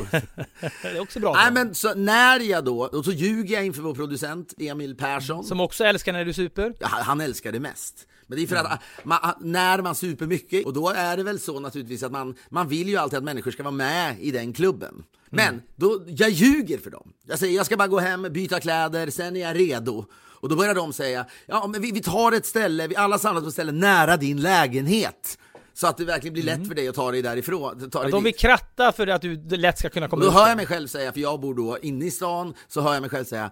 Det 0.81 0.87
är 0.87 0.99
också 0.99 1.19
bra. 1.19 1.33
Nej 1.33 1.51
men 1.51 1.75
så 1.75 1.93
när 1.93 2.39
jag 2.39 2.65
då, 2.65 2.85
och 2.85 3.05
så 3.05 3.11
ljuger 3.11 3.55
jag 3.55 3.65
inför 3.65 3.81
vår 3.81 3.95
producent 3.95 4.53
Emil 4.57 4.95
Persson. 4.95 5.43
Som 5.43 5.59
också 5.59 5.83
älskar 5.83 6.13
när 6.13 6.25
du 6.25 6.33
super. 6.33 6.73
Ja, 6.79 6.87
han 6.87 7.21
älskar 7.21 7.51
det 7.51 7.59
mest. 7.59 8.07
Men 8.27 8.37
det 8.37 8.43
är 8.43 8.47
för 8.47 8.55
att 8.55 8.81
man, 9.03 9.19
när 9.39 9.81
man 9.81 9.95
super 9.95 10.25
mycket, 10.25 10.65
och 10.65 10.73
då 10.73 10.89
är 10.89 11.17
det 11.17 11.23
väl 11.23 11.39
så 11.39 11.59
naturligtvis 11.59 12.03
att 12.03 12.11
man, 12.11 12.35
man 12.49 12.67
vill 12.67 12.89
ju 12.89 12.97
alltid 12.97 13.17
att 13.17 13.23
människor 13.23 13.51
ska 13.51 13.63
vara 13.63 13.71
med 13.71 14.15
i 14.19 14.31
den 14.31 14.53
klubben. 14.53 15.03
Men 15.29 15.61
då, 15.75 16.03
jag 16.07 16.29
ljuger 16.29 16.77
för 16.77 16.89
dem. 16.91 17.13
Jag 17.27 17.39
säger 17.39 17.55
jag 17.55 17.65
ska 17.65 17.77
bara 17.77 17.87
gå 17.87 17.99
hem, 17.99 18.21
byta 18.31 18.59
kläder, 18.59 19.09
sen 19.09 19.35
är 19.35 19.39
jag 19.41 19.59
redo. 19.59 20.05
Och 20.39 20.49
då 20.49 20.55
börjar 20.55 20.75
de 20.75 20.93
säga, 20.93 21.25
ja 21.45 21.67
men 21.67 21.81
vi, 21.81 21.91
vi 21.91 21.99
tar 22.01 22.31
ett 22.31 22.45
ställe, 22.45 22.87
vi 22.87 22.95
alla 22.95 23.19
samlas 23.19 23.43
på 23.43 23.47
ett 23.47 23.53
ställe 23.53 23.71
nära 23.71 24.17
din 24.17 24.41
lägenhet. 24.41 25.37
Så 25.73 25.87
att 25.87 25.97
det 25.97 26.05
verkligen 26.05 26.33
blir 26.33 26.43
lätt 26.43 26.67
för 26.67 26.75
dig 26.75 26.87
att 26.87 26.95
ta 26.95 27.11
dig 27.11 27.21
därifrån. 27.21 27.89
Ta 27.89 28.01
dig 28.03 28.11
De 28.11 28.23
dit. 28.23 28.25
vill 28.33 28.39
kratta 28.39 28.91
för 28.91 29.07
att 29.07 29.21
du 29.21 29.57
lätt 29.57 29.79
ska 29.79 29.89
kunna 29.89 30.05
Och 30.05 30.09
komma 30.09 30.23
då 30.23 30.27
ut. 30.29 30.33
hör 30.33 30.47
jag 30.47 30.57
mig 30.57 30.65
själv 30.65 30.87
säga, 30.87 31.11
för 31.13 31.19
jag 31.19 31.39
bor 31.39 31.53
då 31.55 31.77
inne 31.81 32.05
i 32.05 32.11
stan, 32.11 32.53
så 32.67 32.81
hör 32.81 32.93
jag 32.93 33.01
mig 33.01 33.09
själv 33.09 33.25
säga 33.25 33.51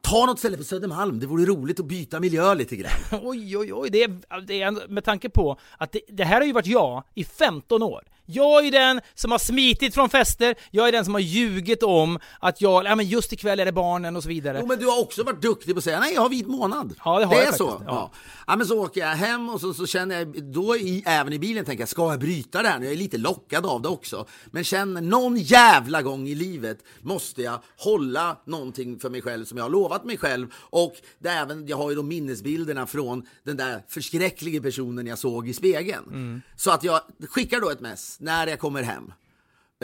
Ta 0.00 0.26
något 0.26 0.38
ställe 0.38 0.56
på 0.56 0.64
Södermalm, 0.64 1.20
det 1.20 1.26
vore 1.26 1.44
roligt 1.44 1.80
att 1.80 1.86
byta 1.86 2.20
miljö 2.20 2.54
lite 2.54 2.76
grann. 2.76 2.92
Oj, 3.22 3.58
oj, 3.58 3.72
oj. 3.74 3.90
Det 3.90 4.02
är, 4.02 4.40
det 4.46 4.62
är 4.62 4.88
med 4.88 5.04
tanke 5.04 5.28
på 5.28 5.58
att 5.78 5.92
det, 5.92 6.00
det 6.08 6.24
här 6.24 6.40
har 6.40 6.46
ju 6.46 6.52
varit 6.52 6.66
jag 6.66 7.02
i 7.14 7.24
15 7.24 7.82
år. 7.82 8.04
Jag 8.30 8.66
är 8.66 8.70
den 8.70 9.00
som 9.14 9.30
har 9.30 9.38
smitit 9.38 9.94
från 9.94 10.10
fester, 10.10 10.54
jag 10.70 10.88
är 10.88 10.92
den 10.92 11.04
som 11.04 11.14
har 11.14 11.20
ljugit 11.20 11.82
om 11.82 12.18
att 12.40 12.60
jag, 12.60 12.84
ja 12.84 12.96
men 12.96 13.06
just 13.06 13.32
ikväll 13.32 13.60
är 13.60 13.64
det 13.64 13.72
barnen 13.72 14.16
och 14.16 14.22
så 14.22 14.28
vidare. 14.28 14.58
Jo, 14.60 14.66
men 14.66 14.78
du 14.78 14.86
har 14.86 15.00
också 15.00 15.22
varit 15.22 15.42
duktig 15.42 15.74
på 15.74 15.78
att 15.78 15.84
säga 15.84 16.00
nej, 16.00 16.14
jag 16.14 16.20
har 16.22 16.28
vit 16.28 16.46
månad. 16.46 16.94
Ja, 17.04 17.18
det 17.18 17.24
har 17.24 17.34
är 17.34 17.44
jag 17.44 17.54
så. 17.56 17.68
faktiskt, 17.68 17.88
Ja. 17.88 18.10
ja. 18.14 18.20
Ja. 18.46 18.56
men 18.56 18.66
så 18.66 18.84
åker 18.84 19.00
jag 19.00 19.08
hem 19.08 19.48
och 19.48 19.60
så, 19.60 19.74
så 19.74 19.86
känner 19.86 20.18
jag, 20.18 20.52
då 20.52 20.76
i, 20.76 21.02
även 21.06 21.32
i 21.32 21.38
bilen 21.38 21.64
tänker 21.64 21.82
jag, 21.82 21.88
ska 21.88 22.10
jag 22.10 22.20
bryta 22.20 22.62
det 22.62 22.68
här 22.68 22.78
nu? 22.78 22.84
Jag 22.84 22.92
är 22.94 22.98
lite 22.98 23.18
lockad 23.18 23.66
av 23.66 23.82
det 23.82 23.88
också. 23.88 24.26
Men 24.46 24.64
känner 24.64 25.00
någon 25.00 25.36
jävla 25.36 26.02
gång 26.02 26.28
i 26.28 26.34
livet 26.34 26.78
måste 27.00 27.42
jag 27.42 27.58
hålla 27.76 28.36
någonting 28.46 28.98
för 28.98 29.10
mig 29.10 29.22
själv 29.22 29.44
som 29.44 29.58
jag 29.58 29.64
har 29.64 29.70
lovat 29.70 30.04
mig 30.04 30.16
själv. 30.16 30.46
Och 30.54 30.94
det 31.18 31.28
är 31.28 31.42
även, 31.42 31.66
jag 31.66 31.76
har 31.76 31.90
ju 31.90 31.96
de 31.96 32.08
minnesbilderna 32.08 32.86
från 32.86 33.26
den 33.44 33.56
där 33.56 33.82
förskräckliga 33.88 34.62
personen 34.62 35.06
jag 35.06 35.18
såg 35.18 35.48
i 35.48 35.54
spegeln. 35.54 36.04
Mm. 36.06 36.42
Så 36.56 36.70
att 36.70 36.84
jag 36.84 37.00
skickar 37.28 37.60
då 37.60 37.70
ett 37.70 37.80
mess 37.80 38.17
när 38.18 38.46
jag 38.46 38.58
kommer 38.58 38.82
hem 38.82 39.12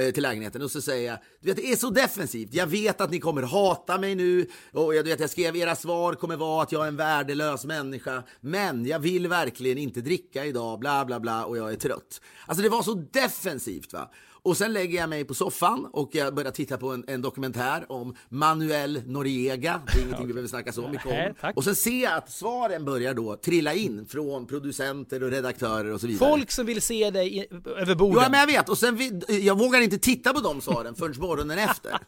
eh, 0.01 0.11
till 0.11 0.23
lägenheten 0.23 0.63
och 0.63 0.71
så 0.71 0.83
säger 0.83 1.11
jag, 1.11 1.19
du 1.41 1.49
vet 1.49 1.57
det 1.57 1.73
är 1.73 1.77
så 1.77 1.91
defensivt, 1.91 2.55
jag 2.55 2.67
vet 2.67 3.01
att 3.01 3.11
ni 3.11 3.21
kommer 3.21 3.43
hata 3.43 3.99
mig 3.99 4.15
nu 4.15 4.47
och 4.73 4.95
jag, 4.95 5.05
du 5.05 5.11
vet, 5.11 5.21
jag 5.21 5.31
skrev 5.31 5.57
era 5.57 5.77
svar 5.77 6.15
kommer 6.15 6.37
vara 6.37 6.63
att 6.63 6.73
jag 6.73 6.85
är 6.85 6.89
en 6.89 6.97
värdelös 6.97 7.65
människa 7.65 8.23
men 8.41 8.87
jag 8.87 8.99
vill 8.99 9.29
verkligen 9.29 9.79
inte 9.79 10.01
dricka 10.01 10.45
idag, 10.45 10.79
bla 10.79 11.05
bla 11.05 11.21
bla 11.21 11.45
och 11.45 11.59
jag 11.59 11.73
är 11.73 11.77
trött. 11.77 12.21
Alltså 12.47 12.63
det 12.63 12.69
var 12.69 12.83
så 12.83 12.95
defensivt 12.95 13.93
va. 13.93 14.11
Och 14.45 14.57
sen 14.57 14.73
lägger 14.73 14.99
jag 14.99 15.09
mig 15.09 15.25
på 15.25 15.35
soffan 15.35 15.89
och 15.93 16.11
jag 16.13 16.35
börjar 16.35 16.51
titta 16.51 16.79
på 16.79 16.91
en, 16.93 17.05
en 17.07 17.23
dokumentär 17.23 17.93
om 17.93 18.15
Manuel 18.29 19.03
Noriega. 19.07 19.83
Det 19.87 19.99
är 19.99 20.03
ingenting 20.03 20.27
vi 20.27 20.33
behöver 20.33 20.49
snacka 20.49 20.73
så 20.73 20.89
mycket 20.89 21.07
om. 21.07 21.35
tack. 21.41 21.57
Och 21.57 21.65
sen 21.65 21.77
ser 21.77 22.03
jag 22.03 22.13
att 22.13 22.31
svaren 22.31 22.85
börjar 22.85 23.15
då 23.15 23.37
trilla 23.37 23.75
in 23.75 24.07
från 24.07 24.47
producenter 24.47 25.23
och 25.23 25.31
redaktörer 25.31 25.93
och 25.93 26.01
så 26.01 26.07
vidare. 26.07 26.31
Folk 26.31 26.51
som 26.51 26.67
vill 26.67 26.83
se 26.83 27.11
dig 27.11 27.39
i, 27.39 27.47
över 27.77 27.95
borden. 27.95 28.23
Jo, 28.25 28.31
men 28.31 28.41
jag 28.41 28.47
vet. 28.47 28.69
Och 28.69 28.79
sen, 28.79 29.23
jag 29.29 29.59
vågar 29.59 29.81
inte 29.81 29.99
titta 29.99 30.33
på 30.33 30.41
de 30.41 30.61
svaren 30.61 30.95
förrän 30.95 31.15
morgonen 31.19 31.59
efter. 31.59 31.93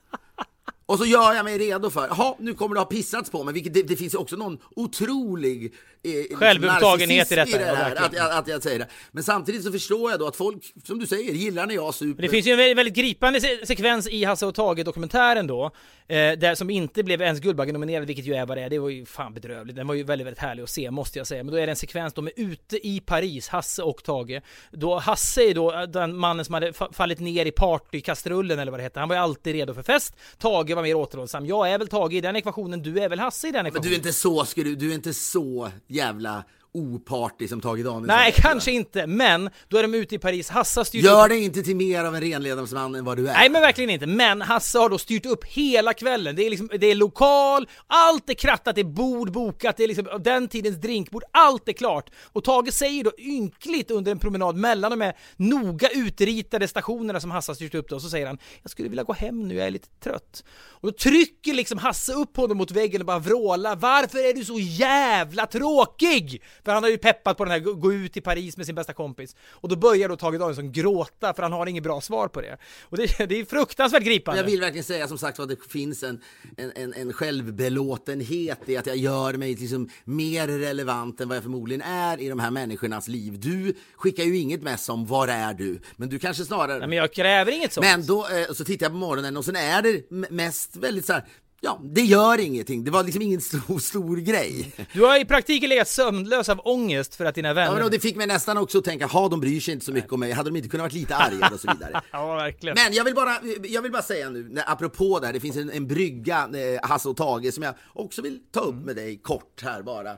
Och 0.88 0.98
så 0.98 1.04
gör 1.06 1.34
jag 1.34 1.44
mig 1.44 1.58
redo 1.58 1.90
för, 1.90 2.06
jaha, 2.08 2.34
nu 2.38 2.54
kommer 2.54 2.74
det 2.74 2.80
ha 2.80 2.86
pissats 2.86 3.30
på 3.30 3.44
mig, 3.44 3.54
vilket 3.54 3.74
det, 3.74 3.82
det 3.82 3.96
finns 3.96 4.14
också 4.14 4.36
någon 4.36 4.58
otrolig 4.76 5.64
eh, 6.04 6.10
liksom 6.12 6.36
Självupptagenhet 6.36 7.32
i 7.32 7.34
detta, 7.34 7.50
ja, 7.50 7.58
här, 7.58 7.74
verkligen. 7.74 8.04
att, 8.04 8.12
jag- 8.16 8.38
att 8.38 8.48
jag 8.48 8.62
säger 8.62 8.78
det. 8.78 8.88
Men 9.12 9.22
samtidigt 9.22 9.64
så 9.64 9.72
förstår 9.72 10.10
jag 10.10 10.20
då 10.20 10.26
att 10.26 10.36
folk, 10.36 10.72
som 10.84 10.98
du 10.98 11.06
säger, 11.06 11.32
gillar 11.32 11.66
när 11.66 11.74
jag 11.74 11.94
super. 11.94 12.22
Det 12.22 12.28
finns 12.28 12.46
ju 12.46 12.50
en 12.52 12.58
väldigt, 12.58 12.78
väldigt 12.78 12.94
gripande 12.96 13.40
se- 13.40 13.66
sekvens 13.66 14.08
i 14.08 14.24
Hasse 14.24 14.46
och 14.46 14.54
Tage-dokumentären 14.54 15.46
då, 15.46 15.64
eh, 15.64 16.16
där 16.16 16.54
som 16.54 16.70
inte 16.70 17.02
blev 17.02 17.22
ens 17.22 17.40
Guldbaggenominerad, 17.40 18.06
vilket 18.06 18.24
ju 18.26 18.34
är 18.34 18.46
vad 18.46 18.56
det 18.56 18.62
är. 18.62 18.70
Det 18.70 18.78
var 18.78 18.88
ju 18.88 19.06
fan 19.06 19.34
bedrövligt. 19.34 19.76
Den 19.76 19.86
var 19.86 19.94
ju 19.94 20.02
väldigt, 20.02 20.26
väldigt 20.26 20.42
härlig 20.42 20.62
att 20.62 20.70
se, 20.70 20.90
måste 20.90 21.18
jag 21.18 21.26
säga. 21.26 21.44
Men 21.44 21.52
då 21.54 21.60
är 21.60 21.66
det 21.66 21.72
en 21.72 21.76
sekvens, 21.76 22.12
de 22.14 22.26
är 22.26 22.32
ute 22.36 22.86
i 22.86 23.00
Paris, 23.00 23.48
Hasse 23.48 23.82
och 23.82 24.04
Tage. 24.04 24.40
Då 24.72 24.98
Hasse 24.98 25.42
är 25.42 25.54
då 25.54 25.72
eh, 25.74 25.82
den 25.82 26.16
mannen 26.16 26.44
som 26.44 26.54
hade 26.54 26.70
fa- 26.70 26.92
fallit 26.92 27.20
ner 27.20 27.46
i 27.46 27.50
partykastrullen 27.50 28.58
eller 28.58 28.70
vad 28.72 28.80
det 28.80 28.84
heter. 28.84 29.00
Han 29.00 29.08
var 29.08 29.16
ju 29.16 29.22
alltid 29.22 29.52
redo 29.54 29.74
för 29.74 29.82
fest. 29.82 30.14
Tage 30.38 30.75
var 30.76 30.82
mer 30.82 30.94
återhållsam. 30.94 31.46
Jag 31.46 31.70
är 31.70 31.78
väl 31.78 31.88
Tage 31.88 32.12
i 32.12 32.20
den 32.20 32.36
ekvationen, 32.36 32.82
du 32.82 33.00
är 33.00 33.08
väl 33.08 33.18
Hasse 33.18 33.48
i 33.48 33.50
den 33.50 33.58
Men 33.58 33.66
ekvationen? 33.66 33.88
du 33.88 33.94
är 33.94 33.96
inte 33.96 34.12
så, 34.12 34.44
du, 34.54 34.74
du 34.76 34.90
är 34.90 34.94
inte 34.94 35.14
så 35.14 35.70
jävla 35.86 36.44
opartig 36.72 37.48
som 37.48 37.60
Tage 37.60 37.84
Danielsson. 37.84 38.06
Nej, 38.06 38.32
kanske 38.36 38.72
inte, 38.72 39.06
men 39.06 39.50
då 39.68 39.76
är 39.76 39.82
de 39.82 39.94
ute 39.94 40.14
i 40.14 40.18
Paris. 40.18 40.48
Hasse 40.48 40.80
har 40.80 40.84
styrt 40.84 41.04
Gör 41.04 41.24
upp... 41.24 41.28
dig 41.28 41.44
inte 41.44 41.62
till 41.62 41.76
mer 41.76 42.04
av 42.04 42.14
en 42.14 42.20
renlevnadsman 42.20 42.94
än 42.94 43.04
vad 43.04 43.16
du 43.16 43.28
är. 43.28 43.32
Nej 43.32 43.50
men 43.50 43.62
verkligen 43.62 43.90
inte, 43.90 44.06
men 44.06 44.42
Hasse 44.42 44.78
har 44.78 44.88
då 44.88 44.98
styrt 44.98 45.26
upp 45.26 45.44
hela 45.44 45.94
kvällen. 45.94 46.36
Det 46.36 46.46
är 46.46 46.50
liksom, 46.50 46.70
det 46.80 46.86
är 46.86 46.94
lokal, 46.94 47.68
allt 47.86 48.30
är 48.30 48.34
krattat, 48.34 48.74
det 48.74 48.80
är 48.80 48.84
bord 48.84 49.32
bokat, 49.32 49.76
det 49.76 49.84
är 49.84 49.88
liksom 49.88 50.08
den 50.24 50.48
tidens 50.48 50.76
drinkbord, 50.76 51.22
allt 51.30 51.68
är 51.68 51.72
klart. 51.72 52.10
Och 52.32 52.44
Tage 52.44 52.72
säger 52.72 53.04
då 53.04 53.12
ynkligt 53.18 53.90
under 53.90 54.12
en 54.12 54.18
promenad 54.18 54.56
mellan 54.56 54.90
de 54.90 55.00
här 55.00 55.16
noga 55.36 55.88
utritade 55.88 56.68
stationerna 56.68 57.20
som 57.20 57.30
Hasse 57.30 57.50
har 57.50 57.54
styrt 57.54 57.74
upp 57.74 57.88
då, 57.88 58.00
så 58.00 58.08
säger 58.08 58.26
han 58.26 58.38
Jag 58.62 58.70
skulle 58.70 58.88
vilja 58.88 59.04
gå 59.04 59.12
hem 59.12 59.48
nu, 59.48 59.54
jag 59.54 59.66
är 59.66 59.70
lite 59.70 59.88
trött. 60.02 60.44
Och 60.80 60.92
då 60.92 60.98
trycker 60.98 61.54
liksom 61.54 61.78
Hasse 61.78 62.12
upp 62.12 62.36
honom 62.36 62.56
mot 62.56 62.70
väggen 62.70 63.00
och 63.00 63.06
bara 63.06 63.18
vrålar 63.18 63.76
Varför 63.76 64.18
är 64.18 64.34
du 64.34 64.44
så 64.44 64.58
jävla 64.58 65.46
tråkig? 65.46 66.42
För 66.66 66.72
han 66.72 66.82
har 66.82 66.90
ju 66.90 66.98
peppat 66.98 67.36
på 67.36 67.44
den 67.44 67.52
här 67.52 67.60
gå- 67.60 67.92
ut 67.92 68.16
i 68.16 68.20
Paris 68.20 68.56
med 68.56 68.66
sin 68.66 68.74
bästa 68.74 68.92
kompis. 68.92 69.36
Och 69.50 69.68
då 69.68 69.76
börjar 69.76 70.08
då 70.08 70.16
Tage 70.16 70.38
Danielsson 70.38 70.72
gråta 70.72 71.34
för 71.34 71.42
han 71.42 71.52
har 71.52 71.66
inget 71.66 71.82
bra 71.82 72.00
svar 72.00 72.28
på 72.28 72.40
det. 72.40 72.56
Och 72.82 72.96
det, 72.96 73.06
det 73.28 73.40
är 73.40 73.44
fruktansvärt 73.44 74.02
gripande. 74.02 74.40
Jag 74.40 74.46
vill 74.46 74.60
verkligen 74.60 74.84
säga 74.84 75.08
som 75.08 75.18
sagt 75.18 75.38
att 75.40 75.48
det 75.48 75.56
finns 75.70 76.02
en, 76.02 76.20
en, 76.56 76.72
en, 76.76 76.94
en 76.94 77.12
självbelåtenhet 77.12 78.68
i 78.68 78.76
att 78.76 78.86
jag 78.86 78.96
gör 78.96 79.34
mig 79.34 79.54
liksom 79.54 79.88
mer 80.04 80.48
relevant 80.48 81.20
än 81.20 81.28
vad 81.28 81.36
jag 81.36 81.42
förmodligen 81.42 81.82
är 81.82 82.20
i 82.20 82.28
de 82.28 82.38
här 82.38 82.50
människornas 82.50 83.08
liv. 83.08 83.40
Du 83.40 83.74
skickar 83.96 84.24
ju 84.24 84.36
inget 84.36 84.62
mess 84.62 84.88
om 84.88 85.06
var 85.06 85.28
är 85.28 85.54
du, 85.54 85.80
men 85.96 86.08
du 86.08 86.18
kanske 86.18 86.44
snarare... 86.44 86.78
Nej, 86.78 86.88
men 86.88 86.98
jag 86.98 87.12
kräver 87.12 87.52
inget 87.52 87.72
sånt. 87.72 87.86
Men 87.86 88.06
då 88.06 88.28
eh, 88.28 88.52
så 88.52 88.64
tittar 88.64 88.84
jag 88.86 88.92
på 88.92 88.98
morgonen 88.98 89.36
och 89.36 89.44
sen 89.44 89.56
är 89.56 89.82
det 89.82 90.10
mest 90.30 90.76
väldigt 90.76 91.06
så 91.06 91.12
här. 91.12 91.24
Ja, 91.66 91.80
det 91.82 92.00
gör 92.00 92.40
ingenting. 92.40 92.84
Det 92.84 92.90
var 92.90 93.02
liksom 93.02 93.22
ingen 93.22 93.40
stor, 93.40 93.78
stor 93.78 94.16
grej. 94.16 94.72
Du 94.92 95.04
har 95.04 95.20
i 95.20 95.24
praktiken 95.24 95.68
legat 95.68 95.88
sömnlös 95.88 96.48
av 96.48 96.60
ångest 96.64 97.14
för 97.14 97.24
att 97.24 97.34
dina 97.34 97.48
Ja, 97.48 97.54
vänner... 97.54 97.74
men 97.74 97.84
och 97.84 97.90
det 97.90 98.00
fick 98.00 98.16
mig 98.16 98.26
nästan 98.26 98.58
också 98.58 98.78
att 98.78 98.84
tänka, 98.84 99.06
ha 99.06 99.28
de 99.28 99.40
bryr 99.40 99.60
sig 99.60 99.74
inte 99.74 99.86
så 99.86 99.92
mycket 99.92 100.12
om 100.12 100.20
mig. 100.20 100.32
Hade 100.32 100.50
de 100.50 100.56
inte 100.56 100.68
kunnat 100.68 100.84
vara 100.84 100.92
lite 101.00 101.16
argare 101.16 101.54
och 101.54 101.60
så 101.60 101.72
vidare. 101.72 102.02
Ja, 102.12 102.34
verkligen. 102.34 102.74
Men 102.74 102.92
jag 102.92 103.04
vill 103.04 103.14
bara, 103.14 103.36
jag 103.64 103.82
vill 103.82 103.92
bara 103.92 104.02
säga 104.02 104.30
nu, 104.30 104.62
apropå 104.66 105.18
det 105.20 105.26
här, 105.26 105.32
det 105.32 105.40
finns 105.40 105.56
en, 105.56 105.70
en 105.70 105.86
brygga, 105.86 106.48
eh, 106.54 106.88
Hasse 106.88 107.08
och 107.08 107.16
Tage, 107.16 107.54
som 107.54 107.62
jag 107.62 107.74
också 107.92 108.22
vill 108.22 108.38
ta 108.52 108.60
upp 108.60 108.74
med 108.84 108.96
dig 108.96 109.18
kort 109.22 109.62
här 109.62 109.82
bara. 109.82 110.10
Eh, 110.10 110.16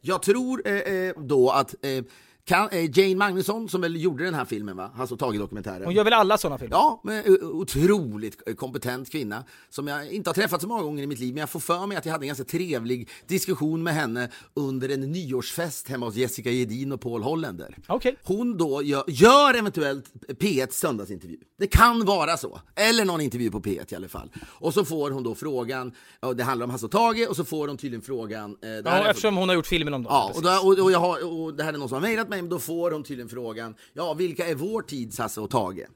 jag 0.00 0.22
tror 0.22 0.62
eh, 0.68 0.74
eh, 0.74 1.14
då 1.20 1.50
att 1.50 1.74
eh, 1.82 2.04
kan, 2.46 2.68
eh, 2.70 2.98
Jane 2.98 3.14
Magnusson, 3.16 3.68
som 3.68 3.80
väl 3.80 4.02
gjorde 4.02 4.24
den 4.24 4.34
här 4.34 4.44
filmen, 4.44 4.76
va? 4.76 4.90
Hasse 4.94 5.14
och 5.14 5.20
Tage-dokumentären. 5.20 5.84
Hon 5.84 5.94
gör 5.94 6.04
väl 6.04 6.12
alla 6.12 6.38
sådana 6.38 6.58
filmer? 6.58 6.76
Ja, 6.76 7.00
men 7.04 7.24
eh, 7.24 7.32
otroligt 7.42 8.56
kompetent 8.58 9.10
kvinna 9.12 9.44
som 9.70 9.86
jag 9.88 10.12
inte 10.12 10.30
har 10.30 10.34
träffat 10.34 10.60
så 10.62 10.68
många 10.68 10.82
gånger 10.82 11.02
i 11.02 11.06
mitt 11.06 11.18
liv, 11.18 11.34
men 11.34 11.40
jag 11.40 11.50
får 11.50 11.60
för 11.60 11.86
mig 11.86 11.96
att 11.96 12.04
jag 12.06 12.12
hade 12.12 12.24
en 12.24 12.26
ganska 12.26 12.44
trevlig 12.44 13.08
diskussion 13.26 13.82
med 13.82 13.94
henne 13.94 14.28
under 14.54 14.88
en 14.88 15.00
nyårsfest 15.12 15.88
hemma 15.88 16.06
hos 16.06 16.14
Jessica 16.14 16.50
Gedin 16.50 16.92
och 16.92 17.00
Paul 17.00 17.22
Holländer. 17.22 17.76
Okej. 17.86 18.16
Hon 18.24 18.56
då 18.58 18.82
gör, 18.82 19.04
gör 19.06 19.54
eventuellt 19.54 20.12
P1 20.28 20.70
söndagsintervju. 20.70 21.36
Det 21.58 21.66
kan 21.66 22.04
vara 22.04 22.36
så. 22.36 22.60
Eller 22.74 23.04
någon 23.04 23.20
intervju 23.20 23.50
på 23.50 23.60
P1 23.60 23.92
i 23.92 23.96
alla 23.96 24.08
fall. 24.08 24.30
Och 24.46 24.74
så 24.74 24.84
får 24.84 25.10
hon 25.10 25.22
då 25.22 25.34
frågan, 25.34 25.92
ja, 26.20 26.32
det 26.32 26.44
handlar 26.44 26.64
om 26.64 26.70
Hasse 26.70 26.86
och 26.86 26.92
Tage, 26.92 27.26
och 27.28 27.36
så 27.36 27.44
får 27.44 27.68
hon 27.68 27.76
tydligen 27.76 28.02
frågan... 28.02 28.56
Eh, 28.62 28.68
Ja, 28.84 29.06
eftersom 29.10 29.36
hon 29.36 29.48
har 29.48 29.56
gjort 29.56 29.66
filmen 29.66 29.94
om 29.94 30.02
dem. 30.02 30.12
Ja, 30.12 30.32
och, 30.34 30.42
då, 30.42 30.50
och, 30.50 30.84
och, 30.84 30.92
jag 30.92 30.98
har, 30.98 31.40
och 31.42 31.54
det 31.54 31.62
här 31.64 31.72
är 31.72 31.78
någon 31.78 31.88
som 31.88 31.96
har 31.96 32.02
mejlat 32.02 32.28
mig, 32.28 32.35
men 32.42 32.50
då 32.50 32.58
får 32.58 32.90
hon 32.90 33.04
tydligen 33.04 33.28
frågan, 33.28 33.74
ja, 33.92 34.14
vilka 34.14 34.46
är 34.46 34.54
vår 34.54 34.82
tids 34.82 35.18
Hasse 35.18 35.40
och 35.40 35.50
Tage? 35.50 35.86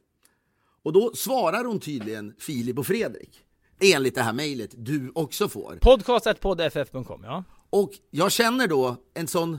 Och 0.83 0.93
då 0.93 1.13
svarar 1.15 1.65
hon 1.65 1.81
tydligen 1.81 2.35
Filip 2.39 2.79
och 2.79 2.87
Fredrik, 2.87 3.41
enligt 3.81 4.15
det 4.15 4.23
här 4.23 4.33
mejlet 4.33 4.71
du 4.77 5.13
också 5.15 5.49
får. 5.49 5.79
Podcast.poddff.com, 5.81 7.25
ja. 7.25 7.45
Och 7.71 7.91
jag 8.11 8.33
känner 8.33 8.67
då 8.67 8.97
en 9.15 9.27
sån 9.29 9.59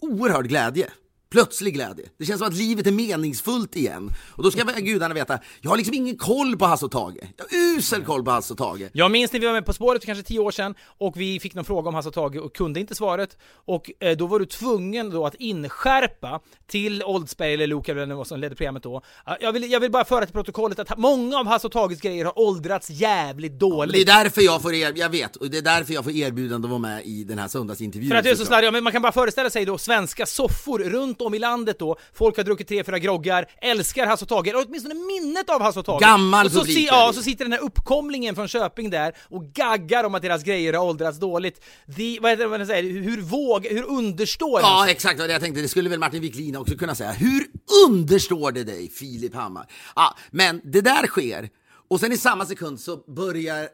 oerhörd 0.00 0.48
glädje. 0.48 0.90
Plötslig 1.30 1.74
glädje. 1.74 2.04
Det 2.18 2.24
känns 2.24 2.38
som 2.38 2.48
att 2.48 2.54
livet 2.54 2.86
är 2.86 2.92
meningsfullt 2.92 3.76
igen. 3.76 4.12
Och 4.36 4.42
då 4.42 4.50
ska 4.50 4.64
gudarna 4.64 5.14
veta, 5.14 5.38
jag 5.60 5.70
har 5.70 5.76
liksom 5.76 5.94
ingen 5.94 6.16
koll 6.16 6.56
på 6.56 6.66
Hasse 6.66 6.84
och 6.84 6.90
Tage. 6.90 7.16
Jag 7.36 7.44
har 7.44 7.76
usel 7.76 8.04
koll 8.04 8.24
på 8.24 8.30
Hasse 8.30 8.52
och 8.52 8.58
Tage. 8.58 8.90
Jag 8.92 9.10
minns 9.10 9.32
när 9.32 9.40
vi 9.40 9.46
var 9.46 9.52
med 9.52 9.66
På 9.66 9.72
spåret 9.72 10.02
för 10.02 10.06
kanske 10.06 10.24
tio 10.24 10.38
år 10.38 10.50
sedan 10.50 10.74
och 10.98 11.20
vi 11.20 11.40
fick 11.40 11.54
någon 11.54 11.64
fråga 11.64 11.88
om 11.88 11.94
Hasse 11.94 12.08
och 12.08 12.14
Tage 12.14 12.36
och 12.36 12.54
kunde 12.54 12.80
inte 12.80 12.94
svaret. 12.94 13.36
Och 13.52 13.90
eh, 14.00 14.16
då 14.16 14.26
var 14.26 14.38
du 14.38 14.46
tvungen 14.46 15.10
då 15.10 15.26
att 15.26 15.34
inskärpa 15.34 16.40
till 16.66 17.02
Oldsberg 17.02 17.54
eller 17.54 17.66
Luke 17.66 17.92
eller 17.92 18.14
vad 18.14 18.26
som 18.26 18.40
ledde 18.40 18.54
programmet 18.54 18.82
då. 18.82 19.02
Jag 19.40 19.52
vill, 19.52 19.70
jag 19.70 19.80
vill 19.80 19.90
bara 19.90 20.04
föra 20.04 20.24
till 20.26 20.34
protokollet 20.34 20.78
att 20.78 20.98
många 20.98 21.38
av 21.38 21.46
Hasse 21.46 21.66
och 21.66 21.72
Tages 21.72 22.00
grejer 22.00 22.24
har 22.24 22.38
åldrats 22.38 22.90
jävligt 22.90 23.52
Det 23.60 23.66
är 23.66 23.70
dåligt. 23.70 24.06
därför 24.06 24.42
jag 24.42 24.62
får 24.62 24.74
er, 24.74 24.92
jag 24.96 25.08
vet, 25.10 25.36
och 25.36 25.50
det 25.50 25.58
är 25.58 25.62
därför 25.62 25.94
jag 25.94 26.04
får 26.04 26.12
erbjudande 26.12 26.66
att 26.66 26.70
vara 26.70 26.78
med 26.78 27.06
i 27.06 27.24
den 27.24 27.38
här 27.38 27.48
söndagsintervjun. 27.48 28.10
För 28.10 28.16
att 28.16 28.24
du 28.24 28.30
är 28.30 28.34
så 28.34 28.44
slarvig, 28.44 28.66
Ja, 28.66 28.70
men 28.70 28.84
man 28.84 28.92
kan 28.92 29.02
bara 29.02 29.12
föreställa 29.12 29.50
sig 29.50 29.64
då 29.64 29.78
svenska 29.78 30.26
soffor 30.26 30.78
runt 30.78 31.19
om 31.26 31.34
i 31.34 31.38
landet 31.38 31.78
då, 31.78 31.96
folk 32.14 32.36
har 32.36 32.44
druckit 32.44 32.68
tre, 32.68 32.84
fyra 32.84 32.98
groggar, 32.98 33.46
älskar 33.60 34.06
Hasse 34.06 34.24
och 34.24 34.28
Tage, 34.28 34.46
eller 34.48 34.64
åtminstone 34.66 34.94
minnet 34.94 35.50
av 35.50 35.62
Hasse 35.62 35.78
och 35.80 35.86
Tage. 35.86 36.00
Gammal 36.00 36.46
och 36.46 36.52
så, 36.52 36.58
publik 36.58 36.76
si, 36.76 36.86
Ja, 36.86 37.08
det. 37.08 37.14
så 37.14 37.22
sitter 37.22 37.44
den 37.44 37.52
här 37.52 37.60
uppkomlingen 37.62 38.34
från 38.34 38.48
Köping 38.48 38.90
där 38.90 39.12
och 39.28 39.44
gaggar 39.52 40.04
om 40.04 40.14
att 40.14 40.22
deras 40.22 40.42
grejer 40.44 40.72
har 40.72 40.84
åldrats 40.84 41.18
dåligt. 41.18 41.64
De, 41.96 42.18
vad 42.22 42.30
heter 42.30 42.44
det 42.44 42.58
man 42.58 42.66
säger, 42.66 43.00
hur 43.00 43.20
våg, 43.20 43.66
hur 43.66 43.82
understår 43.84 44.60
Ja, 44.60 44.88
exakt 44.88 45.20
vad 45.20 45.30
jag 45.30 45.40
tänkte. 45.40 45.60
Det 45.62 45.68
skulle 45.68 45.90
väl 45.90 45.98
Martin 45.98 46.20
Wiklin 46.22 46.56
också 46.56 46.76
kunna 46.76 46.94
säga. 46.94 47.10
Hur 47.10 47.46
understår 47.88 48.52
det 48.52 48.64
dig, 48.64 48.90
Filip 48.90 49.34
Hammar? 49.34 49.66
Ja, 49.96 50.16
men 50.30 50.60
det 50.64 50.80
där 50.80 51.06
sker, 51.06 51.48
och 51.90 52.00
sen 52.00 52.12
i 52.12 52.16
samma 52.16 52.46
sekund 52.46 52.80
så 52.80 52.96
börjar, 52.96 53.68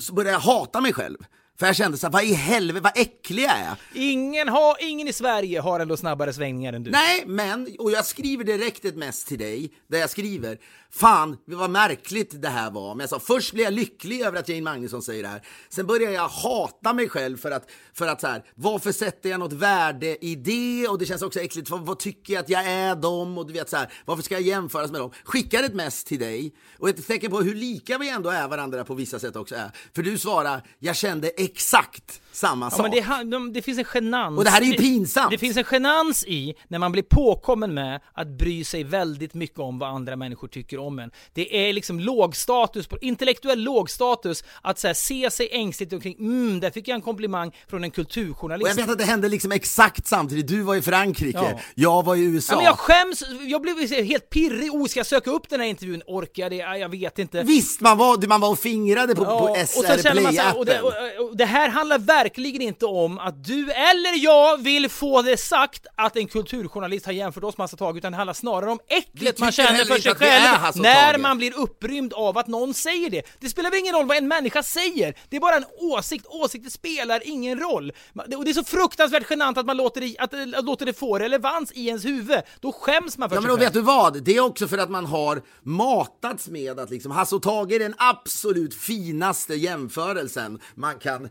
så 0.00 0.12
börjar 0.14 0.32
jag 0.32 0.40
hata 0.40 0.80
mig 0.80 0.92
själv. 0.92 1.16
För 1.58 1.66
jag 1.66 1.76
kände 1.76 1.98
så 1.98 2.06
här, 2.06 2.12
vad 2.12 2.24
i 2.24 2.32
helvete, 2.32 2.80
vad 2.80 2.98
äcklig 2.98 3.42
jag 3.42 3.58
är. 3.58 3.76
Ingen, 3.94 4.48
har, 4.48 4.76
ingen 4.80 5.08
i 5.08 5.12
Sverige 5.12 5.60
har 5.60 5.80
ändå 5.80 5.96
snabbare 5.96 6.32
svängningar 6.32 6.72
än 6.72 6.82
du. 6.82 6.90
Nej, 6.90 7.24
men, 7.26 7.76
och 7.78 7.90
jag 7.90 8.06
skriver 8.06 8.44
direkt 8.44 8.84
ett 8.84 8.96
mess 8.96 9.24
till 9.24 9.38
dig, 9.38 9.72
där 9.88 9.98
jag 9.98 10.10
skriver 10.10 10.58
Fan, 10.90 11.36
vad 11.44 11.70
märkligt 11.70 12.42
det 12.42 12.48
här 12.48 12.70
var. 12.70 12.94
Men 12.94 13.00
jag 13.00 13.10
sa, 13.10 13.20
först 13.20 13.52
blir 13.52 13.64
jag 13.64 13.72
lycklig 13.72 14.20
över 14.20 14.38
att 14.38 14.48
Jane 14.48 14.62
Magnusson 14.62 15.02
säger 15.02 15.22
det 15.22 15.28
här. 15.28 15.42
Sen 15.68 15.86
börjar 15.86 16.10
jag 16.10 16.28
hata 16.28 16.92
mig 16.92 17.08
själv 17.08 17.36
för 17.36 17.50
att, 17.50 17.70
för 17.94 18.06
att 18.06 18.20
så 18.20 18.26
här, 18.26 18.44
varför 18.54 18.92
sätter 18.92 19.30
jag 19.30 19.40
något 19.40 19.52
värde 19.52 20.24
i 20.24 20.34
det? 20.34 20.88
Och 20.88 20.98
det 20.98 21.06
känns 21.06 21.22
också 21.22 21.40
äckligt, 21.40 21.70
vad, 21.70 21.86
vad 21.86 21.98
tycker 21.98 22.34
jag 22.34 22.40
att 22.40 22.48
jag 22.48 22.64
är 22.64 22.96
dem? 22.96 23.38
Och 23.38 23.46
du 23.46 23.52
vet 23.52 23.70
så 23.70 23.76
här, 23.76 23.92
varför 24.04 24.22
ska 24.22 24.34
jag 24.34 24.42
jämföras 24.42 24.90
med 24.90 25.00
dem? 25.00 25.10
Skickar 25.24 25.62
ett 25.62 25.74
mess 25.74 26.04
till 26.04 26.18
dig 26.18 26.54
och 26.78 26.88
ett 26.88 27.06
tecken 27.06 27.30
på 27.30 27.40
hur 27.40 27.54
lika 27.54 27.98
vi 27.98 28.08
ändå 28.08 28.30
är 28.30 28.48
varandra 28.48 28.84
på 28.84 28.94
vissa 28.94 29.18
sätt 29.18 29.36
också 29.36 29.54
är. 29.54 29.70
För 29.94 30.02
du 30.02 30.18
svarar, 30.18 30.62
jag 30.78 30.96
kände 30.96 31.28
exakt 31.48 32.20
samma 32.38 32.66
Ja, 32.66 32.70
sak. 32.70 32.80
men 32.82 32.90
det, 32.90 33.36
de- 33.36 33.52
det 33.52 33.62
finns 33.62 33.78
en 33.78 33.84
genans. 33.94 34.38
Och 34.38 34.44
det 34.44 34.50
här 34.50 34.60
är 34.60 34.64
ju 34.66 34.72
pinsamt. 34.72 35.30
Det 35.30 35.38
finns 35.38 35.56
en 35.56 35.64
genans 35.72 36.24
i 36.26 36.54
när 36.68 36.78
man 36.78 36.92
blir 36.92 37.02
påkommen 37.02 37.74
med 37.74 38.00
att 38.14 38.28
bry 38.28 38.64
sig 38.64 38.84
väldigt 38.84 39.34
mycket 39.34 39.58
om 39.58 39.78
vad 39.78 39.88
andra 39.88 40.16
människor 40.16 40.48
tycker 40.48 40.78
om 40.78 40.98
en. 40.98 41.10
Det 41.34 41.68
är 41.68 41.72
liksom 41.72 42.00
lågstatus, 42.00 42.86
på- 42.86 42.98
intellektuell 43.00 43.60
lågstatus 43.62 44.44
att 44.62 44.78
så 44.78 44.86
här, 44.86 44.94
se 44.94 45.30
sig 45.30 45.48
ängsligt 45.52 45.92
omkring. 45.92 46.16
Mm, 46.18 46.60
där 46.60 46.70
fick 46.70 46.88
jag 46.88 46.94
en 46.94 47.02
komplimang 47.02 47.52
från 47.68 47.84
en 47.84 47.88
Och 47.90 47.94
kulturjournalist. 47.94 48.68
jag 48.68 48.76
vet 48.76 48.90
att 48.90 48.98
det 48.98 49.04
hände 49.04 49.28
liksom 49.28 49.52
exakt 49.52 50.06
samtidigt. 50.06 50.48
Du 50.48 50.60
var 50.62 50.74
i 50.76 50.82
Frankrike, 50.82 51.38
Ja. 51.38 51.60
jag 51.74 52.04
var 52.04 52.16
i 52.16 52.20
USA. 52.24 52.52
Ja, 52.52 52.56
men 52.56 52.64
jag 52.64 52.78
skäms, 52.78 53.22
jag 53.46 53.62
blev 53.62 53.78
helt 54.04 54.30
pirrig. 54.30 54.74
Oh, 54.74 54.86
ska 54.86 55.00
jag 55.00 55.06
söka 55.06 55.30
upp 55.30 55.48
den 55.48 55.60
här 55.60 55.66
intervjun? 55.66 56.02
Orkar 56.06 56.42
jag 56.42 56.52
det? 56.52 56.56
Ja, 56.56 56.76
Jag 56.76 56.88
vet 56.88 57.18
inte. 57.18 57.42
Visst, 57.42 57.80
man 57.80 57.98
var, 57.98 58.26
man 58.26 58.40
var 58.40 58.48
och 58.50 58.58
fingrade 58.58 59.14
på, 59.14 59.24
på 59.24 59.54
Ja, 59.56 59.66
SR 59.66 60.22
man 60.22 60.34
så 60.34 60.40
här, 60.42 60.58
och, 60.58 60.66
det, 60.66 60.72
Play-appen. 60.72 61.18
och, 61.20 61.28
och 61.30 61.36
det 61.36 61.44
här 61.44 61.68
handlar 61.68 61.98
verkligen 61.98 62.27
inte 62.36 62.86
om 62.86 63.18
att 63.18 63.44
du 63.44 63.70
eller 63.72 64.24
jag 64.24 64.62
vill 64.62 64.88
få 64.88 65.22
det 65.22 65.36
sagt 65.36 65.86
att 65.94 66.16
en 66.16 66.26
kulturjournalist 66.28 67.06
har 67.06 67.12
jämfört 67.12 67.44
oss 67.44 67.58
massa 67.58 67.76
tag, 67.76 67.98
utan 67.98 68.12
det 68.12 68.16
handlar 68.16 68.34
snarare 68.34 68.70
om 68.70 68.78
äcklet 68.88 69.38
man 69.38 69.52
känner 69.52 69.84
för 69.84 69.98
sig 69.98 70.14
själv 70.14 70.46
Hasse 70.56 70.82
när 70.82 71.12
Tage. 71.12 71.20
man 71.20 71.38
blir 71.38 71.58
upprymd 71.58 72.12
av 72.12 72.38
att 72.38 72.46
någon 72.46 72.74
säger 72.74 73.10
det. 73.10 73.22
Det 73.40 73.48
spelar 73.48 73.70
väl 73.70 73.80
ingen 73.80 73.94
roll 73.94 74.06
vad 74.06 74.16
en 74.16 74.28
människa 74.28 74.62
säger, 74.62 75.14
det 75.28 75.36
är 75.36 75.40
bara 75.40 75.56
en 75.56 75.64
åsikt, 75.80 76.26
åsikter 76.26 76.70
spelar 76.70 77.22
ingen 77.24 77.58
roll. 77.58 77.92
Och 78.36 78.44
det 78.44 78.50
är 78.50 78.54
så 78.54 78.64
fruktansvärt 78.64 79.30
genant 79.30 79.58
att 79.58 79.66
man 79.66 79.76
låter 79.76 80.00
det, 80.00 80.16
att, 80.18 80.34
att 80.34 80.64
låter 80.64 80.86
det 80.86 80.92
få 80.92 81.18
relevans 81.18 81.72
i 81.72 81.86
ens 81.86 82.04
huvud. 82.04 82.38
Då 82.60 82.72
skäms 82.72 83.18
man 83.18 83.28
för 83.28 83.36
Ja 83.36 83.42
sig 83.42 83.48
men 83.48 83.56
själv. 83.56 83.66
vet 83.66 83.72
du 83.74 83.80
vad? 83.80 84.22
Det 84.22 84.36
är 84.36 84.40
också 84.40 84.68
för 84.68 84.78
att 84.78 84.90
man 84.90 85.06
har 85.06 85.42
matats 85.62 86.48
med 86.48 86.80
att 86.80 86.90
liksom 86.90 87.12
Hasse 87.12 87.38
Tage 87.40 87.72
är 87.72 87.78
den 87.78 87.94
absolut 87.98 88.74
finaste 88.74 89.54
jämförelsen 89.54 90.60
man 90.74 90.98
kan 90.98 91.28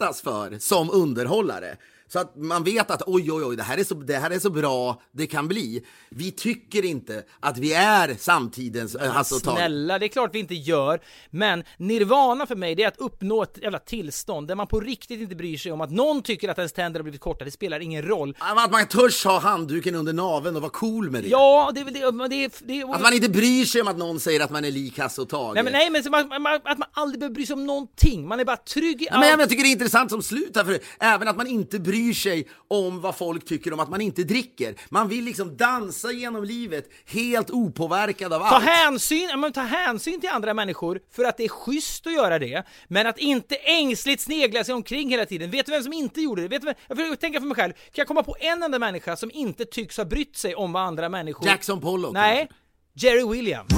utsättas 0.00 0.22
för 0.22 0.58
som 0.58 0.90
underhållare. 0.90 1.76
Så 2.12 2.18
att 2.18 2.36
man 2.36 2.64
vet 2.64 2.90
att 2.90 3.02
oj, 3.06 3.32
oj, 3.32 3.44
oj, 3.44 3.56
det 3.56 3.62
här, 3.62 3.78
är 3.78 3.84
så, 3.84 3.94
det 3.94 4.16
här 4.16 4.30
är 4.30 4.38
så 4.38 4.50
bra 4.50 5.02
det 5.12 5.26
kan 5.26 5.48
bli. 5.48 5.84
Vi 6.08 6.30
tycker 6.30 6.84
inte 6.84 7.22
att 7.40 7.58
vi 7.58 7.72
är 7.72 8.14
samtidens 8.18 8.94
äh, 8.94 9.12
Tage. 9.12 9.26
Snälla, 9.26 9.98
det 9.98 10.06
är 10.06 10.08
klart 10.08 10.34
vi 10.34 10.38
inte 10.38 10.54
gör. 10.54 11.00
Men 11.30 11.64
nirvana 11.76 12.46
för 12.46 12.56
mig, 12.56 12.74
det 12.74 12.82
är 12.82 12.88
att 12.88 12.98
uppnå 12.98 13.42
ett 13.42 13.58
jävla 13.62 13.78
tillstånd 13.78 14.48
där 14.48 14.54
man 14.54 14.66
på 14.66 14.80
riktigt 14.80 15.20
inte 15.20 15.34
bryr 15.36 15.56
sig 15.56 15.72
om 15.72 15.80
att 15.80 15.90
någon 15.90 16.22
tycker 16.22 16.48
att 16.48 16.58
ens 16.58 16.72
tänder 16.72 17.00
har 17.00 17.02
blivit 17.02 17.20
korta. 17.20 17.44
Det 17.44 17.50
spelar 17.50 17.80
ingen 17.80 18.02
roll. 18.02 18.36
Att 18.38 18.72
man 18.72 18.86
törs 18.86 19.24
ha 19.24 19.38
handduken 19.38 19.94
under 19.94 20.12
naveln 20.12 20.56
och 20.56 20.62
vara 20.62 20.72
cool 20.72 21.10
med 21.10 21.22
det. 21.22 21.28
Ja, 21.28 21.70
det 21.74 21.80
är 21.80 21.84
väl 21.84 21.94
det. 21.94 22.28
det, 22.28 22.60
det 22.66 22.82
Att 22.82 23.02
man 23.02 23.12
inte 23.12 23.28
bryr 23.28 23.64
sig 23.64 23.80
om 23.80 23.88
att 23.88 23.98
någon 23.98 24.20
säger 24.20 24.40
att 24.40 24.50
man 24.50 24.64
är 24.64 24.70
lik 24.70 24.98
Hasse 24.98 25.20
och 25.20 25.28
Tage. 25.28 25.54
Nej 25.54 25.64
men, 25.64 25.72
nej, 25.72 25.90
men 25.90 26.02
man, 26.10 26.42
man, 26.42 26.60
att 26.64 26.78
man 26.78 26.88
aldrig 26.92 27.20
behöver 27.20 27.34
bry 27.34 27.46
sig 27.46 27.54
om 27.54 27.66
någonting. 27.66 28.28
Man 28.28 28.40
är 28.40 28.44
bara 28.44 28.56
trygg 28.56 29.02
i 29.02 29.08
Ja, 29.10 29.18
men 29.18 29.32
allt. 29.32 29.40
jag 29.40 29.48
tycker 29.48 29.62
det 29.62 29.68
är 29.68 29.72
intressant 29.72 30.10
som 30.10 30.22
slut 30.22 30.56
här, 30.56 30.64
för 30.64 30.78
även 31.00 31.28
att 31.28 31.36
man 31.36 31.46
inte 31.46 31.78
bryr 31.78 31.99
bryr 32.00 32.14
sig 32.14 32.48
om 32.68 33.00
vad 33.00 33.16
folk 33.16 33.44
tycker 33.44 33.72
om 33.72 33.80
att 33.80 33.90
man 33.90 34.00
inte 34.00 34.24
dricker. 34.24 34.74
Man 34.88 35.08
vill 35.08 35.24
liksom 35.24 35.56
dansa 35.56 36.12
genom 36.12 36.44
livet 36.44 36.88
helt 37.06 37.50
opåverkad 37.50 38.32
av 38.32 38.38
Ta 38.38 38.44
allt. 38.46 38.64
hänsyn, 38.64 39.28
ja, 39.30 39.36
men 39.36 39.52
ta 39.52 39.60
hänsyn 39.60 40.20
till 40.20 40.30
andra 40.30 40.54
människor 40.54 41.00
för 41.16 41.24
att 41.24 41.36
det 41.36 41.44
är 41.44 41.48
schysst 41.48 42.06
att 42.06 42.12
göra 42.12 42.38
det, 42.38 42.66
men 42.88 43.06
att 43.06 43.18
inte 43.18 43.56
ängsligt 43.56 44.22
snegla 44.22 44.64
sig 44.64 44.74
omkring 44.74 45.10
hela 45.10 45.26
tiden. 45.26 45.50
Vet 45.50 45.66
du 45.66 45.72
vem 45.72 45.82
som 45.82 45.92
inte 45.92 46.20
gjorde 46.20 46.42
det? 46.42 46.48
Vet 46.48 46.60
du 46.62 46.66
vem? 46.66 46.74
Jag 46.88 46.96
försöker 46.96 47.16
tänka 47.16 47.40
för 47.40 47.46
mig 47.46 47.56
själv, 47.56 47.72
kan 47.72 47.80
jag 47.94 48.06
komma 48.08 48.22
på 48.22 48.36
en 48.40 48.62
enda 48.62 48.78
människa 48.78 49.16
som 49.16 49.30
inte 49.34 49.64
tycks 49.64 49.96
ha 49.96 50.04
brytt 50.04 50.36
sig 50.36 50.54
om 50.54 50.72
vad 50.72 50.82
andra 50.82 51.08
människor... 51.08 51.46
Jackson 51.46 51.80
Pollock. 51.80 52.12
Nej, 52.12 52.48
Jerry 52.94 53.28
Williams. 53.28 53.72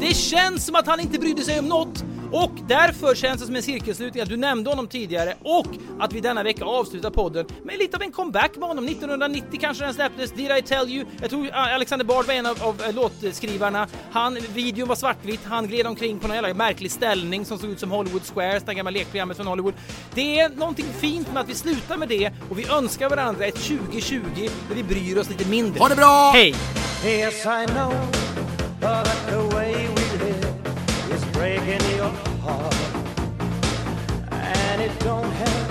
Det 0.00 0.14
känns 0.14 0.66
som 0.66 0.74
att 0.74 0.86
han 0.86 1.00
inte 1.00 1.18
brydde 1.18 1.42
sig 1.42 1.58
om 1.58 1.66
något 1.66 2.04
och 2.32 2.52
därför 2.68 3.14
känns 3.14 3.40
det 3.40 3.46
som 3.46 3.56
en 3.56 3.62
cirkelslutning 3.62 4.22
att 4.22 4.28
du 4.28 4.36
nämnde 4.36 4.70
honom 4.70 4.86
tidigare 4.86 5.34
och 5.42 5.66
att 5.98 6.12
vi 6.12 6.20
denna 6.20 6.42
vecka 6.42 6.64
avslutar 6.64 7.10
podden 7.10 7.46
med 7.62 7.78
lite 7.78 7.96
av 7.96 8.02
en 8.02 8.12
comeback 8.12 8.56
med 8.56 8.68
honom. 8.68 8.84
1990 8.84 9.58
kanske 9.60 9.84
den 9.84 9.94
släpptes, 9.94 10.32
Did 10.32 10.50
I 10.58 10.62
Tell 10.62 10.88
You? 10.88 11.06
Jag 11.20 11.30
tror 11.30 11.50
Alexander 11.50 12.04
Bard 12.04 12.26
var 12.26 12.34
en 12.34 12.46
av, 12.46 12.62
av 12.62 12.82
eh, 12.82 12.94
låtskrivarna. 12.94 13.86
Han, 14.10 14.38
videon 14.54 14.88
var 14.88 14.96
svartvit, 14.96 15.40
han 15.44 15.66
gled 15.66 15.86
omkring 15.86 16.18
på 16.18 16.26
någon 16.26 16.36
jävla 16.36 16.54
märklig 16.54 16.90
ställning 16.90 17.44
som 17.44 17.58
såg 17.58 17.70
ut 17.70 17.80
som 17.80 17.90
Hollywood 17.90 18.22
Squares, 18.34 18.62
det 18.62 18.74
gamla 18.74 18.90
lekprogrammet 18.90 19.36
från 19.36 19.46
Hollywood. 19.46 19.74
Det 20.14 20.40
är 20.40 20.48
någonting 20.48 20.86
fint 21.00 21.32
med 21.32 21.42
att 21.42 21.48
vi 21.48 21.54
slutar 21.54 21.96
med 21.96 22.08
det 22.08 22.32
och 22.50 22.58
vi 22.58 22.68
önskar 22.68 23.08
varandra 23.08 23.46
ett 23.46 23.54
2020 23.54 24.20
där 24.68 24.74
vi 24.74 24.82
bryr 24.82 25.18
oss 25.18 25.28
lite 25.30 25.48
mindre. 25.48 25.80
Ha 25.80 25.88
det 25.88 25.96
bra! 25.96 26.30
Hej! 26.34 26.54
Yes, 27.04 27.46
I 27.46 27.66
know 27.66 27.92
that 28.80 29.06
the 29.28 29.56
way 29.56 29.88
we 29.88 30.05
is 31.16 31.24
breaking 31.26 31.84
your 31.96 32.12
heart. 32.44 32.74
And 34.30 34.82
it 34.82 34.94
don't 35.00 35.32
help 35.42 35.68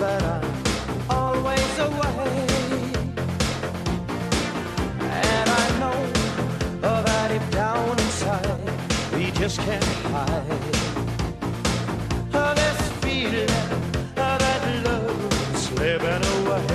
that 0.00 0.22
I'm 0.34 0.46
always 1.08 1.72
away. 1.88 2.34
And 5.00 5.46
I 5.62 5.66
know 5.80 6.00
that 6.82 7.30
if 7.38 7.44
down 7.50 7.98
inside 7.98 8.60
we 9.14 9.30
just 9.40 9.58
can't 9.60 9.84
hide. 10.12 10.62
This 12.60 12.80
feeling 13.02 13.54
that 14.14 14.40
love 14.84 15.56
slipping 15.64 16.24
away. 16.36 16.66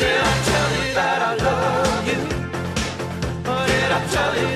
Did 0.00 0.20
I 0.30 0.34
tell 0.50 0.70
you 0.78 0.88
that 1.00 1.20
I 1.30 1.32
love 1.48 2.06
you? 2.12 2.22
Did 3.70 3.90
I 3.98 4.06
tell 4.14 4.50
you? 4.50 4.55